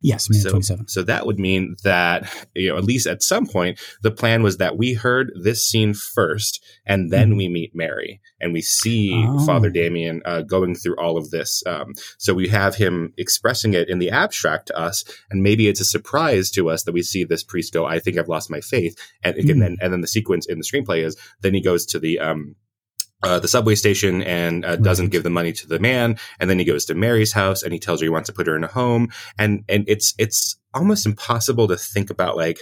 Yes, 0.01 0.29
so, 0.43 0.51
27. 0.51 0.89
So 0.89 1.03
that 1.03 1.27
would 1.27 1.41
mean 1.41 1.77
that, 1.83 2.33
you 2.55 2.69
know, 2.69 2.77
at 2.77 2.85
least 2.85 3.07
at 3.07 3.23
some 3.23 3.47
point, 3.47 3.81
the 4.03 4.13
plan 4.13 4.45
was 4.45 4.59
that 4.59 4.79
we 4.79 4.95
heard 4.95 5.33
this 5.43 5.67
scene 5.67 5.93
first, 5.93 6.65
and 6.87 7.11
then 7.11 7.33
mm 7.33 7.39
we 7.39 7.49
meet 7.49 7.71
Mary, 7.73 8.21
and 8.41 8.53
we 8.53 8.61
see 8.61 9.13
oh. 9.15 9.45
Father 9.47 9.71
Damien 9.71 10.23
uh, 10.25 10.43
going 10.43 10.75
through 10.75 10.97
all 10.97 11.17
of 11.17 11.31
this. 11.31 11.63
Um, 11.67 11.93
so 12.17 12.35
we 12.35 12.49
have 12.49 12.75
him 12.75 13.13
expressing 13.17 13.75
it 13.75 13.89
in 13.89 14.01
the 14.01 14.11
abstract 14.11 14.69
to 14.69 14.79
us, 14.79 15.05
and 15.31 15.43
maybe 15.43 15.69
it's 15.69 15.81
a 15.81 15.85
surprise 15.85 16.51
to 16.53 16.69
us 16.69 16.83
that 16.83 16.93
we 16.93 17.03
see 17.03 17.23
this 17.23 17.45
priest 17.45 17.73
go, 17.73 17.87
"I 17.87 18.01
think 18.01 18.19
I've 18.19 18.29
lost 18.29 18.51
my 18.51 18.61
faith," 18.61 18.97
and, 19.23 19.37
mm 19.37 19.51
and 19.51 19.63
then 19.63 19.77
and 19.81 19.93
then 19.93 20.01
the 20.01 20.09
sequence 20.09 20.47
in 20.47 20.59
the 20.59 20.65
screenplay 20.65 21.05
is 21.05 21.17
then 21.43 21.55
he 21.55 21.61
goes 21.61 21.87
to 21.87 22.01
the 22.01 22.19
um, 22.19 22.57
uh, 23.23 23.39
the 23.39 23.49
subway 23.49 23.75
station 23.75 24.23
and 24.23 24.65
uh, 24.65 24.77
doesn't 24.77 25.09
give 25.09 25.23
the 25.23 25.31
money 25.31 25.53
to 25.53 25.67
the 25.67 25.79
man, 25.79 26.19
and 26.39 26.49
then 26.49 26.59
he 26.59 26.65
goes 26.65 26.85
to 26.87 26.95
Mary's 26.95 27.33
house 27.33 27.63
and 27.63 27.73
he 27.73 27.79
tells 27.79 28.01
her 28.01 28.05
he 28.05 28.11
wants 28.11 28.29
to 28.29 28.33
put 28.33 28.47
her 28.47 28.57
in 28.57 28.65
a 28.65 28.69
home, 28.69 29.11
and 29.39 29.65
and 29.69 29.85
it's 29.89 30.15
it's 30.19 30.57
almost 30.75 31.07
impossible 31.07 31.67
to 31.69 31.77
think 31.77 32.11
about 32.11 32.37
like 32.37 32.61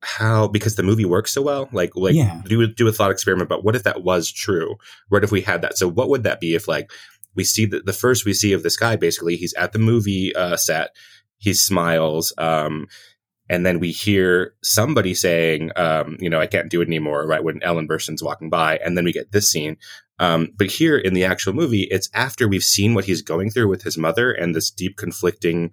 how 0.00 0.46
because 0.46 0.76
the 0.76 0.82
movie 0.82 1.04
works 1.04 1.32
so 1.32 1.42
well 1.42 1.68
like 1.72 1.90
like 1.96 2.14
yeah. 2.14 2.40
do 2.44 2.68
do 2.68 2.86
a 2.86 2.92
thought 2.92 3.10
experiment 3.10 3.48
but 3.48 3.64
what 3.64 3.74
if 3.74 3.82
that 3.82 4.04
was 4.04 4.30
true? 4.30 4.76
What 5.08 5.24
if 5.24 5.32
we 5.32 5.40
had 5.40 5.62
that? 5.62 5.76
So 5.76 5.88
what 5.88 6.08
would 6.08 6.22
that 6.22 6.40
be 6.40 6.54
if 6.54 6.68
like 6.68 6.90
we 7.34 7.44
see 7.44 7.66
the, 7.66 7.80
the 7.80 7.92
first 7.92 8.24
we 8.24 8.32
see 8.32 8.52
of 8.52 8.62
this 8.62 8.76
guy 8.76 8.96
basically 8.96 9.36
he's 9.36 9.54
at 9.54 9.72
the 9.72 9.78
movie 9.78 10.34
uh, 10.34 10.56
set 10.56 10.94
he 11.38 11.52
smiles 11.52 12.32
um, 12.38 12.86
and 13.48 13.64
then 13.64 13.80
we 13.80 13.90
hear 13.90 14.54
somebody 14.62 15.14
saying, 15.14 15.70
um, 15.76 16.16
you 16.20 16.28
know, 16.28 16.40
I 16.40 16.46
can't 16.46 16.70
do 16.70 16.80
it 16.80 16.88
anymore, 16.88 17.26
right? 17.26 17.42
When 17.42 17.62
Ellen 17.62 17.88
Burstyn's 17.88 18.22
walking 18.22 18.50
by. 18.50 18.78
And 18.78 18.96
then 18.96 19.04
we 19.04 19.12
get 19.12 19.32
this 19.32 19.50
scene. 19.50 19.76
Um, 20.18 20.48
but 20.56 20.70
here 20.70 20.98
in 20.98 21.14
the 21.14 21.24
actual 21.24 21.52
movie, 21.52 21.86
it's 21.90 22.10
after 22.12 22.48
we've 22.48 22.64
seen 22.64 22.94
what 22.94 23.04
he's 23.04 23.22
going 23.22 23.50
through 23.50 23.68
with 23.68 23.82
his 23.82 23.96
mother 23.96 24.32
and 24.32 24.54
this 24.54 24.70
deep 24.70 24.96
conflicting 24.96 25.70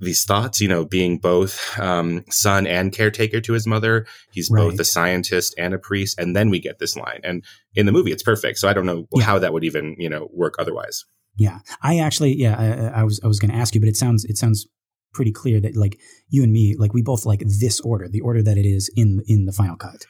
these 0.00 0.24
thoughts, 0.24 0.60
you 0.60 0.66
know, 0.66 0.84
being 0.84 1.18
both 1.18 1.78
um, 1.78 2.24
son 2.28 2.66
and 2.66 2.92
caretaker 2.92 3.40
to 3.40 3.52
his 3.52 3.66
mother. 3.66 4.06
He's 4.32 4.50
right. 4.50 4.62
both 4.62 4.80
a 4.80 4.84
scientist 4.84 5.54
and 5.56 5.72
a 5.72 5.78
priest. 5.78 6.18
And 6.18 6.34
then 6.34 6.50
we 6.50 6.58
get 6.58 6.78
this 6.78 6.96
line. 6.96 7.20
And 7.22 7.44
in 7.74 7.86
the 7.86 7.92
movie, 7.92 8.10
it's 8.10 8.22
perfect. 8.22 8.58
So 8.58 8.68
I 8.68 8.72
don't 8.72 8.86
know 8.86 9.06
yeah. 9.14 9.22
how 9.22 9.38
that 9.38 9.52
would 9.52 9.64
even, 9.64 9.94
you 9.98 10.08
know, 10.08 10.28
work 10.32 10.56
otherwise. 10.58 11.04
Yeah, 11.36 11.60
I 11.82 11.98
actually, 11.98 12.36
yeah, 12.36 12.90
I, 12.94 13.00
I 13.00 13.04
was, 13.04 13.20
I 13.22 13.26
was 13.26 13.38
going 13.38 13.50
to 13.50 13.56
ask 13.56 13.74
you, 13.74 13.80
but 13.80 13.88
it 13.88 13.96
sounds, 13.96 14.24
it 14.24 14.36
sounds 14.36 14.66
pretty 15.14 15.32
clear 15.32 15.60
that 15.60 15.76
like 15.76 15.98
you 16.28 16.42
and 16.42 16.52
me, 16.52 16.74
like 16.76 16.92
we 16.92 17.02
both 17.02 17.24
like 17.24 17.42
this 17.46 17.80
order, 17.80 18.08
the 18.08 18.20
order 18.20 18.42
that 18.42 18.58
it 18.58 18.66
is 18.66 18.90
in 18.96 19.22
in 19.26 19.46
the 19.46 19.52
final 19.52 19.76
cut. 19.76 20.04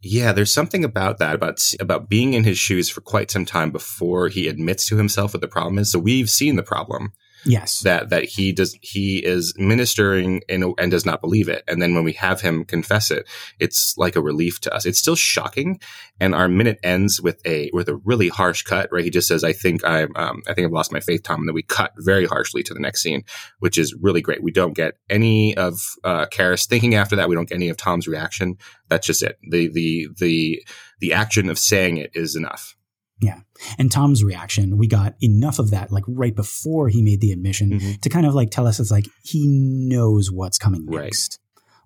Yeah, 0.00 0.32
there's 0.32 0.52
something 0.52 0.84
about 0.84 1.18
that 1.18 1.34
about 1.34 1.72
about 1.80 2.08
being 2.08 2.34
in 2.34 2.44
his 2.44 2.58
shoes 2.58 2.88
for 2.88 3.00
quite 3.00 3.30
some 3.30 3.44
time 3.44 3.70
before 3.70 4.28
he 4.28 4.48
admits 4.48 4.86
to 4.86 4.96
himself 4.96 5.34
what 5.34 5.40
the 5.40 5.48
problem 5.48 5.78
is. 5.78 5.90
So 5.90 5.98
we've 5.98 6.30
seen 6.30 6.56
the 6.56 6.62
problem. 6.62 7.12
Yes. 7.46 7.80
That 7.80 8.10
that 8.10 8.24
he 8.24 8.52
does 8.52 8.76
he 8.80 9.18
is 9.18 9.54
ministering 9.56 10.42
and 10.48 10.64
and 10.78 10.90
does 10.90 11.04
not 11.04 11.20
believe 11.20 11.48
it. 11.48 11.62
And 11.68 11.80
then 11.80 11.94
when 11.94 12.04
we 12.04 12.12
have 12.14 12.40
him 12.40 12.64
confess 12.64 13.10
it, 13.10 13.28
it's 13.58 13.96
like 13.98 14.16
a 14.16 14.22
relief 14.22 14.60
to 14.60 14.74
us. 14.74 14.86
It's 14.86 14.98
still 14.98 15.16
shocking. 15.16 15.80
And 16.20 16.34
our 16.34 16.48
minute 16.48 16.78
ends 16.82 17.20
with 17.20 17.44
a 17.46 17.70
with 17.72 17.88
a 17.88 17.96
really 17.96 18.28
harsh 18.28 18.62
cut, 18.62 18.88
right? 18.92 19.04
He 19.04 19.10
just 19.10 19.28
says, 19.28 19.44
I 19.44 19.52
think 19.52 19.84
I'm 19.84 20.12
um, 20.16 20.42
I 20.48 20.54
think 20.54 20.66
I've 20.66 20.72
lost 20.72 20.92
my 20.92 21.00
faith, 21.00 21.22
Tom. 21.22 21.40
And 21.40 21.48
then 21.48 21.54
we 21.54 21.62
cut 21.62 21.92
very 21.98 22.26
harshly 22.26 22.62
to 22.62 22.74
the 22.74 22.80
next 22.80 23.02
scene, 23.02 23.24
which 23.58 23.78
is 23.78 23.94
really 24.00 24.20
great. 24.20 24.42
We 24.42 24.52
don't 24.52 24.74
get 24.74 24.94
any 25.10 25.56
of 25.56 25.80
uh 26.02 26.26
Karras 26.26 26.66
thinking 26.66 26.94
after 26.94 27.16
that. 27.16 27.28
We 27.28 27.34
don't 27.34 27.48
get 27.48 27.56
any 27.56 27.68
of 27.68 27.76
Tom's 27.76 28.08
reaction. 28.08 28.56
That's 28.88 29.06
just 29.06 29.22
it. 29.22 29.38
The 29.48 29.68
the 29.68 30.08
the 30.18 30.64
the 31.00 31.12
action 31.12 31.48
of 31.48 31.58
saying 31.58 31.98
it 31.98 32.10
is 32.14 32.36
enough. 32.36 32.76
Yeah. 33.20 33.40
And 33.78 33.90
Tom's 33.90 34.24
reaction, 34.24 34.76
we 34.76 34.86
got 34.86 35.14
enough 35.22 35.58
of 35.58 35.70
that 35.70 35.92
like 35.92 36.04
right 36.08 36.34
before 36.34 36.88
he 36.88 37.02
made 37.02 37.20
the 37.20 37.32
admission 37.32 37.70
mm-hmm. 37.70 37.92
to 38.02 38.08
kind 38.08 38.26
of 38.26 38.34
like 38.34 38.50
tell 38.50 38.66
us 38.66 38.80
it's 38.80 38.90
like 38.90 39.08
he 39.22 39.46
knows 39.48 40.30
what's 40.30 40.58
coming 40.58 40.84
next. 40.86 41.38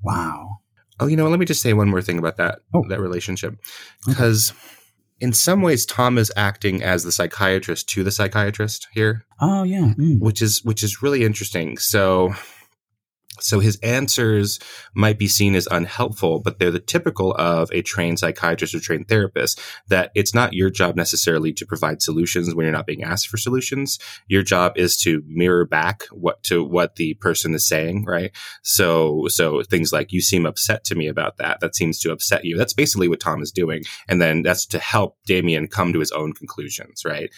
Right. 0.05 0.15
Wow. 0.15 0.59
Oh, 1.01 1.07
you 1.07 1.17
know, 1.17 1.29
let 1.29 1.39
me 1.39 1.47
just 1.47 1.63
say 1.63 1.73
one 1.75 1.89
more 1.89 2.03
thing 2.03 2.19
about 2.19 2.39
that 2.39 2.61
oh. 2.75 2.83
that 2.89 3.01
relationship. 3.01 3.57
Because 4.07 4.51
okay. 4.51 4.61
in 5.21 5.33
some 5.33 5.63
ways 5.63 5.87
Tom 5.87 6.19
is 6.19 6.33
acting 6.37 6.83
as 6.83 7.05
the 7.05 7.13
psychiatrist 7.13 7.89
to 7.91 8.03
the 8.03 8.11
psychiatrist 8.11 8.89
here. 8.93 9.25
Oh 9.41 9.63
yeah. 9.63 9.95
Mm. 9.99 10.21
Which 10.21 10.43
is 10.43 10.65
which 10.65 10.83
is 10.83 11.03
really 11.03 11.25
interesting. 11.25 11.77
So 11.77 12.35
So 13.41 13.61
his 13.61 13.79
answers 13.83 14.59
might 14.95 15.19
be 15.19 15.29
seen 15.29 15.55
as 15.55 15.69
unhelpful, 15.71 16.41
but 16.41 16.59
they're 16.59 16.71
the 16.71 16.79
typical 16.79 17.35
of 17.35 17.71
a 17.73 17.83
trained 17.83 18.19
psychiatrist 18.19 18.75
or 18.75 18.81
trained 18.81 19.09
therapist 19.09 19.61
that 19.89 20.11
it's 20.15 20.35
not 20.35 20.55
your 20.55 20.71
job 20.71 20.97
necessarily 20.97 21.53
to 21.55 21.67
provide 21.67 22.03
solutions 22.03 22.55
when 22.55 22.65
you're 22.65 22.73
not 22.73 22.87
being 22.87 23.05
asked 23.05 23.29
for 23.29 23.37
solutions. 23.37 23.99
Your 24.29 24.43
job 24.43 24.73
is 24.77 24.97
to 25.03 25.23
mirror 25.27 25.65
back 25.65 26.05
what 26.11 26.43
to 26.45 26.65
what 26.65 26.97
the 26.97 27.15
person 27.15 27.55
is 27.55 27.67
saying, 27.67 28.05
right? 28.05 28.33
So, 28.63 29.27
so 29.29 29.63
things 29.63 29.93
like 29.93 30.13
you 30.13 30.21
seem 30.21 30.47
upset 30.47 30.85
to 30.85 30.95
me 30.95 31.09
about 31.09 31.37
that. 31.39 31.61
That 31.61 31.77
seems 31.77 31.99
to 32.01 32.13
upset 32.13 32.45
you. 32.45 32.57
That's 32.57 32.75
basically 32.75 33.09
what 33.09 33.21
Tom 33.21 33.43
is 33.43 33.53
doing. 33.53 33.83
And 34.09 34.21
then 34.21 34.43
that's 34.43 34.67
to 34.67 34.79
help 34.79 35.17
Damien 35.27 35.69
come 35.69 35.93
to 35.93 36.01
his 36.01 36.13
own 36.13 36.33
conclusions, 36.33 37.03
right? 37.05 37.31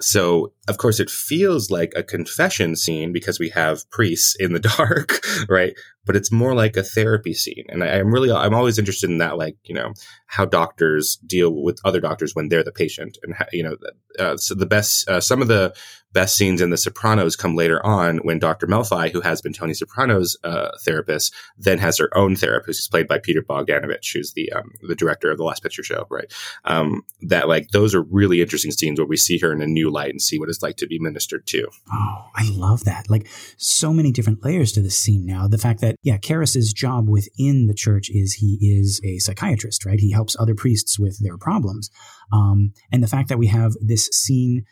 So 0.00 0.52
of 0.68 0.78
course 0.78 1.00
it 1.00 1.10
feels 1.10 1.70
like 1.70 1.92
a 1.96 2.02
confession 2.02 2.76
scene 2.76 3.12
because 3.12 3.38
we 3.38 3.48
have 3.48 3.88
priests 3.90 4.36
in 4.38 4.52
the 4.52 4.60
dark 4.76 5.20
right? 5.48 5.74
But 6.04 6.16
it's 6.16 6.32
more 6.32 6.54
like 6.54 6.76
a 6.76 6.82
therapy 6.82 7.34
scene. 7.34 7.64
And 7.68 7.84
I, 7.84 7.88
am 7.98 8.12
really 8.12 8.30
i'm 8.30 8.54
always 8.54 8.78
interested 8.78 9.10
in 9.10 9.18
that 9.18 9.36
like 9.36 9.56
you 9.64 9.74
know 9.74 9.92
how 10.26 10.44
doctors 10.44 11.16
deal 11.26 11.62
with 11.62 11.80
other 11.84 12.00
doctors 12.00 12.34
when 12.34 12.48
they're 12.48 12.64
the 12.64 12.72
patient 12.72 13.18
and 13.22 13.34
how, 13.34 13.46
you 13.52 13.62
know 13.62 13.76
uh, 14.18 14.36
so 14.36 14.54
the 14.54 14.66
best 14.66 15.08
uh, 15.08 15.20
some 15.20 15.42
of 15.42 15.48
the 15.48 15.74
best 16.18 16.36
scenes 16.36 16.60
in 16.60 16.70
The 16.70 16.76
Sopranos 16.76 17.36
come 17.36 17.54
later 17.54 17.80
on 17.86 18.16
when 18.24 18.40
Dr. 18.40 18.66
Melfi, 18.66 19.12
who 19.12 19.20
has 19.20 19.40
been 19.40 19.52
Tony 19.52 19.72
Soprano's 19.72 20.36
uh, 20.42 20.70
therapist, 20.82 21.32
then 21.56 21.78
has 21.78 21.96
her 21.98 22.10
own 22.18 22.34
therapist, 22.34 22.80
who's 22.80 22.88
played 22.88 23.06
by 23.06 23.20
Peter 23.20 23.40
Bogdanovich, 23.40 24.14
who's 24.14 24.32
the 24.32 24.50
um, 24.50 24.72
the 24.82 24.96
director 24.96 25.30
of 25.30 25.38
the 25.38 25.44
Last 25.44 25.62
Picture 25.62 25.84
Show, 25.84 26.08
right? 26.10 26.26
Um, 26.64 27.02
that 27.22 27.46
like 27.46 27.68
those 27.68 27.94
are 27.94 28.02
really 28.02 28.42
interesting 28.42 28.72
scenes 28.72 28.98
where 28.98 29.06
we 29.06 29.16
see 29.16 29.38
her 29.38 29.52
in 29.52 29.62
a 29.62 29.66
new 29.68 29.90
light 29.90 30.10
and 30.10 30.20
see 30.20 30.40
what 30.40 30.48
it's 30.48 30.60
like 30.60 30.76
to 30.78 30.88
be 30.88 30.98
ministered 30.98 31.46
to. 31.46 31.68
Oh, 31.92 32.24
I 32.34 32.50
love 32.50 32.82
that! 32.82 33.08
Like 33.08 33.28
so 33.56 33.92
many 33.92 34.10
different 34.10 34.44
layers 34.44 34.72
to 34.72 34.80
this 34.80 34.98
scene 34.98 35.24
now. 35.24 35.46
The 35.46 35.56
fact 35.56 35.80
that 35.82 35.94
yeah, 36.02 36.18
Karras's 36.18 36.72
job 36.72 37.08
within 37.08 37.68
the 37.68 37.74
church 37.74 38.10
is 38.10 38.34
he 38.34 38.58
is 38.60 39.00
a 39.04 39.20
psychiatrist, 39.20 39.86
right? 39.86 40.00
He 40.00 40.10
helps 40.10 40.36
other 40.36 40.56
priests 40.56 40.98
with 40.98 41.22
their 41.22 41.38
problems, 41.38 41.92
um, 42.32 42.72
and 42.90 43.04
the 43.04 43.08
fact 43.08 43.28
that 43.28 43.38
we 43.38 43.46
have 43.46 43.74
this 43.80 44.06
scene 44.06 44.64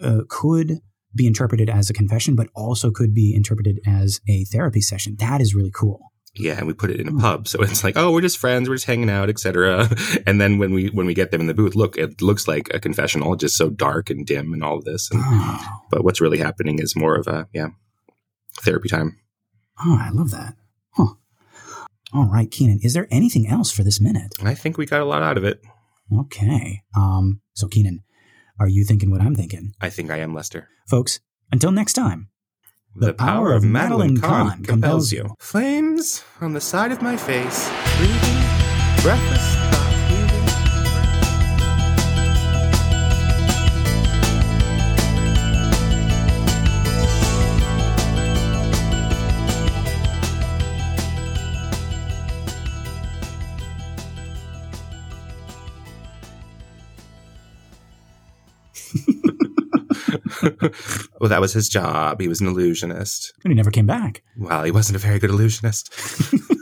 uh, 0.00 0.20
could 0.28 0.78
be 1.14 1.26
interpreted 1.26 1.68
as 1.68 1.90
a 1.90 1.92
confession, 1.92 2.34
but 2.34 2.48
also 2.54 2.90
could 2.90 3.14
be 3.14 3.34
interpreted 3.34 3.80
as 3.86 4.20
a 4.28 4.44
therapy 4.46 4.80
session. 4.80 5.16
That 5.18 5.40
is 5.40 5.54
really 5.54 5.72
cool. 5.74 6.12
Yeah, 6.34 6.56
and 6.56 6.66
we 6.66 6.72
put 6.72 6.90
it 6.90 6.98
in 6.98 7.08
a 7.08 7.20
pub, 7.20 7.46
so 7.46 7.60
it's 7.60 7.84
like, 7.84 7.94
oh, 7.96 8.10
we're 8.10 8.22
just 8.22 8.38
friends, 8.38 8.66
we're 8.66 8.76
just 8.76 8.86
hanging 8.86 9.10
out, 9.10 9.28
etc. 9.28 9.90
And 10.26 10.40
then 10.40 10.58
when 10.58 10.72
we 10.72 10.88
when 10.88 11.04
we 11.04 11.12
get 11.12 11.30
them 11.30 11.42
in 11.42 11.46
the 11.46 11.54
booth, 11.54 11.74
look, 11.74 11.98
it 11.98 12.22
looks 12.22 12.48
like 12.48 12.72
a 12.72 12.80
confessional, 12.80 13.36
just 13.36 13.56
so 13.56 13.68
dark 13.68 14.08
and 14.08 14.26
dim 14.26 14.54
and 14.54 14.64
all 14.64 14.78
of 14.78 14.84
this. 14.84 15.10
And, 15.10 15.20
oh. 15.22 15.80
But 15.90 16.04
what's 16.04 16.22
really 16.22 16.38
happening 16.38 16.78
is 16.78 16.96
more 16.96 17.16
of 17.16 17.26
a 17.26 17.48
yeah 17.52 17.68
therapy 18.60 18.88
time. 18.88 19.18
Oh, 19.84 19.98
I 20.00 20.08
love 20.10 20.30
that. 20.30 20.54
Huh. 20.92 21.14
All 22.14 22.28
right, 22.28 22.50
Keenan, 22.50 22.78
is 22.82 22.94
there 22.94 23.08
anything 23.10 23.46
else 23.46 23.70
for 23.70 23.82
this 23.82 24.00
minute? 24.00 24.34
I 24.42 24.54
think 24.54 24.78
we 24.78 24.86
got 24.86 25.00
a 25.00 25.06
lot 25.06 25.22
out 25.22 25.36
of 25.36 25.44
it. 25.44 25.60
Okay. 26.10 26.82
Um. 26.96 27.42
So, 27.52 27.68
Keenan, 27.68 28.04
are 28.62 28.68
you 28.68 28.84
thinking 28.84 29.10
what 29.10 29.20
I'm 29.20 29.34
thinking? 29.34 29.74
I 29.80 29.90
think 29.90 30.10
I 30.10 30.18
am, 30.18 30.32
Lester. 30.34 30.68
Folks, 30.88 31.18
until 31.50 31.72
next 31.72 31.94
time. 31.94 32.28
The, 32.94 33.06
the 33.06 33.14
power, 33.14 33.48
power, 33.48 33.52
of 33.54 33.64
Madeline, 33.64 34.18
Kahn, 34.18 34.50
Kahn 34.50 34.64
compels 34.64 35.10
you. 35.10 35.34
Flames 35.40 36.22
on 36.40 36.52
the 36.52 36.60
side 36.60 36.92
of 36.92 37.02
my 37.02 37.16
face, 37.16 37.68
breathing, 37.96 39.02
breathless. 39.02 39.81
well, 61.20 61.28
that 61.30 61.40
was 61.40 61.52
his 61.52 61.68
job. 61.68 62.20
He 62.20 62.28
was 62.28 62.40
an 62.40 62.48
illusionist. 62.48 63.32
And 63.44 63.52
he 63.52 63.54
never 63.54 63.70
came 63.70 63.86
back. 63.86 64.22
Well, 64.36 64.64
he 64.64 64.70
wasn't 64.70 64.96
a 64.96 64.98
very 64.98 65.18
good 65.18 65.30
illusionist. 65.30 65.92